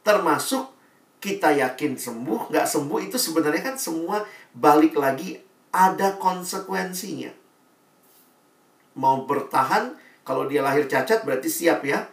Termasuk 0.00 0.72
kita 1.20 1.52
yakin 1.52 1.96
sembuh, 2.00 2.48
nggak 2.52 2.68
sembuh 2.68 3.00
itu 3.04 3.16
sebenarnya 3.20 3.72
kan 3.72 3.76
semua 3.76 4.24
balik 4.56 4.96
lagi 4.96 5.36
ada 5.74 6.16
konsekuensinya. 6.16 7.32
Mau 8.94 9.26
bertahan 9.26 9.96
kalau 10.22 10.46
dia 10.46 10.62
lahir 10.62 10.86
cacat 10.86 11.26
berarti 11.26 11.50
siap 11.50 11.82
ya 11.82 12.06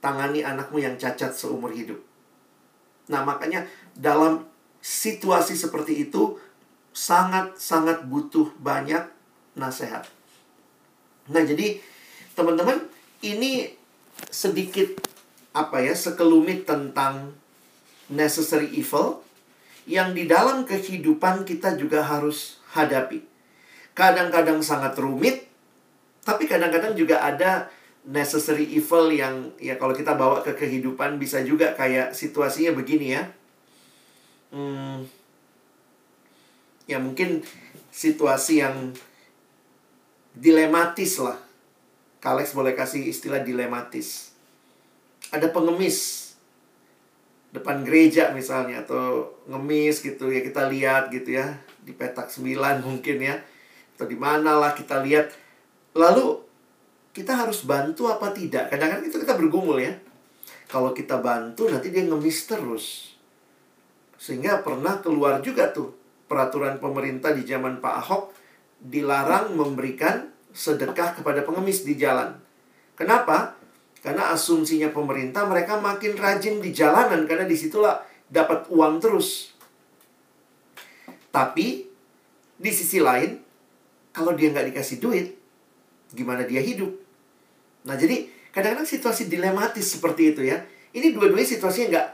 tangani 0.00 0.40
anakmu 0.40 0.80
yang 0.80 0.96
cacat 0.96 1.36
seumur 1.36 1.70
hidup. 1.70 2.00
Nah, 3.12 3.20
makanya 3.22 3.68
dalam 3.92 4.48
situasi 4.80 5.52
seperti 5.56 6.08
itu 6.08 6.40
sangat-sangat 6.94 8.06
butuh 8.06 8.54
banyak 8.62 9.02
nasihat. 9.58 10.06
Nah, 11.28 11.42
jadi 11.42 11.82
teman-teman, 12.38 12.86
ini 13.26 13.74
sedikit 14.30 14.94
apa 15.50 15.82
ya, 15.82 15.92
sekelumit 15.92 16.64
tentang 16.64 17.34
necessary 18.06 18.70
evil 18.78 19.20
yang 19.90 20.14
di 20.14 20.24
dalam 20.24 20.62
kehidupan 20.64 21.42
kita 21.42 21.74
juga 21.76 22.06
harus 22.06 22.62
hadapi. 22.72 23.20
Kadang-kadang 23.92 24.62
sangat 24.62 24.96
rumit, 24.96 25.50
tapi 26.24 26.46
kadang-kadang 26.46 26.94
juga 26.94 27.20
ada 27.20 27.68
necessary 28.04 28.68
evil 28.76 29.08
yang 29.08 29.52
ya 29.56 29.80
kalau 29.80 29.96
kita 29.96 30.12
bawa 30.12 30.44
ke 30.44 30.52
kehidupan 30.52 31.16
bisa 31.16 31.40
juga 31.40 31.72
kayak 31.72 32.12
situasinya 32.12 32.76
begini 32.76 33.16
ya. 33.16 33.22
Hmm, 34.52 35.08
ya 36.84 37.00
mungkin 37.00 37.44
situasi 37.88 38.64
yang 38.64 38.92
dilematis 40.34 41.20
lah. 41.22 41.38
Kalex 42.20 42.56
boleh 42.56 42.72
kasih 42.72 43.04
istilah 43.04 43.44
dilematis. 43.44 44.32
Ada 45.28 45.52
pengemis 45.52 46.22
depan 47.54 47.86
gereja 47.86 48.34
misalnya 48.34 48.82
atau 48.82 49.30
ngemis 49.46 50.02
gitu 50.02 50.26
ya 50.26 50.42
kita 50.42 50.66
lihat 50.66 51.14
gitu 51.14 51.38
ya 51.38 51.54
di 51.86 51.94
petak 51.94 52.26
sembilan 52.26 52.82
mungkin 52.82 53.22
ya 53.22 53.38
atau 53.94 54.10
di 54.10 54.18
mana 54.18 54.58
lah 54.58 54.74
kita 54.74 54.98
lihat 55.06 55.44
Lalu 55.94 56.42
kita 57.14 57.38
harus 57.38 57.62
bantu 57.62 58.10
apa 58.10 58.34
tidak? 58.34 58.66
Kadang-kadang 58.68 59.06
itu 59.06 59.18
kita 59.22 59.38
bergumul 59.38 59.78
ya. 59.78 59.94
Kalau 60.66 60.90
kita 60.90 61.22
bantu 61.22 61.70
nanti 61.70 61.94
dia 61.94 62.02
ngemis 62.02 62.50
terus. 62.50 63.14
Sehingga 64.18 64.66
pernah 64.66 64.98
keluar 64.98 65.38
juga 65.38 65.70
tuh 65.70 65.94
peraturan 66.34 66.82
pemerintah 66.82 67.30
di 67.30 67.46
zaman 67.46 67.78
Pak 67.78 67.94
Ahok 68.02 68.34
dilarang 68.82 69.54
memberikan 69.54 70.26
sedekah 70.50 71.14
kepada 71.14 71.46
pengemis 71.46 71.86
di 71.86 71.94
jalan. 71.94 72.34
Kenapa? 72.98 73.54
Karena 74.02 74.34
asumsinya 74.34 74.90
pemerintah 74.90 75.46
mereka 75.46 75.78
makin 75.78 76.18
rajin 76.18 76.58
di 76.58 76.74
jalanan 76.74 77.22
karena 77.30 77.46
di 77.46 77.54
situlah 77.54 78.02
dapat 78.26 78.66
uang 78.74 78.98
terus. 78.98 79.54
Tapi 81.30 81.86
di 82.58 82.70
sisi 82.74 82.98
lain, 82.98 83.38
kalau 84.10 84.34
dia 84.34 84.50
nggak 84.50 84.74
dikasih 84.74 84.98
duit, 84.98 85.38
gimana 86.10 86.42
dia 86.42 86.58
hidup. 86.58 86.90
Nah, 87.86 87.94
jadi 87.94 88.34
Kadang-kadang 88.54 88.86
situasi 88.86 89.26
dilematis 89.26 89.98
seperti 89.98 90.30
itu 90.30 90.46
ya. 90.46 90.62
Ini 90.94 91.10
dua-duanya 91.10 91.42
situasinya 91.42 91.86
nggak 91.90 92.08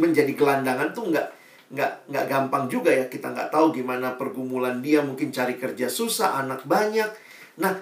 menjadi 0.00 0.32
gelandangan 0.32 0.96
tuh 0.96 1.12
nggak 1.12 1.28
nggak 1.70 2.10
nggak 2.10 2.26
gampang 2.30 2.64
juga 2.70 2.94
ya. 2.94 3.10
Kita 3.10 3.34
nggak 3.34 3.50
tahu 3.50 3.74
gimana 3.74 4.14
pergumulan 4.14 4.78
dia. 4.82 5.02
Mungkin 5.02 5.34
cari 5.34 5.58
kerja 5.58 5.90
susah 5.90 6.38
anak 6.38 6.66
banyak. 6.66 7.08
Nah 7.62 7.72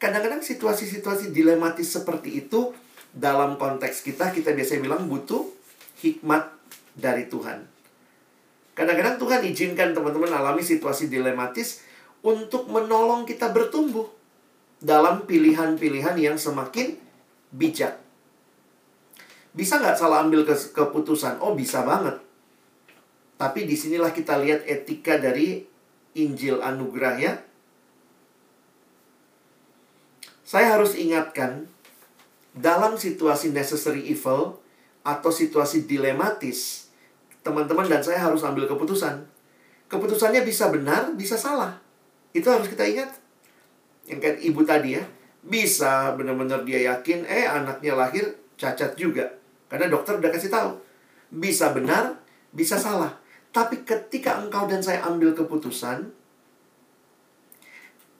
kadang-kadang 0.00 0.40
situasi-situasi 0.44 1.32
dilematis 1.32 1.92
seperti 1.92 2.46
itu 2.46 2.72
dalam 3.10 3.60
konteks 3.60 4.06
kita 4.06 4.30
kita 4.32 4.54
biasanya 4.56 4.86
bilang 4.86 5.08
butuh 5.08 5.44
hikmat 6.00 6.48
dari 6.96 7.28
Tuhan. 7.28 7.68
Kadang-kadang 8.72 9.20
Tuhan 9.20 9.40
izinkan 9.50 9.92
teman-teman 9.92 10.32
alami 10.32 10.64
situasi 10.64 11.12
dilematis 11.12 11.84
untuk 12.24 12.68
menolong 12.72 13.28
kita 13.28 13.52
bertumbuh 13.52 14.08
dalam 14.80 15.28
pilihan-pilihan 15.28 16.16
yang 16.16 16.40
semakin 16.40 16.96
bijak. 17.52 18.00
Bisa 19.52 19.76
nggak 19.82 19.98
salah 20.00 20.24
ambil 20.24 20.46
keputusan? 20.48 21.42
Oh 21.44 21.52
bisa 21.52 21.84
banget 21.84 22.29
tapi 23.40 23.64
di 23.64 23.72
sinilah 23.72 24.12
kita 24.12 24.36
lihat 24.36 24.68
etika 24.68 25.16
dari 25.16 25.64
Injil 26.12 26.60
anugerah 26.60 27.14
ya. 27.16 27.32
Saya 30.44 30.76
harus 30.76 30.92
ingatkan, 30.92 31.64
dalam 32.52 33.00
situasi 33.00 33.48
necessary 33.48 34.12
evil 34.12 34.60
atau 35.00 35.32
situasi 35.32 35.88
dilematis, 35.88 36.92
teman-teman 37.40 37.88
dan 37.88 38.04
saya 38.04 38.20
harus 38.20 38.44
ambil 38.44 38.68
keputusan. 38.68 39.24
Keputusannya 39.88 40.44
bisa 40.44 40.68
benar, 40.68 41.16
bisa 41.16 41.40
salah. 41.40 41.80
Itu 42.36 42.52
harus 42.52 42.68
kita 42.68 42.84
ingat. 42.84 43.08
Yang 44.04 44.20
kayak 44.20 44.38
ibu 44.44 44.60
tadi 44.68 45.00
ya, 45.00 45.04
bisa 45.40 46.12
benar-benar 46.12 46.68
dia 46.68 46.92
yakin, 46.92 47.24
eh 47.24 47.48
anaknya 47.48 47.96
lahir 47.96 48.36
cacat 48.60 49.00
juga. 49.00 49.32
Karena 49.72 49.88
dokter 49.88 50.20
udah 50.20 50.28
kasih 50.28 50.52
tahu. 50.52 50.76
Bisa 51.32 51.72
benar, 51.72 52.20
bisa 52.52 52.76
salah. 52.76 53.29
Tapi 53.50 53.82
ketika 53.82 54.38
engkau 54.38 54.70
dan 54.70 54.78
saya 54.78 55.02
ambil 55.10 55.34
keputusan, 55.34 56.10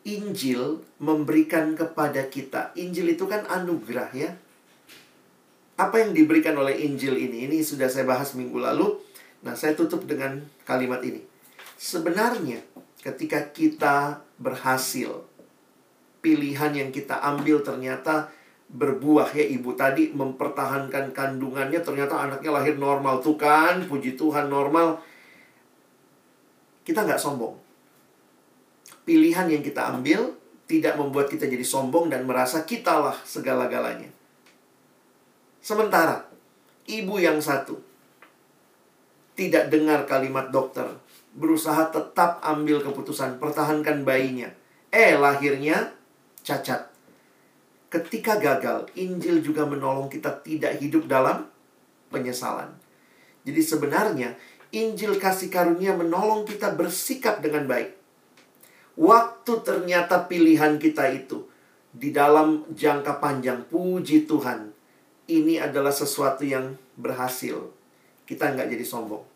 Injil 0.02 0.80
memberikan 0.98 1.76
kepada 1.76 2.26
kita. 2.26 2.74
Injil 2.74 3.14
itu 3.14 3.28
kan 3.28 3.46
anugerah 3.46 4.10
ya. 4.16 4.30
Apa 5.76 6.02
yang 6.02 6.16
diberikan 6.16 6.56
oleh 6.56 6.82
Injil 6.82 7.14
ini? 7.14 7.46
Ini 7.46 7.62
sudah 7.62 7.86
saya 7.86 8.08
bahas 8.08 8.32
minggu 8.34 8.58
lalu. 8.58 8.96
Nah, 9.44 9.56
saya 9.56 9.76
tutup 9.76 10.04
dengan 10.04 10.40
kalimat 10.64 11.00
ini. 11.04 11.20
Sebenarnya 11.80 12.60
ketika 13.00 13.48
kita 13.52 14.20
berhasil, 14.36 15.24
pilihan 16.20 16.72
yang 16.76 16.90
kita 16.92 17.16
ambil 17.20 17.64
ternyata 17.64 18.28
berbuah 18.70 19.34
ya 19.34 19.42
ibu 19.50 19.74
tadi 19.74 20.14
mempertahankan 20.14 21.10
kandungannya 21.10 21.82
ternyata 21.82 22.22
anaknya 22.22 22.54
lahir 22.54 22.78
normal 22.78 23.18
tuh 23.18 23.34
kan 23.34 23.82
puji 23.90 24.14
Tuhan 24.14 24.46
normal 24.46 25.02
kita 26.90 27.06
nggak 27.06 27.22
sombong. 27.22 27.54
Pilihan 29.06 29.46
yang 29.46 29.62
kita 29.62 29.94
ambil 29.94 30.34
tidak 30.66 30.98
membuat 30.98 31.30
kita 31.30 31.46
jadi 31.46 31.62
sombong 31.62 32.10
dan 32.10 32.26
merasa 32.26 32.66
kitalah 32.66 33.14
segala-galanya. 33.22 34.10
Sementara, 35.62 36.26
ibu 36.90 37.22
yang 37.22 37.38
satu 37.38 37.78
tidak 39.38 39.70
dengar 39.70 40.02
kalimat 40.10 40.50
dokter, 40.50 40.90
berusaha 41.38 41.94
tetap 41.94 42.42
ambil 42.42 42.82
keputusan, 42.82 43.38
pertahankan 43.38 44.02
bayinya. 44.02 44.50
Eh, 44.90 45.14
lahirnya 45.14 45.94
cacat. 46.42 46.90
Ketika 47.90 48.38
gagal, 48.38 48.90
Injil 48.98 49.42
juga 49.42 49.62
menolong 49.66 50.10
kita 50.10 50.42
tidak 50.42 50.82
hidup 50.82 51.06
dalam 51.06 51.46
penyesalan. 52.10 52.70
Jadi 53.46 53.62
sebenarnya 53.62 54.36
Injil 54.70 55.18
kasih 55.18 55.50
karunia 55.50 55.98
menolong 55.98 56.46
kita 56.46 56.70
bersikap 56.78 57.42
dengan 57.42 57.66
baik. 57.66 57.90
Waktu 58.94 59.52
ternyata 59.66 60.30
pilihan 60.30 60.78
kita 60.78 61.10
itu 61.10 61.50
di 61.90 62.14
dalam 62.14 62.62
jangka 62.70 63.18
panjang, 63.18 63.66
puji 63.66 64.30
Tuhan, 64.30 64.70
ini 65.26 65.58
adalah 65.58 65.90
sesuatu 65.90 66.46
yang 66.46 66.78
berhasil. 66.94 67.58
Kita 68.22 68.54
nggak 68.54 68.70
jadi 68.70 68.84
sombong. 68.86 69.26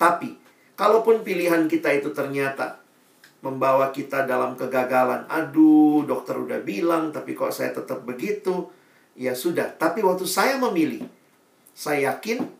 Tapi, 0.00 0.32
kalaupun 0.72 1.20
pilihan 1.20 1.68
kita 1.68 1.92
itu 1.92 2.16
ternyata 2.16 2.80
membawa 3.44 3.92
kita 3.92 4.24
dalam 4.24 4.56
kegagalan, 4.56 5.28
aduh, 5.28 6.08
dokter 6.08 6.40
udah 6.40 6.64
bilang, 6.64 7.12
tapi 7.12 7.36
kok 7.36 7.52
saya 7.52 7.76
tetap 7.76 8.00
begitu, 8.08 8.72
ya 9.12 9.36
sudah. 9.36 9.76
Tapi 9.76 10.00
waktu 10.00 10.24
saya 10.24 10.56
memilih, 10.56 11.04
saya 11.76 12.14
yakin 12.14 12.57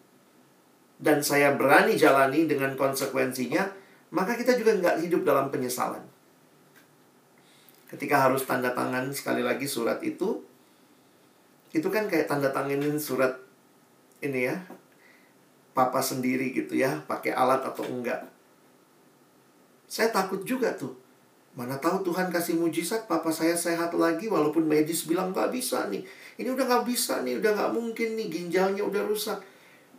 dan 0.99 1.23
saya 1.23 1.55
berani 1.55 1.95
jalani 1.95 2.51
dengan 2.51 2.75
konsekuensinya, 2.75 3.63
maka 4.11 4.35
kita 4.35 4.59
juga 4.59 4.75
nggak 4.75 5.07
hidup 5.07 5.23
dalam 5.23 5.47
penyesalan. 5.49 6.03
Ketika 7.89 8.29
harus 8.29 8.45
tanda 8.45 8.75
tangan 8.75 9.09
sekali 9.15 9.41
lagi 9.41 9.65
surat 9.65 10.03
itu, 10.03 10.43
itu 11.73 11.89
kan 11.89 12.11
kayak 12.11 12.27
tanda 12.27 12.51
tanganin 12.51 12.99
surat 12.99 13.39
ini 14.19 14.51
ya, 14.51 14.59
papa 15.73 16.03
sendiri 16.03 16.51
gitu 16.51 16.75
ya, 16.75 16.99
pakai 17.07 17.33
alat 17.33 17.63
atau 17.63 17.87
enggak. 17.87 18.27
Saya 19.89 20.11
takut 20.11 20.43
juga 20.45 20.75
tuh. 20.75 20.93
Mana 21.57 21.75
tahu 21.81 22.07
Tuhan 22.07 22.31
kasih 22.31 22.55
mujizat, 22.55 23.11
papa 23.11 23.35
saya 23.35 23.57
sehat 23.57 23.91
lagi 23.97 24.31
walaupun 24.31 24.63
medis 24.63 25.09
bilang 25.09 25.35
nggak 25.35 25.51
bisa 25.55 25.89
nih. 25.91 26.05
Ini 26.39 26.55
udah 26.55 26.65
nggak 26.67 26.85
bisa 26.87 27.25
nih, 27.25 27.41
udah 27.41 27.51
nggak 27.57 27.73
mungkin 27.73 28.15
nih, 28.15 28.27
ginjalnya 28.31 28.83
udah 28.85 29.03
rusak 29.07 29.43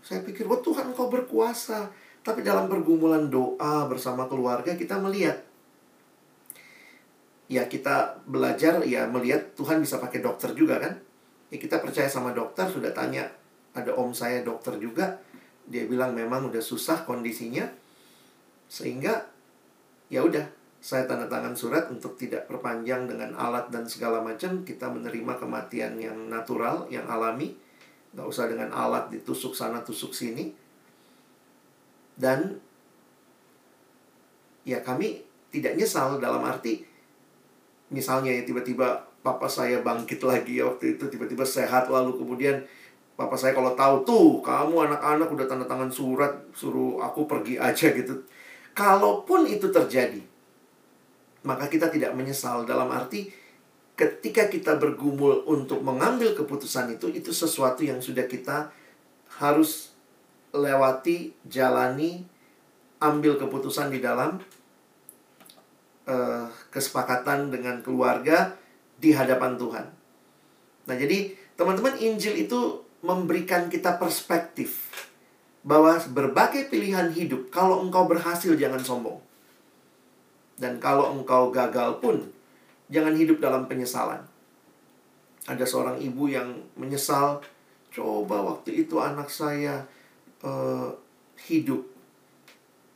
saya 0.04 0.24
pikir, 0.24 0.47
wah 0.47 0.60
Tuhan 0.64 0.91
kau 0.95 1.12
berkuasa. 1.12 1.91
Tapi 2.20 2.43
dalam 2.43 2.68
pergumulan 2.68 3.32
doa 3.32 3.88
bersama 3.88 4.28
keluarga 4.28 4.76
kita 4.76 5.00
melihat. 5.00 5.39
Ya 7.50 7.66
kita 7.66 8.22
belajar, 8.30 8.86
ya 8.86 9.10
melihat 9.10 9.58
Tuhan 9.58 9.82
bisa 9.82 9.97
pakai 9.97 10.22
dokter 10.22 10.54
juga 10.54 10.78
kan. 10.78 10.93
Ya 11.50 11.58
kita 11.58 11.82
percaya 11.82 12.06
sama 12.06 12.36
dokter, 12.36 12.70
sudah 12.70 12.93
tanya. 12.93 13.26
Ada 13.74 13.95
om 13.97 14.14
saya 14.14 14.45
dokter 14.45 14.78
juga. 14.78 15.18
Dia 15.66 15.89
bilang 15.89 16.14
memang 16.14 16.52
udah 16.52 16.62
susah 16.62 17.08
kondisinya. 17.08 17.66
Sehingga 18.70 19.26
ya 20.14 20.22
udah 20.22 20.45
saya 20.80 21.04
tanda 21.10 21.28
tangan 21.28 21.58
surat 21.58 21.91
untuk 21.91 22.16
tidak 22.16 22.47
perpanjang 22.47 23.04
dengan 23.10 23.36
alat 23.36 23.68
dan 23.68 23.84
segala 23.84 24.24
macam 24.24 24.64
kita 24.64 24.88
menerima 24.88 25.36
kematian 25.36 26.00
yang 26.00 26.32
natural 26.32 26.88
yang 26.88 27.04
alami 27.12 27.52
nggak 28.14 28.28
usah 28.28 28.49
dengan 28.49 28.70
alat 28.74 29.12
ditusuk 29.14 29.53
sana 29.53 29.82
tusuk 29.82 30.14
sini. 30.14 30.51
Dan 32.20 32.60
ya 34.68 34.84
kami 34.84 35.24
tidak 35.49 35.80
nyesal 35.80 36.22
dalam 36.22 36.45
arti 36.45 36.86
misalnya 37.89 38.30
ya 38.30 38.45
tiba-tiba 38.45 39.01
papa 39.26 39.49
saya 39.49 39.82
bangkit 39.82 40.22
lagi 40.22 40.62
ya 40.62 40.70
waktu 40.70 40.95
itu 40.95 41.10
tiba-tiba 41.10 41.41
sehat 41.41 41.89
lalu 41.89 42.16
kemudian 42.22 42.62
papa 43.18 43.34
saya 43.34 43.57
kalau 43.57 43.74
tahu 43.74 43.95
tuh 44.05 44.28
kamu 44.45 44.88
anak-anak 44.88 45.28
udah 45.28 45.45
tanda 45.49 45.66
tangan 45.66 45.89
surat 45.89 46.32
suruh 46.53 47.01
aku 47.01 47.26
pergi 47.26 47.57
aja 47.57 47.89
gitu. 47.91 48.14
Kalaupun 48.78 49.49
itu 49.49 49.68
terjadi 49.74 50.22
maka 51.43 51.72
kita 51.72 51.88
tidak 51.89 52.14
menyesal 52.14 52.68
dalam 52.68 52.91
arti 52.91 53.32
ketika 54.00 54.47
kita 54.47 54.80
bergumul 54.80 55.43
untuk 55.43 55.84
mengambil 55.84 56.32
keputusan 56.32 56.95
itu, 56.95 57.12
itu 57.12 57.36
sesuatu 57.36 57.84
yang 57.84 58.00
sudah 58.00 58.24
kita 58.32 58.72
harus 59.43 59.91
lewati, 60.56 61.36
jalani, 61.43 62.24
ambil 63.04 63.36
keputusan 63.36 63.91
di 63.91 64.00
dalam 64.00 64.39
uh, 66.08 66.47
kesepakatan 66.72 67.52
dengan 67.52 67.84
keluarga 67.84 68.56
di 68.95 69.12
hadapan 69.12 69.60
Tuhan. 69.60 69.86
Nah, 70.88 70.95
jadi 70.95 71.36
teman-teman 71.60 72.00
Injil 72.00 72.47
itu 72.47 72.80
memberikan 73.04 73.68
kita 73.68 74.00
perspektif 74.00 74.88
bahwa 75.60 76.00
berbagai 76.08 76.72
pilihan 76.72 77.12
hidup, 77.12 77.52
kalau 77.52 77.84
engkau 77.84 78.08
berhasil 78.08 78.56
jangan 78.56 78.80
sombong. 78.80 79.20
Dan 80.56 80.80
kalau 80.80 81.12
engkau 81.16 81.52
gagal 81.52 82.00
pun, 82.00 82.38
Jangan 82.89 83.13
hidup 83.13 83.37
dalam 83.37 83.69
penyesalan. 83.69 84.25
Ada 85.45 85.65
seorang 85.65 86.01
ibu 86.01 86.29
yang 86.29 86.57
menyesal, 86.77 87.41
coba 87.93 88.41
waktu 88.41 88.85
itu 88.85 88.97
anak 88.97 89.29
saya 89.29 89.85
uh, 90.45 90.93
hidup. 91.49 91.85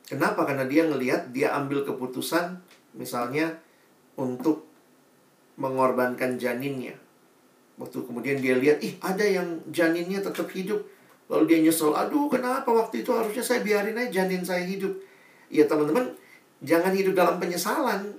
Kenapa? 0.09 0.45
Karena 0.45 0.65
dia 0.67 0.85
ngelihat 0.85 1.31
dia 1.33 1.53
ambil 1.55 1.85
keputusan 1.87 2.59
misalnya 2.93 3.57
untuk 4.19 4.65
mengorbankan 5.57 6.37
janinnya. 6.37 6.97
Waktu 7.77 8.05
kemudian 8.05 8.37
dia 8.37 8.53
lihat, 8.53 8.81
ih 8.85 8.97
ada 9.01 9.25
yang 9.25 9.61
janinnya 9.73 10.21
tetap 10.21 10.49
hidup. 10.53 10.85
Lalu 11.31 11.43
dia 11.49 11.59
nyesel, 11.65 11.95
aduh 11.95 12.29
kenapa 12.29 12.69
waktu 12.69 13.01
itu 13.01 13.09
harusnya 13.09 13.41
saya 13.41 13.65
biarin 13.65 13.97
aja 13.97 14.21
janin 14.21 14.45
saya 14.45 14.61
hidup. 14.61 14.93
Ya 15.49 15.65
teman-teman, 15.65 16.13
jangan 16.61 16.93
hidup 16.93 17.17
dalam 17.17 17.41
penyesalan 17.41 18.13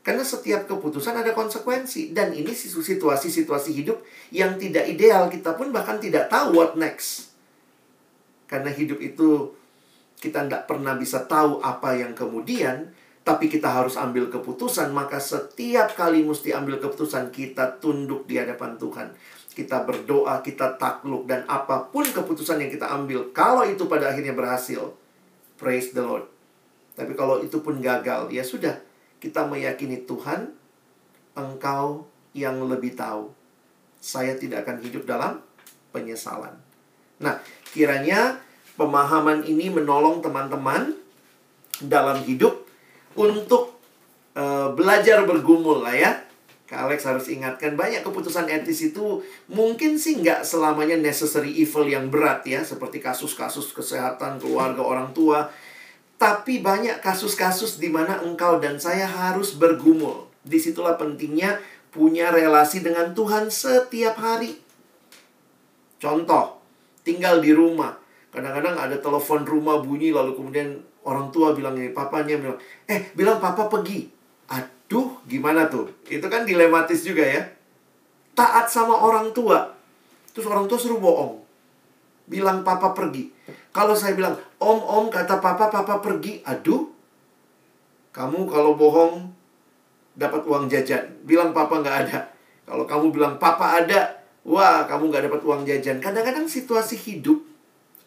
Karena 0.00 0.24
setiap 0.24 0.64
keputusan 0.64 1.12
ada 1.12 1.36
konsekuensi. 1.36 2.16
Dan 2.16 2.32
ini 2.32 2.56
situasi-situasi 2.56 3.70
hidup 3.76 4.00
yang 4.32 4.56
tidak 4.56 4.88
ideal. 4.88 5.28
Kita 5.28 5.52
pun 5.52 5.68
bahkan 5.68 6.00
tidak 6.00 6.32
tahu 6.32 6.56
what 6.56 6.72
next. 6.80 7.36
Karena 8.48 8.72
hidup 8.72 8.96
itu 8.98 9.52
kita 10.20 10.48
tidak 10.48 10.64
pernah 10.64 10.96
bisa 10.96 11.28
tahu 11.28 11.60
apa 11.60 12.00
yang 12.00 12.16
kemudian. 12.16 12.96
Tapi 13.20 13.52
kita 13.52 13.68
harus 13.68 14.00
ambil 14.00 14.32
keputusan. 14.32 14.88
Maka 14.96 15.20
setiap 15.20 15.92
kali 15.92 16.24
mesti 16.24 16.56
ambil 16.56 16.80
keputusan 16.80 17.28
kita 17.28 17.76
tunduk 17.76 18.24
di 18.24 18.40
hadapan 18.40 18.80
Tuhan. 18.80 19.12
Kita 19.52 19.84
berdoa, 19.84 20.40
kita 20.40 20.80
takluk. 20.80 21.28
Dan 21.28 21.44
apa 21.44 21.92
pun 21.92 22.08
keputusan 22.08 22.56
yang 22.56 22.72
kita 22.72 22.88
ambil. 22.88 23.28
Kalau 23.36 23.68
itu 23.68 23.84
pada 23.84 24.08
akhirnya 24.08 24.32
berhasil. 24.32 24.96
Praise 25.60 25.92
the 25.92 26.00
Lord. 26.00 26.24
Tapi 26.96 27.12
kalau 27.12 27.44
itu 27.44 27.60
pun 27.60 27.76
gagal, 27.84 28.32
ya 28.32 28.40
sudah 28.40 28.89
kita 29.20 29.44
meyakini 29.46 30.08
Tuhan, 30.08 30.50
Engkau 31.36 32.08
yang 32.32 32.58
lebih 32.64 32.96
tahu. 32.96 33.30
Saya 34.00 34.34
tidak 34.34 34.64
akan 34.66 34.80
hidup 34.80 35.04
dalam 35.04 35.44
penyesalan. 35.92 36.56
Nah, 37.20 37.36
kiranya 37.70 38.40
pemahaman 38.80 39.44
ini 39.44 39.68
menolong 39.68 40.24
teman-teman 40.24 40.96
dalam 41.84 42.24
hidup 42.24 42.64
untuk 43.12 43.76
uh, 44.32 44.72
belajar 44.72 45.28
bergumul 45.28 45.84
lah 45.84 45.94
ya. 45.94 46.12
Kak 46.64 46.86
Alex 46.86 47.02
harus 47.02 47.26
ingatkan 47.26 47.74
banyak 47.74 48.06
keputusan 48.06 48.46
etis 48.46 48.94
itu 48.94 49.18
mungkin 49.50 49.98
sih 49.98 50.22
nggak 50.22 50.46
selamanya 50.46 50.94
necessary 50.94 51.50
evil 51.58 51.82
yang 51.82 52.08
berat 52.08 52.46
ya. 52.46 52.62
Seperti 52.62 53.02
kasus-kasus 53.02 53.74
kesehatan 53.74 54.38
keluarga 54.38 54.80
orang 54.80 55.10
tua 55.10 55.50
tapi 56.20 56.60
banyak 56.60 57.00
kasus-kasus 57.00 57.80
di 57.80 57.88
mana 57.88 58.20
engkau 58.20 58.60
dan 58.60 58.76
saya 58.76 59.08
harus 59.08 59.56
bergumul. 59.56 60.28
Di 60.44 60.60
situlah 60.60 61.00
pentingnya 61.00 61.56
punya 61.88 62.28
relasi 62.28 62.84
dengan 62.84 63.16
Tuhan 63.16 63.48
setiap 63.48 64.20
hari. 64.20 64.60
Contoh, 65.96 66.60
tinggal 67.08 67.40
di 67.40 67.56
rumah. 67.56 67.96
Kadang-kadang 68.28 68.76
ada 68.76 69.00
telepon 69.00 69.48
rumah 69.48 69.80
bunyi 69.80 70.12
lalu 70.12 70.36
kemudian 70.36 70.84
orang 71.08 71.32
tua 71.32 71.56
bilang 71.56 71.72
ini, 71.80 71.88
papanya 71.88 72.36
bilang, 72.36 72.60
eh 72.84 73.08
bilang 73.16 73.40
papa 73.40 73.72
pergi. 73.72 74.04
Aduh, 74.52 75.24
gimana 75.24 75.72
tuh? 75.72 75.88
Itu 76.04 76.28
kan 76.28 76.44
dilematis 76.44 77.00
juga 77.00 77.24
ya. 77.24 77.48
Taat 78.36 78.68
sama 78.68 78.92
orang 78.92 79.32
tua. 79.32 79.72
Terus 80.36 80.44
orang 80.52 80.68
tua 80.68 80.76
suruh 80.76 81.00
bohong. 81.00 81.40
Bilang 82.28 82.60
papa 82.60 82.92
pergi. 82.92 83.32
Kalau 83.70 83.94
saya 83.94 84.18
bilang, 84.18 84.34
om, 84.58 84.78
om, 84.82 85.06
kata 85.06 85.38
papa, 85.38 85.70
papa 85.70 86.02
pergi. 86.02 86.42
Aduh, 86.42 86.90
kamu 88.10 88.50
kalau 88.50 88.74
bohong 88.74 89.30
dapat 90.18 90.42
uang 90.42 90.66
jajan. 90.66 91.22
Bilang 91.22 91.54
papa 91.54 91.78
nggak 91.78 91.96
ada. 92.06 92.18
Kalau 92.66 92.84
kamu 92.86 93.14
bilang 93.14 93.34
papa 93.38 93.78
ada, 93.82 94.20
wah 94.42 94.86
kamu 94.90 95.10
nggak 95.10 95.24
dapat 95.30 95.40
uang 95.46 95.62
jajan. 95.66 96.02
Kadang-kadang 96.02 96.50
situasi 96.50 96.98
hidup 96.98 97.38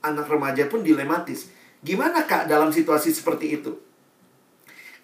anak 0.04 0.28
remaja 0.28 0.68
pun 0.68 0.84
dilematis. 0.84 1.48
Gimana 1.84 2.28
kak 2.28 2.48
dalam 2.48 2.72
situasi 2.72 3.12
seperti 3.16 3.60
itu? 3.60 3.72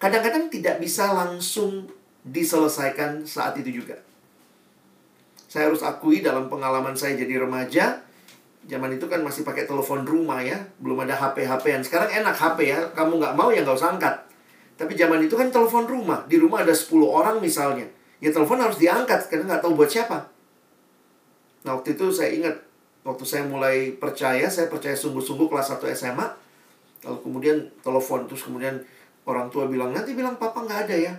Kadang-kadang 0.00 0.48
tidak 0.48 0.80
bisa 0.80 1.12
langsung 1.12 1.88
diselesaikan 2.24 3.24
saat 3.24 3.56
itu 3.60 3.84
juga. 3.84 4.00
Saya 5.44 5.68
harus 5.68 5.84
akui 5.84 6.24
dalam 6.24 6.48
pengalaman 6.48 6.96
saya 6.96 7.16
jadi 7.20 7.44
remaja, 7.44 8.00
Zaman 8.70 8.94
itu 8.94 9.10
kan 9.10 9.18
masih 9.26 9.42
pakai 9.42 9.66
telepon 9.66 10.06
rumah 10.06 10.38
ya, 10.38 10.54
belum 10.78 11.02
ada 11.02 11.18
HP-HPan. 11.18 11.82
Sekarang 11.82 12.06
enak 12.06 12.38
HP 12.38 12.70
ya, 12.70 12.78
kamu 12.94 13.18
nggak 13.18 13.34
mau 13.34 13.50
ya 13.50 13.66
nggak 13.66 13.74
usah 13.74 13.98
angkat. 13.98 14.14
Tapi 14.78 14.94
zaman 14.94 15.26
itu 15.26 15.34
kan 15.34 15.50
telepon 15.50 15.90
rumah, 15.90 16.22
di 16.30 16.38
rumah 16.38 16.62
ada 16.62 16.70
10 16.70 17.02
orang 17.02 17.42
misalnya. 17.42 17.82
Ya 18.22 18.30
telepon 18.30 18.62
harus 18.62 18.78
diangkat, 18.78 19.26
karena 19.26 19.50
nggak 19.50 19.66
tahu 19.66 19.74
buat 19.74 19.90
siapa. 19.90 20.22
Nah 21.66 21.82
waktu 21.82 21.98
itu 21.98 22.14
saya 22.14 22.30
ingat, 22.30 22.62
waktu 23.02 23.26
saya 23.26 23.42
mulai 23.42 23.90
percaya, 23.98 24.46
saya 24.46 24.70
percaya 24.70 24.94
sungguh-sungguh 24.94 25.50
kelas 25.50 25.74
1 25.74 25.90
SMA. 25.90 26.26
Lalu 27.10 27.18
kemudian 27.26 27.58
telepon, 27.82 28.30
terus 28.30 28.46
kemudian 28.46 28.78
orang 29.26 29.50
tua 29.50 29.66
bilang, 29.66 29.90
nanti 29.90 30.14
bilang 30.14 30.38
papa 30.38 30.62
nggak 30.62 30.86
ada 30.86 30.94
ya. 30.94 31.14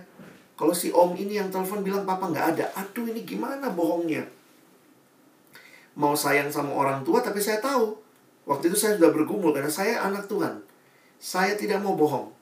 Kalau 0.56 0.72
si 0.72 0.88
om 0.88 1.12
ini 1.12 1.36
yang 1.36 1.52
telepon 1.52 1.84
bilang 1.84 2.08
papa 2.08 2.32
nggak 2.32 2.56
ada, 2.56 2.64
aduh 2.80 3.04
ini 3.12 3.28
gimana 3.28 3.68
bohongnya 3.68 4.24
mau 5.98 6.16
sayang 6.16 6.48
sama 6.48 6.72
orang 6.72 7.04
tua 7.04 7.20
tapi 7.20 7.36
saya 7.36 7.60
tahu 7.60 7.92
waktu 8.48 8.72
itu 8.72 8.76
saya 8.76 8.96
sudah 8.98 9.12
bergumul 9.12 9.52
karena 9.52 9.70
saya 9.70 10.02
anak 10.02 10.26
Tuhan. 10.26 10.62
Saya 11.22 11.54
tidak 11.54 11.78
mau 11.78 11.94
bohong. 11.94 12.34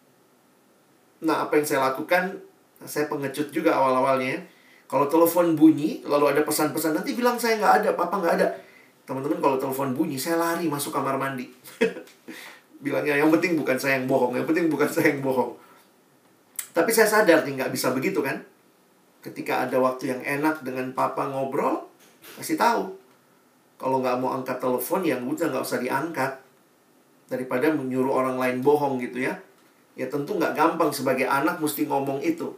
Nah, 1.21 1.45
apa 1.45 1.61
yang 1.61 1.67
saya 1.69 1.85
lakukan? 1.93 2.41
Saya 2.81 3.13
pengecut 3.13 3.53
juga 3.53 3.77
awal-awalnya. 3.77 4.41
Kalau 4.89 5.05
telepon 5.07 5.53
bunyi, 5.53 6.01
lalu 6.03 6.33
ada 6.33 6.43
pesan-pesan, 6.43 6.97
nanti 6.97 7.13
bilang 7.13 7.37
saya 7.37 7.61
nggak 7.61 7.75
ada, 7.85 7.91
papa 7.93 8.17
nggak 8.19 8.35
ada. 8.41 8.49
Teman-teman 9.05 9.39
kalau 9.39 9.57
telepon 9.61 9.93
bunyi, 9.93 10.17
saya 10.17 10.41
lari 10.41 10.65
masuk 10.67 10.97
kamar 10.97 11.21
mandi. 11.21 11.53
Bilangnya, 12.85 13.21
yang 13.21 13.29
penting 13.29 13.61
bukan 13.61 13.77
saya 13.77 14.01
yang 14.01 14.09
bohong, 14.09 14.33
yang 14.33 14.49
penting 14.49 14.73
bukan 14.73 14.89
saya 14.89 15.13
yang 15.13 15.21
bohong. 15.21 15.53
Tapi 16.73 16.91
saya 16.91 17.07
sadar 17.07 17.45
nih, 17.45 17.61
nggak 17.61 17.71
bisa 17.71 17.93
begitu 17.93 18.25
kan. 18.25 18.41
Ketika 19.21 19.69
ada 19.69 19.77
waktu 19.77 20.17
yang 20.17 20.21
enak 20.25 20.65
dengan 20.65 20.97
papa 20.97 21.29
ngobrol, 21.29 21.85
kasih 22.41 22.57
tahu. 22.57 23.00
Kalau 23.81 24.05
nggak 24.05 24.21
mau 24.21 24.37
angkat 24.37 24.61
telepon, 24.61 25.01
yang 25.01 25.25
udah 25.25 25.49
nggak 25.49 25.65
usah 25.65 25.81
diangkat. 25.81 26.37
Daripada 27.33 27.73
menyuruh 27.73 28.13
orang 28.13 28.37
lain 28.37 28.61
bohong 28.61 29.01
gitu 29.01 29.25
ya. 29.25 29.41
Ya 29.97 30.07
tentu 30.13 30.37
nggak 30.37 30.53
gampang 30.53 30.93
sebagai 30.93 31.25
anak 31.25 31.57
mesti 31.65 31.89
ngomong 31.89 32.21
itu. 32.21 32.53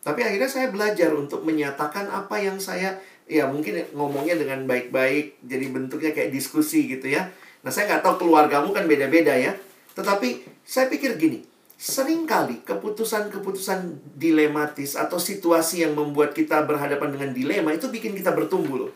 Tapi 0.00 0.24
akhirnya 0.24 0.48
saya 0.48 0.72
belajar 0.72 1.12
untuk 1.12 1.44
menyatakan 1.44 2.08
apa 2.08 2.40
yang 2.40 2.56
saya 2.56 2.96
ya 3.28 3.46
mungkin 3.46 3.84
ngomongnya 3.92 4.34
dengan 4.34 4.64
baik-baik 4.64 5.44
jadi 5.44 5.66
bentuknya 5.70 6.10
kayak 6.16 6.32
diskusi 6.32 6.88
gitu 6.88 7.12
ya. 7.12 7.28
Nah 7.60 7.68
saya 7.68 7.92
nggak 7.92 8.02
tahu 8.02 8.26
keluargamu 8.26 8.72
kan 8.72 8.88
beda-beda 8.88 9.36
ya. 9.36 9.52
Tetapi 9.92 10.42
saya 10.64 10.88
pikir 10.88 11.20
gini, 11.20 11.44
sering 11.76 12.24
kali 12.24 12.64
keputusan-keputusan 12.64 14.00
dilematis 14.16 14.96
atau 14.96 15.20
situasi 15.20 15.84
yang 15.84 15.92
membuat 15.92 16.32
kita 16.32 16.64
berhadapan 16.64 17.12
dengan 17.12 17.30
dilema 17.36 17.70
itu 17.76 17.92
bikin 17.92 18.16
kita 18.16 18.32
bertumbuh 18.32 18.88
loh. 18.88 18.92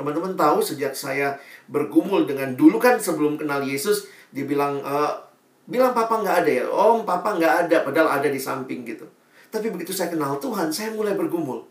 Teman-teman 0.00 0.32
tahu 0.32 0.64
sejak 0.64 0.96
saya 0.96 1.36
bergumul 1.68 2.24
dengan 2.24 2.56
dulu 2.56 2.80
kan 2.80 2.96
sebelum 2.96 3.36
kenal 3.36 3.60
Yesus, 3.60 4.08
dibilang 4.32 4.80
e, 4.80 4.94
bilang 5.68 5.92
papa 5.92 6.24
nggak 6.24 6.36
ada 6.40 6.50
ya, 6.50 6.64
om 6.64 7.04
papa 7.04 7.36
nggak 7.36 7.68
ada, 7.68 7.84
padahal 7.84 8.08
ada 8.16 8.32
di 8.32 8.40
samping 8.40 8.88
gitu. 8.88 9.04
Tapi 9.52 9.68
begitu 9.68 9.92
saya 9.92 10.08
kenal 10.08 10.40
Tuhan, 10.40 10.72
saya 10.72 10.96
mulai 10.96 11.12
bergumul. 11.12 11.68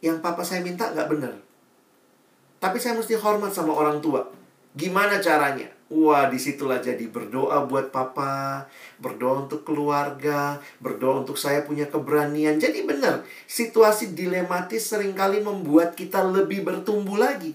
Yang 0.00 0.24
papa 0.24 0.40
saya 0.40 0.64
minta 0.64 0.88
nggak 0.96 1.12
benar. 1.12 1.36
Tapi 2.56 2.80
saya 2.80 2.96
mesti 2.96 3.20
hormat 3.20 3.52
sama 3.52 3.76
orang 3.76 4.00
tua. 4.00 4.24
Gimana 4.72 5.20
caranya? 5.20 5.68
Wah, 5.94 6.26
di 6.26 6.42
situlah 6.42 6.82
jadi 6.82 7.06
berdoa 7.06 7.70
buat 7.70 7.94
papa, 7.94 8.66
berdoa 8.98 9.46
untuk 9.46 9.62
keluarga, 9.62 10.58
berdoa 10.82 11.22
untuk 11.22 11.38
saya 11.38 11.62
punya 11.62 11.86
keberanian. 11.86 12.58
Jadi 12.58 12.82
benar, 12.82 13.22
situasi 13.46 14.10
dilematis 14.10 14.90
sering 14.90 15.14
kali 15.14 15.38
membuat 15.38 15.94
kita 15.94 16.26
lebih 16.26 16.66
bertumbuh 16.66 17.14
lagi. 17.14 17.54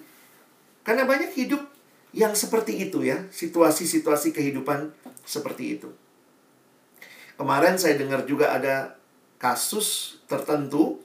Karena 0.87 1.03
banyak 1.03 1.35
hidup 1.35 1.59
yang 2.15 2.31
seperti 2.31 2.79
itu 2.79 3.03
ya, 3.03 3.27
situasi-situasi 3.27 4.31
kehidupan 4.31 4.95
seperti 5.27 5.75
itu. 5.75 5.91
Kemarin 7.35 7.75
saya 7.75 7.99
dengar 7.99 8.23
juga 8.23 8.55
ada 8.55 8.95
kasus 9.35 10.19
tertentu 10.31 11.03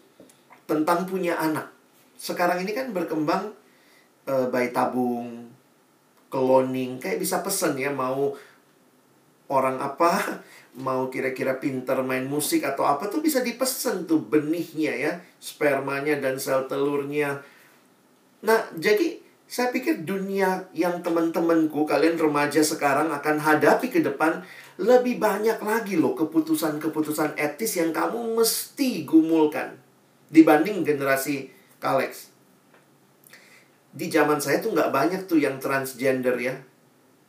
tentang 0.70 1.02
punya 1.10 1.34
anak. 1.34 1.74
Sekarang 2.14 2.62
ini 2.62 2.70
kan 2.70 2.94
berkembang 2.94 3.50
e, 4.22 4.34
bayi 4.54 4.70
tabung, 4.70 5.50
cloning. 6.34 6.98
Kayak 6.98 7.22
bisa 7.22 7.38
pesen 7.46 7.78
ya 7.78 7.94
mau 7.94 8.34
orang 9.46 9.78
apa 9.78 10.42
mau 10.86 11.06
kira-kira 11.06 11.62
pinter 11.62 12.02
main 12.02 12.26
musik 12.26 12.66
atau 12.66 12.82
apa 12.82 13.06
tuh 13.06 13.22
bisa 13.22 13.38
dipesen 13.46 14.10
tuh 14.10 14.18
benihnya 14.26 14.90
ya 14.90 15.12
spermanya 15.38 16.18
dan 16.18 16.42
sel 16.42 16.66
telurnya. 16.66 17.38
Nah 18.42 18.66
jadi 18.74 19.22
saya 19.46 19.70
pikir 19.70 20.02
dunia 20.02 20.66
yang 20.74 20.98
teman-temanku 21.04 21.86
kalian 21.86 22.18
remaja 22.18 22.58
sekarang 22.58 23.14
akan 23.14 23.38
hadapi 23.38 23.92
ke 23.92 24.02
depan 24.02 24.42
lebih 24.82 25.22
banyak 25.22 25.62
lagi 25.62 25.94
loh 25.94 26.18
keputusan-keputusan 26.18 27.38
etis 27.38 27.78
yang 27.78 27.94
kamu 27.94 28.34
mesti 28.34 29.06
gumulkan 29.06 29.78
dibanding 30.34 30.82
generasi 30.82 31.54
Kalex 31.78 32.33
di 33.94 34.10
zaman 34.10 34.42
saya 34.42 34.58
tuh 34.58 34.74
nggak 34.74 34.90
banyak 34.90 35.22
tuh 35.30 35.38
yang 35.38 35.62
transgender 35.62 36.34
ya. 36.42 36.58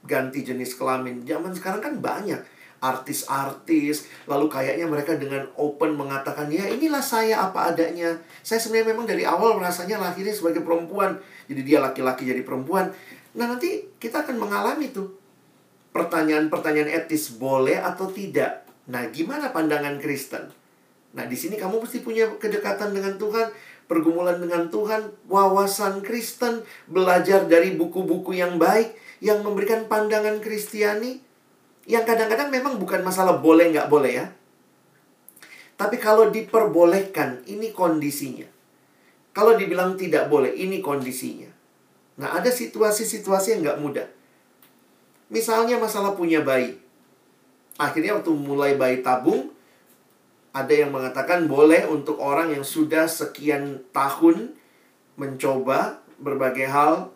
Ganti 0.01 0.41
jenis 0.41 0.74
kelamin. 0.74 1.22
Zaman 1.22 1.53
sekarang 1.53 1.78
kan 1.78 1.93
banyak. 2.01 2.41
Artis-artis 2.82 4.09
lalu 4.26 4.49
kayaknya 4.49 4.86
mereka 4.89 5.18
dengan 5.18 5.45
open 5.57 5.93
mengatakan 5.93 6.49
ya 6.49 6.66
inilah 6.66 7.05
saya 7.05 7.45
apa 7.45 7.70
adanya. 7.70 8.18
Saya 8.41 8.57
sebenarnya 8.57 8.97
memang 8.97 9.05
dari 9.05 9.22
awal 9.24 9.61
merasanya 9.61 10.01
lahirnya 10.01 10.34
sebagai 10.34 10.66
perempuan. 10.66 11.22
Jadi 11.45 11.61
dia 11.61 11.78
laki-laki 11.78 12.26
jadi 12.26 12.41
perempuan. 12.41 12.89
Nah 13.38 13.45
nanti 13.45 13.86
kita 14.01 14.26
akan 14.26 14.41
mengalami 14.41 14.89
tuh 14.89 15.13
pertanyaan-pertanyaan 15.93 16.89
etis 17.05 17.38
boleh 17.38 17.78
atau 17.78 18.09
tidak. 18.09 18.66
Nah 18.89 19.05
gimana 19.13 19.53
pandangan 19.53 20.01
Kristen? 20.01 20.66
Nah, 21.16 21.24
di 21.24 21.38
sini 21.39 21.55
kamu 21.55 21.80
mesti 21.80 22.03
punya 22.03 22.28
kedekatan 22.28 22.91
dengan 22.91 23.16
Tuhan, 23.16 23.47
pergumulan 23.86 24.41
dengan 24.41 24.69
Tuhan, 24.73 25.13
wawasan 25.29 26.01
Kristen, 26.01 26.65
belajar 26.89 27.45
dari 27.45 27.77
buku-buku 27.77 28.33
yang 28.38 28.57
baik 28.57 28.97
yang 29.21 29.41
memberikan 29.45 29.86
pandangan 29.86 30.41
Kristiani 30.41 31.21
yang 31.86 32.01
kadang-kadang 32.01 32.49
memang 32.49 32.81
bukan 32.81 33.05
masalah 33.05 33.38
boleh 33.38 33.69
nggak 33.69 33.89
boleh 33.89 34.11
ya. 34.17 34.25
Tapi 35.75 36.01
kalau 36.01 36.31
diperbolehkan, 36.31 37.45
ini 37.45 37.69
kondisinya. 37.75 38.47
Kalau 39.36 39.53
dibilang 39.59 39.99
tidak 39.99 40.31
boleh, 40.31 40.55
ini 40.55 40.79
kondisinya. 40.79 41.51
Nah, 42.15 42.39
ada 42.39 42.47
situasi-situasi 42.47 43.59
yang 43.59 43.61
nggak 43.67 43.81
mudah. 43.83 44.07
Misalnya 45.27 45.75
masalah 45.75 46.15
punya 46.15 46.39
bayi. 46.39 46.79
Akhirnya 47.75 48.15
waktu 48.15 48.31
mulai 48.31 48.79
bayi 48.79 49.03
tabung, 49.03 49.51
ada 50.56 50.72
yang 50.72 50.95
mengatakan 50.95 51.51
boleh 51.51 51.84
untuk 51.91 52.16
orang 52.24 52.56
yang 52.56 52.64
sudah 52.64 53.12
sekian 53.12 53.84
tahun 53.91 54.56
mencoba 55.20 55.99
berbagai 56.16 56.72
hal 56.72 57.12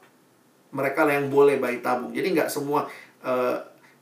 mereka 0.75 1.07
yang 1.07 1.31
boleh 1.31 1.55
bayi 1.55 1.79
tabung. 1.79 2.11
Jadi 2.11 2.35
nggak 2.35 2.51
semua 2.51 2.83
uh, 3.23 3.55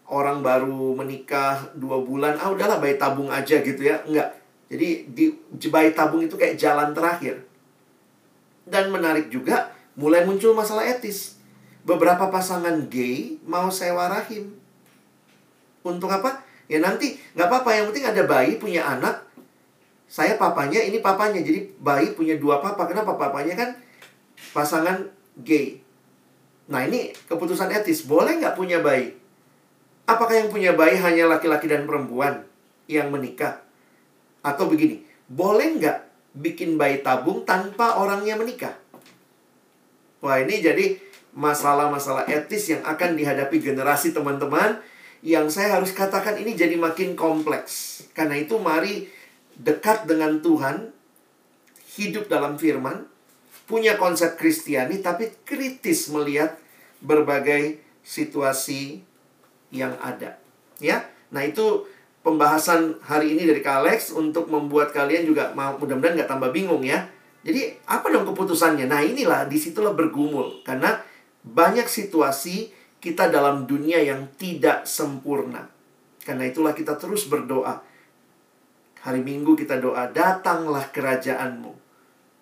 orang 0.09 0.41
baru 0.41 0.97
menikah 0.97 1.69
dua 1.77 2.01
bulan, 2.01 2.33
ah 2.41 2.49
udahlah 2.49 2.81
bayi 2.81 2.97
tabung 2.97 3.29
aja 3.29 3.61
gitu 3.61 3.77
ya. 3.77 4.01
Nggak. 4.09 4.29
Jadi 4.73 4.87
di 5.13 5.67
bayi 5.69 5.93
tabung 5.93 6.25
itu 6.25 6.33
kayak 6.33 6.57
jalan 6.57 6.97
terakhir. 6.97 7.45
Dan 8.67 8.89
menarik 8.89 9.29
juga, 9.29 9.71
mulai 9.95 10.25
muncul 10.25 10.57
masalah 10.57 10.83
etis. 10.83 11.37
Beberapa 11.87 12.27
pasangan 12.27 12.89
gay 12.89 13.39
mau 13.47 13.69
sewa 13.69 14.11
rahim. 14.11 14.51
Untuk 15.85 16.11
apa? 16.11 16.43
Ya 16.67 16.83
nanti 16.83 17.15
nggak 17.31 17.47
apa-apa, 17.47 17.69
yang 17.79 17.85
penting 17.87 18.03
ada 18.11 18.27
bayi, 18.27 18.59
punya 18.59 18.83
anak, 18.83 19.26
saya 20.07 20.39
papanya, 20.39 20.79
ini 20.79 21.03
papanya. 21.03 21.43
Jadi 21.43 21.75
bayi 21.83 22.15
punya 22.15 22.39
dua 22.39 22.63
papa. 22.63 22.87
Kenapa 22.87 23.19
papanya 23.19 23.53
kan 23.59 23.69
pasangan 24.55 25.11
gay? 25.43 25.83
Nah 26.71 26.87
ini 26.87 27.11
keputusan 27.27 27.71
etis. 27.75 28.07
Boleh 28.07 28.39
nggak 28.39 28.55
punya 28.55 28.79
bayi? 28.79 29.11
Apakah 30.07 30.39
yang 30.39 30.47
punya 30.47 30.71
bayi 30.71 30.95
hanya 30.95 31.27
laki-laki 31.27 31.67
dan 31.67 31.83
perempuan 31.83 32.47
yang 32.87 33.11
menikah? 33.11 33.59
Atau 34.39 34.71
begini, 34.71 35.03
boleh 35.27 35.75
nggak 35.75 35.97
bikin 36.39 36.79
bayi 36.79 37.03
tabung 37.03 37.43
tanpa 37.43 37.99
orangnya 37.99 38.39
menikah? 38.39 38.79
Wah 40.23 40.39
ini 40.39 40.63
jadi 40.63 40.95
masalah-masalah 41.35 42.25
etis 42.31 42.71
yang 42.71 42.81
akan 42.87 43.19
dihadapi 43.19 43.59
generasi 43.59 44.15
teman-teman 44.15 44.79
yang 45.21 45.51
saya 45.51 45.77
harus 45.77 45.91
katakan 45.91 46.39
ini 46.39 46.55
jadi 46.55 46.79
makin 46.79 47.13
kompleks. 47.13 48.05
Karena 48.15 48.39
itu 48.39 48.55
mari 48.57 49.16
dekat 49.57 50.05
dengan 50.05 50.39
Tuhan, 50.39 50.93
hidup 51.97 52.29
dalam 52.29 52.55
firman, 52.61 53.09
punya 53.67 53.99
konsep 53.99 54.39
Kristiani 54.39 55.03
tapi 55.03 55.33
kritis 55.43 56.07
melihat 56.13 56.55
berbagai 57.03 57.81
situasi 58.05 59.03
yang 59.73 59.97
ada. 59.99 60.39
Ya. 60.79 61.09
Nah, 61.33 61.43
itu 61.43 61.83
pembahasan 62.23 62.95
hari 63.03 63.35
ini 63.35 63.43
dari 63.43 63.59
Kak 63.59 63.83
Alex 63.83 64.15
untuk 64.15 64.47
membuat 64.47 64.95
kalian 64.95 65.27
juga 65.27 65.51
mau 65.51 65.75
mudah-mudahan 65.75 66.15
nggak 66.15 66.31
tambah 66.31 66.55
bingung 66.55 66.85
ya. 66.85 67.03
Jadi, 67.43 67.75
apa 67.87 68.07
dong 68.07 68.23
keputusannya? 68.27 68.87
Nah, 68.87 69.03
inilah 69.03 69.47
di 69.51 69.59
situlah 69.59 69.91
bergumul 69.91 70.63
karena 70.63 71.03
banyak 71.43 71.87
situasi 71.87 72.71
kita 73.03 73.27
dalam 73.27 73.67
dunia 73.67 73.99
yang 73.99 74.31
tidak 74.39 74.87
sempurna. 74.87 75.67
Karena 76.23 76.47
itulah 76.47 76.75
kita 76.75 76.95
terus 76.99 77.27
berdoa 77.27 77.79
Hari 79.05 79.21
Minggu 79.21 79.53
kita 79.53 79.77
doa, 79.77 80.09
datanglah 80.09 80.89
kerajaanmu. 80.89 81.73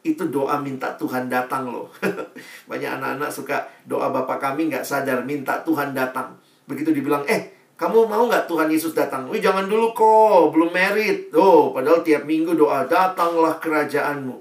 Itu 0.06 0.30
doa 0.30 0.62
minta 0.62 0.94
Tuhan 0.96 1.28
datang 1.28 1.74
loh. 1.74 1.90
Banyak 2.70 3.02
anak-anak 3.02 3.30
suka 3.34 3.66
doa 3.90 4.14
Bapak 4.14 4.38
kami 4.38 4.70
nggak 4.70 4.86
sadar 4.86 5.26
minta 5.26 5.66
Tuhan 5.66 5.98
datang. 5.98 6.38
Begitu 6.70 6.94
dibilang, 6.94 7.26
eh 7.26 7.56
kamu 7.76 8.08
mau 8.08 8.24
nggak 8.30 8.48
Tuhan 8.48 8.72
Yesus 8.72 8.96
datang? 8.96 9.28
Wih 9.28 9.44
jangan 9.44 9.68
dulu 9.68 9.92
kok, 9.92 10.56
belum 10.56 10.72
merit. 10.72 11.34
Oh, 11.36 11.76
padahal 11.76 12.06
tiap 12.08 12.24
minggu 12.24 12.56
doa, 12.56 12.88
datanglah 12.88 13.60
kerajaanmu. 13.60 14.38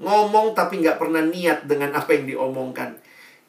Ngomong 0.00 0.56
tapi 0.56 0.80
nggak 0.80 0.96
pernah 0.96 1.20
niat 1.20 1.68
dengan 1.68 1.92
apa 1.92 2.16
yang 2.16 2.24
diomongkan. 2.24 2.96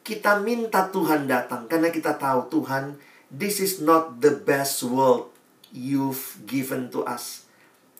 Kita 0.04 0.36
minta 0.42 0.90
Tuhan 0.92 1.24
datang 1.24 1.64
karena 1.64 1.88
kita 1.88 2.20
tahu 2.20 2.52
Tuhan, 2.52 3.00
this 3.32 3.62
is 3.62 3.80
not 3.80 4.20
the 4.20 4.36
best 4.36 4.84
world 4.84 5.32
you've 5.72 6.42
given 6.44 6.92
to 6.92 7.00
us. 7.08 7.41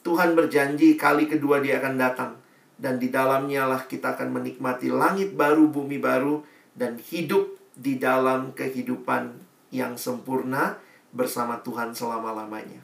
Tuhan 0.02 0.34
berjanji 0.34 0.98
kali 0.98 1.30
kedua 1.30 1.62
dia 1.62 1.78
akan 1.78 1.94
datang. 1.94 2.32
Dan 2.74 2.98
di 2.98 3.14
dalamnya 3.14 3.70
lah 3.70 3.86
kita 3.86 4.18
akan 4.18 4.34
menikmati 4.34 4.90
langit 4.90 5.38
baru, 5.38 5.70
bumi 5.70 6.02
baru, 6.02 6.42
dan 6.74 6.98
hidup 6.98 7.54
di 7.78 7.96
dalam 7.96 8.50
kehidupan 8.52 9.38
yang 9.70 9.94
sempurna 9.94 10.76
bersama 11.14 11.62
Tuhan 11.62 11.94
selama-lamanya. 11.94 12.82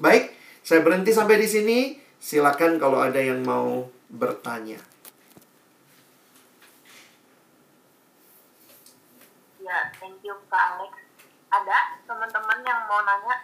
Baik, 0.00 0.32
saya 0.64 0.80
berhenti 0.80 1.12
sampai 1.12 1.36
di 1.36 1.48
sini. 1.48 1.78
Silakan 2.16 2.80
kalau 2.80 3.04
ada 3.04 3.20
yang 3.20 3.44
mau 3.44 3.84
bertanya. 4.08 4.80
Ya, 9.60 9.92
thank 10.00 10.24
you 10.24 10.32
Kak 10.48 10.80
Alex. 10.80 10.92
Ada 11.52 12.00
teman-teman 12.08 12.58
yang 12.64 12.80
mau 12.88 13.04
nanya 13.04 13.36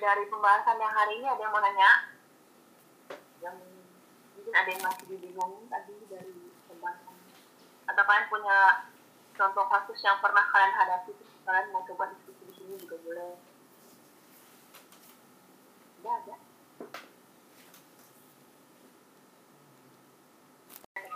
dari 0.00 0.24
pembahasan 0.28 0.78
yang 0.80 0.94
hari 0.94 1.12
ini 1.20 1.26
ada 1.26 1.40
yang 1.40 1.52
mau 1.52 1.62
nanya? 1.62 1.90
Yang 3.40 3.56
mungkin 4.36 4.54
ada 4.54 4.70
yang 4.70 4.82
masih 4.84 5.04
dibingungin 5.10 5.64
tadi 5.68 5.94
dari 6.08 6.36
pembahasan. 6.68 7.16
Atau 7.88 8.02
kalian 8.04 8.26
punya 8.28 8.58
contoh 9.36 9.64
kasus 9.68 9.98
yang 10.04 10.18
pernah 10.20 10.44
kalian 10.52 10.74
hadapi? 10.74 11.12
Kalian 11.46 11.72
mau 11.72 11.84
coba 11.86 12.10
diskusi 12.12 12.42
di 12.44 12.52
sini 12.56 12.74
juga 12.80 12.96
boleh. 13.04 13.34
Ada 16.02 16.10
ada? 16.22 16.36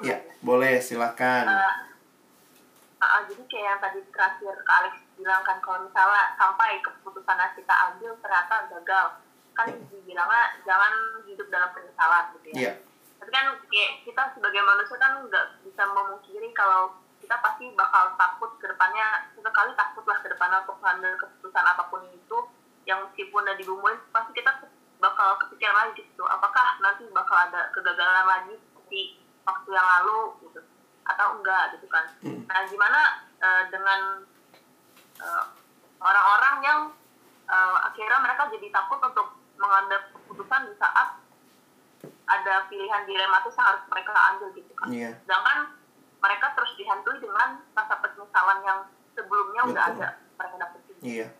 Ya 0.01 0.17
boleh 0.41 0.81
silakan. 0.81 1.45
Uh, 1.45 1.75
uh, 3.05 3.21
jadi 3.29 3.43
kayak 3.45 3.67
yang 3.69 3.81
tadi 3.85 4.01
terakhir 4.09 4.55
Kak 4.65 4.77
Alex 4.81 4.95
bilang 5.21 5.45
kan 5.45 5.61
kalau 5.61 5.85
misalnya 5.85 6.33
sampai 6.41 6.81
keputusan 6.81 7.00
yang 7.37 7.53
kita 7.55 7.75
ambil 7.91 8.11
ternyata 8.19 8.55
gagal 8.73 9.07
kan 9.55 9.67
yeah. 9.69 9.87
dibilangnya 9.91 10.43
jangan 10.65 10.93
hidup 11.27 11.47
dalam 11.51 11.71
penyesalan 11.77 12.25
gitu 12.39 12.49
ya 12.55 12.63
yeah. 12.71 12.75
tapi 13.21 13.31
kan 13.31 13.47
kayak 13.69 13.93
kita 14.07 14.23
sebagai 14.35 14.63
manusia 14.65 14.97
kan 14.97 15.13
nggak 15.27 15.47
bisa 15.67 15.83
memungkiri 15.85 16.49
kalau 16.57 16.97
kita 17.21 17.37
pasti 17.45 17.69
bakal 17.77 18.17
takut 18.17 18.51
ke 18.59 18.67
depannya 18.67 19.29
sesekali 19.37 19.77
takut 19.77 20.05
lah 20.09 20.19
ke 20.25 20.29
depannya 20.33 20.65
untuk 20.65 20.81
mengambil 20.81 21.13
keputusan 21.21 21.65
apa 21.69 21.83
pun 21.93 22.03
itu 22.09 22.39
yang 22.89 23.05
meskipun 23.07 23.45
udah 23.45 23.57
digumuin 23.61 23.99
pasti 24.11 24.33
kita 24.33 24.51
bakal 25.01 25.37
kepikiran 25.47 25.77
lagi 25.89 26.01
gitu 26.05 26.25
apakah 26.25 26.81
nanti 26.81 27.05
bakal 27.13 27.37
ada 27.37 27.69
kegagalan 27.77 28.27
lagi 28.27 28.55
seperti 28.57 29.21
waktu 29.45 29.69
yang 29.73 29.89
lalu 30.01 30.21
gitu 30.49 30.61
atau 31.09 31.27
enggak 31.41 31.77
gitu 31.77 31.87
kan 31.89 32.05
hmm. 32.25 32.45
nah 32.49 32.61
gimana 32.69 33.01
uh, 33.41 33.63
dengan 33.69 34.01
uh, 35.21 35.45
orang-orang 36.01 36.57
yang 36.65 36.81
uh, 37.51 37.77
akhirnya 37.91 38.19
mereka 38.23 38.47
jadi 38.55 38.71
takut 38.71 39.03
untuk 39.03 39.35
mengambil 39.59 39.99
keputusan 40.15 40.71
di 40.71 40.75
saat 40.79 41.19
ada 42.31 42.55
pilihan 42.71 43.03
dilematis 43.05 43.53
yang 43.59 43.67
harus 43.75 43.85
mereka 43.91 44.11
ambil 44.15 44.49
gitu 44.55 44.73
kan 44.79 44.89
yeah. 44.95 45.13
sedangkan 45.27 45.75
mereka 46.23 46.47
terus 46.55 46.73
dihantui 46.79 47.19
dengan 47.19 47.59
rasa 47.75 47.95
penyesalan 47.99 48.59
yang 48.63 48.81
sebelumnya 49.19 49.63
Betul. 49.67 49.73
udah 49.75 49.85
ada 49.91 50.09
mereka 50.39 50.55
dapetin 50.63 50.97
iya 51.03 51.19
yeah. 51.27 51.31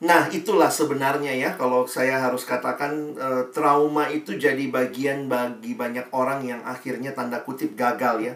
Nah, 0.00 0.32
itulah 0.32 0.72
sebenarnya 0.72 1.36
ya 1.36 1.50
kalau 1.60 1.84
saya 1.84 2.24
harus 2.24 2.48
katakan 2.48 3.12
e, 3.20 3.28
trauma 3.52 4.08
itu 4.08 4.32
jadi 4.32 4.64
bagian 4.72 5.28
bagi 5.28 5.76
banyak 5.76 6.08
orang 6.16 6.40
yang 6.40 6.64
akhirnya 6.64 7.12
tanda 7.12 7.44
kutip 7.44 7.76
gagal 7.76 8.24
ya. 8.24 8.34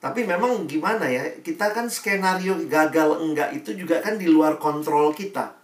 Tapi 0.00 0.24
memang 0.24 0.64
gimana 0.64 1.04
ya? 1.04 1.36
Kita 1.44 1.76
kan 1.76 1.92
skenario 1.92 2.64
gagal 2.64 3.20
enggak 3.20 3.52
itu 3.52 3.76
juga 3.76 4.00
kan 4.00 4.16
di 4.16 4.24
luar 4.24 4.56
kontrol 4.56 5.12
kita. 5.12 5.59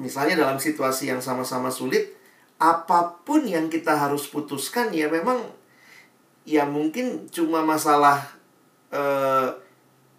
Misalnya 0.00 0.42
dalam 0.46 0.58
situasi 0.58 1.10
yang 1.10 1.22
sama-sama 1.22 1.70
sulit, 1.70 2.14
apa 2.58 3.20
pun 3.22 3.46
yang 3.46 3.70
kita 3.70 3.94
harus 3.94 4.26
putuskan 4.30 4.94
ya 4.94 5.10
memang 5.10 5.42
ya 6.46 6.66
mungkin 6.66 7.26
cuma 7.30 7.62
masalah 7.62 8.20
e, 8.90 9.02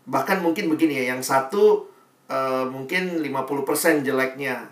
bahkan 0.06 0.40
mungkin 0.40 0.70
begini 0.72 1.04
ya, 1.04 1.16
yang 1.18 1.22
satu 1.26 1.96
uh, 2.30 2.66
mungkin 2.70 3.22
50% 3.22 4.06
jeleknya. 4.06 4.70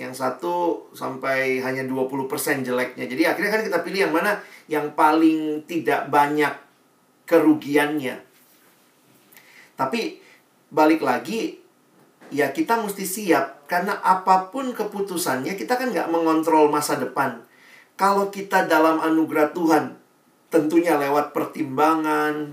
Yang 0.00 0.12
satu 0.18 0.88
sampai 0.96 1.62
hanya 1.62 1.86
20% 1.86 2.66
jeleknya. 2.66 3.04
Jadi 3.06 3.22
akhirnya 3.28 3.52
kan 3.54 3.62
kita 3.62 3.78
pilih 3.86 4.00
yang 4.08 4.14
mana 4.14 4.32
yang 4.66 4.86
paling 4.96 5.62
tidak 5.68 6.10
banyak 6.10 6.50
kerugiannya. 7.28 8.18
Tapi 9.78 10.00
balik 10.72 11.04
lagi 11.04 11.60
ya 12.32 12.50
kita 12.50 12.80
mesti 12.80 13.04
siap 13.04 13.61
karena 13.72 13.96
apa 14.04 14.52
pun 14.52 14.76
keputusannya 14.76 15.56
kita 15.56 15.80
kan 15.80 15.88
nggak 15.96 16.12
mengontrol 16.12 16.68
masa 16.68 17.00
depan. 17.00 17.40
Kalau 17.96 18.28
kita 18.28 18.68
dalam 18.68 19.00
anugerah 19.00 19.56
Tuhan, 19.56 19.96
tentunya 20.52 21.00
lewat 21.00 21.32
pertimbangan. 21.32 22.52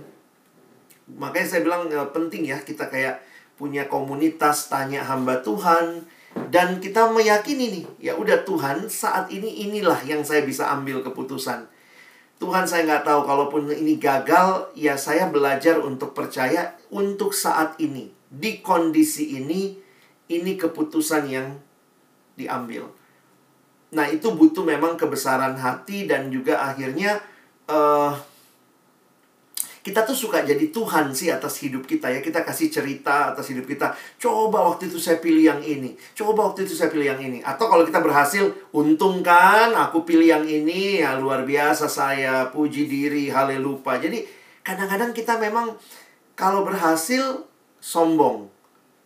Makanya 1.19 1.47
saya 1.51 1.61
bilang 1.67 1.91
ya, 1.91 2.07
penting 2.15 2.47
ya 2.47 2.63
kita 2.63 2.87
kayak 2.87 3.19
punya 3.59 3.91
komunitas 3.91 4.71
tanya 4.71 5.03
hamba 5.03 5.43
Tuhan 5.43 6.07
dan 6.47 6.79
kita 6.79 7.11
meyakini 7.11 7.67
nih, 7.67 7.85
ya 7.99 8.13
udah 8.15 8.47
Tuhan 8.47 8.87
saat 8.87 9.27
ini 9.27 9.67
inilah 9.67 9.99
yang 10.07 10.23
saya 10.23 10.47
bisa 10.47 10.71
ambil 10.71 11.03
keputusan. 11.03 11.67
Tuhan 12.39 12.63
saya 12.63 12.87
nggak 12.87 13.03
tahu 13.03 13.27
kalaupun 13.27 13.67
ini 13.67 13.99
gagal, 13.99 14.71
ya 14.71 14.95
saya 14.95 15.27
belajar 15.27 15.83
untuk 15.83 16.15
percaya 16.15 16.79
untuk 16.87 17.35
saat 17.35 17.75
ini 17.83 18.07
di 18.31 18.63
kondisi 18.63 19.35
ini 19.35 19.88
ini 20.29 20.55
keputusan 20.55 21.25
yang 21.27 21.57
diambil. 22.37 22.87
Nah, 23.89 24.05
itu 24.05 24.29
butuh 24.29 24.61
memang 24.61 24.93
kebesaran 24.93 25.57
hati 25.57 26.05
dan 26.05 26.29
juga 26.29 26.61
akhirnya 26.61 27.17
uh, 27.65 28.13
kita 29.79 30.05
tuh 30.05 30.13
suka 30.13 30.45
jadi 30.45 30.69
Tuhan 30.69 31.09
sih 31.17 31.33
atas 31.33 31.57
hidup 31.65 31.89
kita 31.89 32.13
ya. 32.13 32.21
Kita 32.21 32.45
kasih 32.45 32.69
cerita 32.69 33.33
atas 33.33 33.49
hidup 33.49 33.65
kita. 33.65 33.97
Coba 34.21 34.61
waktu 34.69 34.85
itu 34.93 35.01
saya 35.01 35.17
pilih 35.17 35.41
yang 35.41 35.61
ini. 35.65 35.97
Coba 36.13 36.53
waktu 36.53 36.69
itu 36.69 36.77
saya 36.77 36.93
pilih 36.93 37.09
yang 37.09 37.17
ini. 37.17 37.41
Atau 37.41 37.65
kalau 37.65 37.81
kita 37.81 37.97
berhasil, 37.97 38.45
untung 38.69 39.25
kan 39.25 39.73
aku 39.73 40.05
pilih 40.05 40.29
yang 40.29 40.45
ini. 40.45 41.01
Ya 41.01 41.17
luar 41.17 41.41
biasa 41.41 41.89
saya. 41.89 42.53
Puji 42.53 42.85
diri, 42.85 43.33
haleluya. 43.33 43.97
Jadi 43.97 44.21
kadang-kadang 44.61 45.09
kita 45.15 45.41
memang 45.41 45.73
kalau 46.37 46.61
berhasil 46.61 47.49
sombong. 47.81 48.58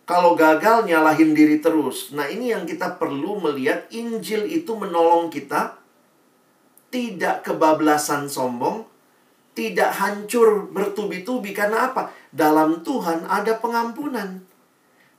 Kalau 0.04 0.36
gagal 0.36 0.84
nyalahin 0.84 1.32
diri 1.32 1.64
terus. 1.64 2.12
Nah, 2.12 2.28
ini 2.28 2.52
yang 2.52 2.68
kita 2.68 3.00
perlu 3.00 3.40
melihat 3.40 3.88
Injil 3.88 4.44
itu 4.52 4.76
menolong 4.76 5.32
kita 5.32 5.80
tidak 6.92 7.48
kebablasan 7.48 8.28
sombong, 8.28 8.84
tidak 9.56 9.96
hancur 9.96 10.68
bertubi-tubi 10.68 11.56
karena 11.56 11.90
apa? 11.90 12.12
Dalam 12.36 12.84
Tuhan 12.84 13.24
ada 13.26 13.56
pengampunan. 13.64 14.44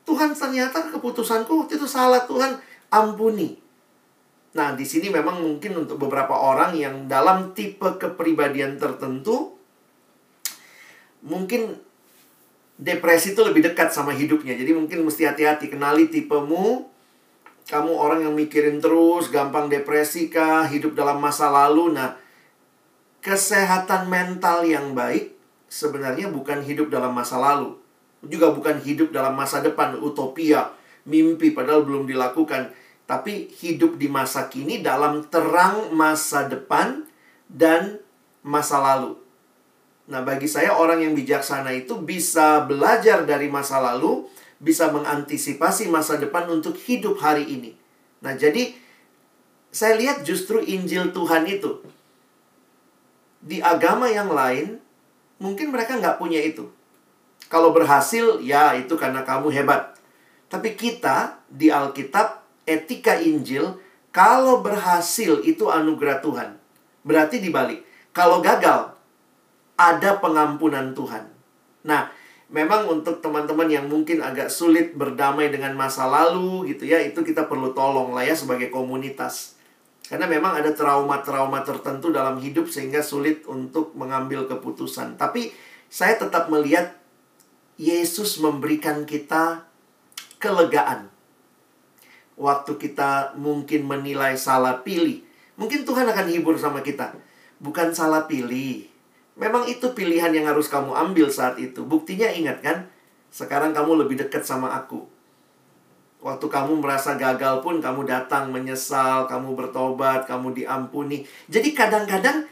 Tuhan 0.05 0.37
ternyata 0.37 0.93
keputusanku 0.93 1.65
waktu 1.65 1.81
itu 1.81 1.89
salah 1.89 2.29
Tuhan 2.29 2.61
ampuni. 2.93 3.57
Nah, 4.55 4.77
di 4.77 4.87
sini 4.87 5.09
memang 5.11 5.41
mungkin 5.41 5.83
untuk 5.83 5.97
beberapa 5.99 6.37
orang 6.37 6.77
yang 6.77 7.09
dalam 7.09 7.57
tipe 7.57 7.89
kepribadian 7.97 8.77
tertentu 8.77 9.57
mungkin 11.25 11.81
depresi 12.75 13.33
itu 13.33 13.43
lebih 13.43 13.63
dekat 13.71 13.95
sama 13.95 14.11
hidupnya. 14.15 14.55
Jadi 14.59 14.75
mungkin 14.75 15.07
mesti 15.07 15.27
hati-hati 15.27 15.71
kenali 15.71 16.11
tipemu. 16.11 16.91
Kamu 17.65 17.97
orang 17.97 18.29
yang 18.29 18.37
mikirin 18.37 18.77
terus, 18.77 19.33
gampang 19.33 19.73
depresi 19.73 20.29
kah, 20.29 20.69
hidup 20.69 20.93
dalam 20.93 21.17
masa 21.17 21.49
lalu. 21.49 21.97
Nah, 21.97 22.13
kesehatan 23.25 24.13
mental 24.13 24.69
yang 24.69 24.93
baik 24.93 25.33
sebenarnya 25.73 26.29
bukan 26.29 26.61
hidup 26.61 26.93
dalam 26.93 27.17
masa 27.17 27.41
lalu. 27.41 27.81
Juga 28.21 28.53
bukan 28.53 28.85
hidup 28.85 29.17
dalam 29.17 29.33
masa 29.33 29.65
depan, 29.65 29.97
utopia, 29.97 30.77
mimpi 31.09 31.57
padahal 31.57 31.89
belum 31.89 32.05
dilakukan. 32.05 32.73
Tapi 33.09 33.49
hidup 33.61 33.97
di 33.97 34.13
masa 34.13 34.49
kini 34.53 34.85
dalam 34.85 35.25
terang 35.29 35.93
masa 35.93 36.45
depan 36.49 37.05
dan 37.49 38.01
masa 38.45 38.81
lalu. 38.81 39.24
Nah, 40.05 40.21
bagi 40.21 40.45
saya 40.45 40.77
orang 40.77 41.01
yang 41.01 41.17
bijaksana 41.17 41.73
itu 41.73 41.97
bisa 41.97 42.61
belajar 42.69 43.25
dari 43.25 43.49
masa 43.49 43.81
lalu, 43.81 44.29
bisa 44.61 44.93
mengantisipasi 44.93 45.89
masa 45.89 46.21
depan 46.21 46.45
untuk 46.53 46.77
hidup 46.77 47.17
hari 47.25 47.49
ini. 47.49 47.73
Nah, 48.21 48.37
jadi 48.37 48.77
saya 49.73 49.97
lihat 49.97 50.23
justru 50.23 50.61
Injil 50.61 51.11
Tuhan 51.11 51.49
itu. 51.49 51.81
Di 53.45 53.65
agama 53.65 54.09
yang 54.13 54.29
lain, 54.33 54.81
mungkin 55.41 55.73
mereka 55.73 55.97
nggak 55.97 56.21
punya 56.21 56.41
itu. 56.41 56.69
Kalau 57.49 57.73
berhasil, 57.73 58.41
ya 58.41 58.73
itu 58.77 58.97
karena 58.97 59.25
kamu 59.25 59.53
hebat. 59.53 59.97
Tapi 60.49 60.77
kita 60.77 61.41
di 61.51 61.69
Alkitab, 61.69 62.45
etika 62.65 63.21
Injil, 63.21 63.81
kalau 64.15 64.63
berhasil 64.63 65.43
itu 65.43 65.69
anugerah 65.69 66.23
Tuhan. 66.23 66.57
Berarti 67.05 67.43
dibalik. 67.43 67.83
Kalau 68.15 68.39
gagal, 68.39 68.94
ada 69.75 70.23
pengampunan 70.23 70.95
Tuhan. 70.95 71.27
Nah, 71.85 72.11
memang 72.51 72.87
untuk 72.87 73.19
teman-teman 73.19 73.67
yang 73.67 73.87
mungkin 73.91 74.23
agak 74.23 74.49
sulit 74.49 74.95
berdamai 74.95 75.51
dengan 75.51 75.75
masa 75.75 76.07
lalu 76.07 76.71
gitu 76.71 76.87
ya, 76.87 77.03
itu 77.03 77.21
kita 77.27 77.51
perlu 77.51 77.75
tolong 77.75 78.15
lah 78.15 78.23
ya 78.23 78.39
sebagai 78.39 78.71
komunitas. 78.71 79.59
Karena 80.05 80.29
memang 80.29 80.61
ada 80.61 80.71
trauma-trauma 80.77 81.65
tertentu 81.65 82.13
dalam 82.13 82.37
hidup 82.37 82.69
sehingga 82.69 83.01
sulit 83.01 83.49
untuk 83.49 83.97
mengambil 83.97 84.45
keputusan. 84.45 85.17
Tapi 85.17 85.49
saya 85.89 86.21
tetap 86.21 86.53
melihat 86.53 86.93
Yesus 87.81 88.39
memberikan 88.39 89.09
kita 89.09 89.65
kelegaan. 90.39 91.11
Waktu 92.37 92.77
kita 92.77 93.39
mungkin 93.41 93.87
menilai 93.89 94.37
salah 94.37 94.85
pilih, 94.85 95.25
mungkin 95.57 95.89
Tuhan 95.89 96.05
akan 96.05 96.27
hibur 96.31 96.61
sama 96.61 96.85
kita. 96.85 97.17
Bukan 97.63 97.97
salah 97.97 98.29
pilih, 98.29 98.85
Memang 99.35 99.67
itu 99.67 99.91
pilihan 99.91 100.31
yang 100.31 100.47
harus 100.47 100.71
kamu 100.71 100.95
ambil 100.95 101.27
saat 101.27 101.59
itu. 101.59 101.83
Buktinya 101.83 102.31
ingat 102.31 102.63
kan? 102.63 102.87
Sekarang 103.35 103.75
kamu 103.75 104.07
lebih 104.07 104.23
dekat 104.23 104.47
sama 104.47 104.71
aku. 104.79 105.11
Waktu 106.23 106.47
kamu 106.49 106.81
merasa 106.81 107.19
gagal 107.19 107.61
pun 107.61 107.83
kamu 107.83 108.07
datang 108.07 108.49
menyesal, 108.55 109.27
kamu 109.27 109.59
bertobat, 109.59 110.25
kamu 110.25 110.57
diampuni. 110.57 111.27
Jadi 111.51 111.75
kadang-kadang 111.77 112.47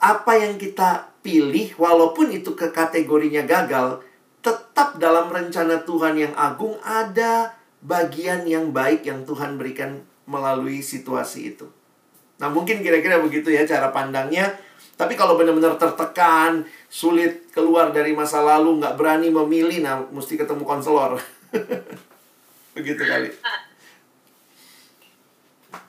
apa 0.00 0.32
yang 0.38 0.56
kita 0.56 1.10
pilih 1.20 1.74
walaupun 1.76 2.30
itu 2.32 2.54
ke 2.56 2.70
kategorinya 2.70 3.44
gagal, 3.44 4.00
tetap 4.42 4.98
dalam 4.98 5.30
rencana 5.30 5.82
Tuhan 5.86 6.18
yang 6.18 6.34
agung 6.34 6.78
ada 6.82 7.54
bagian 7.82 8.46
yang 8.46 8.70
baik 8.70 9.06
yang 9.06 9.26
Tuhan 9.26 9.58
berikan 9.58 10.06
melalui 10.26 10.82
situasi 10.82 11.54
itu. 11.54 11.66
Nah, 12.42 12.50
mungkin 12.50 12.82
kira-kira 12.82 13.22
begitu 13.22 13.54
ya 13.54 13.62
cara 13.62 13.94
pandangnya 13.94 14.54
tapi 14.96 15.16
kalau 15.16 15.40
benar-benar 15.40 15.80
tertekan, 15.80 16.68
sulit 16.92 17.48
keluar 17.50 17.90
dari 17.90 18.12
masa 18.12 18.44
lalu, 18.44 18.78
nggak 18.78 18.94
berani 18.94 19.32
memilih, 19.32 19.80
nah 19.80 20.04
mesti 20.12 20.36
ketemu 20.36 20.62
konselor. 20.62 21.16
Begitu 22.76 23.02
kali. 23.04 23.28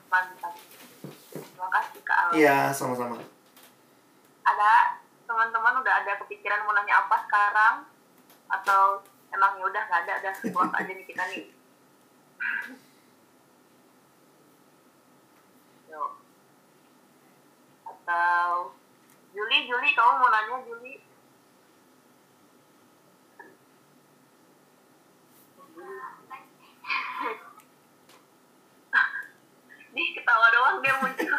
Mantap. 0.08 0.54
Terima 1.32 1.68
kasih 1.68 2.00
Kak 2.04 2.16
Al. 2.16 2.28
Iya, 2.36 2.58
sama-sama. 2.72 3.20
Ada 4.44 4.72
teman-teman 5.24 5.80
udah 5.80 5.94
ada 6.04 6.12
kepikiran 6.24 6.64
mau 6.64 6.76
nanya 6.76 7.04
apa 7.04 7.16
sekarang? 7.28 7.74
Atau 8.48 9.04
emang 9.32 9.60
ya 9.60 9.64
udah 9.68 9.82
nggak 9.88 10.00
ada, 10.04 10.12
udah 10.20 10.32
puas 10.52 10.72
aja 10.76 10.92
nih 10.92 11.06
kita 11.08 11.24
nih. 11.32 11.44
Atau 17.88 18.76
Juli, 19.34 19.66
Juli, 19.66 19.90
kamu 19.98 20.12
mau 20.22 20.30
nanya 20.30 20.62
Juli? 20.62 20.94
Nih 29.90 30.08
ketawa 30.14 30.46
doang 30.54 30.78
dia 30.78 30.94
muncul. 31.02 31.34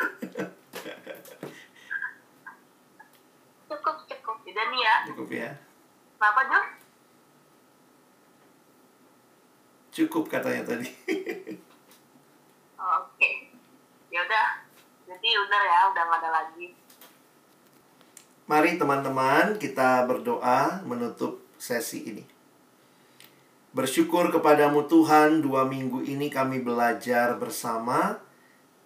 cukup, 3.72 3.98
cukup. 4.12 4.38
Udah 4.44 4.66
nih 4.76 4.82
ya. 4.84 4.96
Cukup 5.08 5.30
ya. 5.32 5.52
Kenapa, 6.20 6.42
Jo? 6.52 6.60
Cukup 9.96 10.28
katanya 10.28 10.68
tadi. 10.68 10.92
Oke. 11.00 11.56
Okay. 13.16 13.36
Ya 14.12 14.20
udah. 14.28 14.48
Jadi 15.08 15.30
udah 15.32 15.62
ya, 15.64 15.80
udah 15.96 16.04
nggak 16.12 16.20
ada 16.20 16.30
lagi. 16.44 16.75
Mari 18.46 18.78
teman-teman 18.78 19.58
kita 19.58 20.06
berdoa 20.06 20.86
menutup 20.86 21.42
sesi 21.58 22.06
ini. 22.06 22.22
Bersyukur 23.74 24.30
kepadamu 24.30 24.86
Tuhan, 24.86 25.42
dua 25.42 25.66
minggu 25.66 26.06
ini 26.06 26.30
kami 26.30 26.62
belajar 26.62 27.42
bersama 27.42 28.22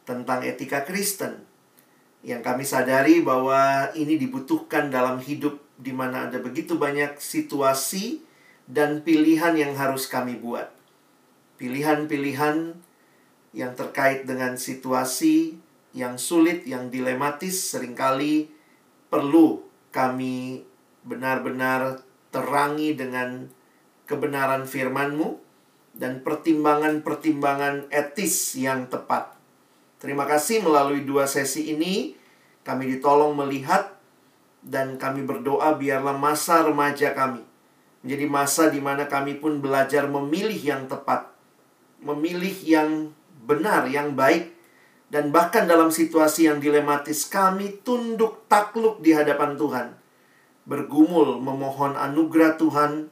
tentang 0.07 0.47
etika 0.47 0.87
Kristen. 0.87 1.43
Yang 2.23 2.41
kami 2.47 2.63
sadari 2.63 3.19
bahwa 3.19 3.91
ini 3.99 4.15
dibutuhkan 4.15 4.87
dalam 4.87 5.19
hidup 5.19 5.59
di 5.75 5.91
mana 5.91 6.31
ada 6.31 6.39
begitu 6.39 6.79
banyak 6.79 7.19
situasi 7.19 8.23
dan 8.63 9.03
pilihan 9.03 9.59
yang 9.59 9.75
harus 9.75 10.07
kami 10.07 10.39
buat. 10.39 10.71
Pilihan-pilihan 11.59 12.79
yang 13.51 13.71
terkait 13.75 14.23
dengan 14.23 14.55
situasi 14.55 15.59
yang 15.91 16.15
sulit, 16.15 16.63
yang 16.63 16.87
dilematis 16.87 17.75
sering 17.75 17.91
kali 17.91 18.55
perlu 19.09 19.65
kami 19.89 20.63
benar-benar 21.03 22.05
terangi 22.29 22.93
dengan 22.93 23.49
kebenaran 24.05 24.69
firman-Mu 24.69 25.37
dan 25.97 26.21
pertimbangan-pertimbangan 26.21 27.89
etis 27.89 28.55
yang 28.55 28.85
tepat. 28.87 29.33
Terima 29.99 30.23
kasih 30.29 30.63
melalui 30.63 31.03
dua 31.03 31.27
sesi 31.27 31.73
ini 31.73 32.15
kami 32.63 32.87
ditolong 32.97 33.35
melihat 33.35 33.97
dan 34.63 34.95
kami 34.95 35.25
berdoa 35.25 35.75
biarlah 35.75 36.15
masa 36.15 36.63
remaja 36.63 37.11
kami 37.11 37.49
menjadi 38.03 38.25
masa 38.31 38.63
di 38.71 38.79
mana 38.79 39.11
kami 39.11 39.35
pun 39.39 39.59
belajar 39.59 40.07
memilih 40.07 40.55
yang 40.55 40.87
tepat, 40.87 41.27
memilih 41.99 42.55
yang 42.63 43.11
benar, 43.43 43.91
yang 43.91 44.15
baik, 44.15 44.55
dan 45.09 45.33
bahkan 45.33 45.65
dalam 45.65 45.89
situasi 45.89 46.45
yang 46.45 46.61
dilematis 46.61 47.25
kami 47.25 47.81
tunduk 47.81 48.45
takluk 48.45 49.01
di 49.01 49.17
hadapan 49.17 49.57
Tuhan, 49.57 49.87
bergumul 50.69 51.41
memohon 51.41 51.97
anugerah 51.97 52.61
Tuhan 52.61 53.09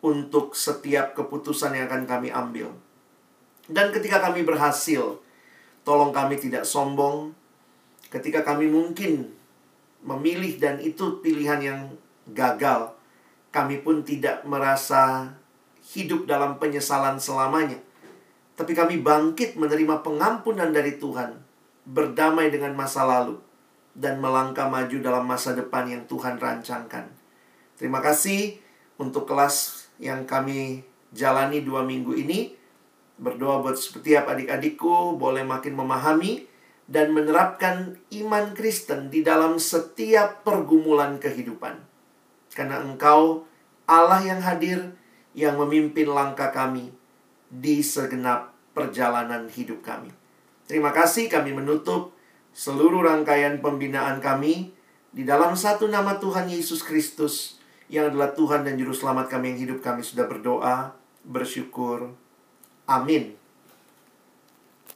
untuk 0.00 0.54
setiap 0.54 1.18
keputusan 1.18 1.74
yang 1.74 1.90
akan 1.90 2.06
kami 2.06 2.30
ambil. 2.30 2.70
Dan 3.66 3.90
ketika 3.90 4.22
kami 4.22 4.46
berhasil, 4.46 5.18
tolong 5.82 6.14
kami 6.14 6.38
tidak 6.38 6.62
sombong. 6.62 7.34
Ketika 8.10 8.46
kami 8.46 8.70
mungkin 8.70 9.30
memilih 10.06 10.58
dan 10.58 10.78
itu 10.78 11.18
pilihan 11.18 11.60
yang 11.60 11.80
gagal, 12.30 12.94
kami 13.50 13.82
pun 13.82 14.06
tidak 14.06 14.46
merasa 14.46 15.34
hidup 15.94 16.30
dalam 16.30 16.62
penyesalan 16.62 17.18
selamanya. 17.18 17.78
Tapi 18.60 18.76
kami 18.76 19.00
bangkit 19.00 19.56
menerima 19.56 20.04
pengampunan 20.04 20.68
dari 20.68 21.00
Tuhan, 21.00 21.32
berdamai 21.88 22.52
dengan 22.52 22.76
masa 22.76 23.08
lalu, 23.08 23.40
dan 23.96 24.20
melangkah 24.20 24.68
maju 24.68 25.00
dalam 25.00 25.24
masa 25.24 25.56
depan 25.56 25.88
yang 25.88 26.04
Tuhan 26.04 26.36
rancangkan. 26.36 27.08
Terima 27.80 28.04
kasih 28.04 28.60
untuk 29.00 29.24
kelas 29.24 29.88
yang 29.96 30.28
kami 30.28 30.84
jalani 31.08 31.64
dua 31.64 31.88
minggu 31.88 32.12
ini. 32.12 32.52
Berdoa 33.16 33.64
buat 33.64 33.80
setiap 33.80 34.28
adik-adikku 34.28 35.16
boleh 35.16 35.40
makin 35.40 35.72
memahami 35.80 36.44
dan 36.84 37.16
menerapkan 37.16 37.96
iman 38.12 38.52
Kristen 38.52 39.08
di 39.08 39.24
dalam 39.24 39.56
setiap 39.56 40.44
pergumulan 40.44 41.16
kehidupan. 41.16 41.80
Karena 42.52 42.84
engkau 42.84 43.48
Allah 43.88 44.20
yang 44.20 44.44
hadir 44.44 44.92
yang 45.32 45.56
memimpin 45.56 46.12
langkah 46.12 46.52
kami 46.52 46.99
di 47.50 47.82
segenap 47.82 48.54
perjalanan 48.72 49.50
hidup 49.50 49.82
kami. 49.82 50.14
Terima 50.70 50.94
kasih 50.94 51.26
kami 51.26 51.50
menutup 51.50 52.14
seluruh 52.54 53.02
rangkaian 53.02 53.58
pembinaan 53.58 54.22
kami 54.22 54.70
di 55.10 55.26
dalam 55.26 55.58
satu 55.58 55.90
nama 55.90 56.22
Tuhan 56.22 56.46
Yesus 56.46 56.86
Kristus 56.86 57.58
yang 57.90 58.14
adalah 58.14 58.30
Tuhan 58.30 58.62
dan 58.62 58.78
Juru 58.78 58.94
Selamat 58.94 59.26
kami 59.26 59.54
yang 59.54 59.58
hidup 59.66 59.82
kami 59.82 60.06
sudah 60.06 60.30
berdoa, 60.30 60.94
bersyukur. 61.26 62.14
Amin. 62.86 63.39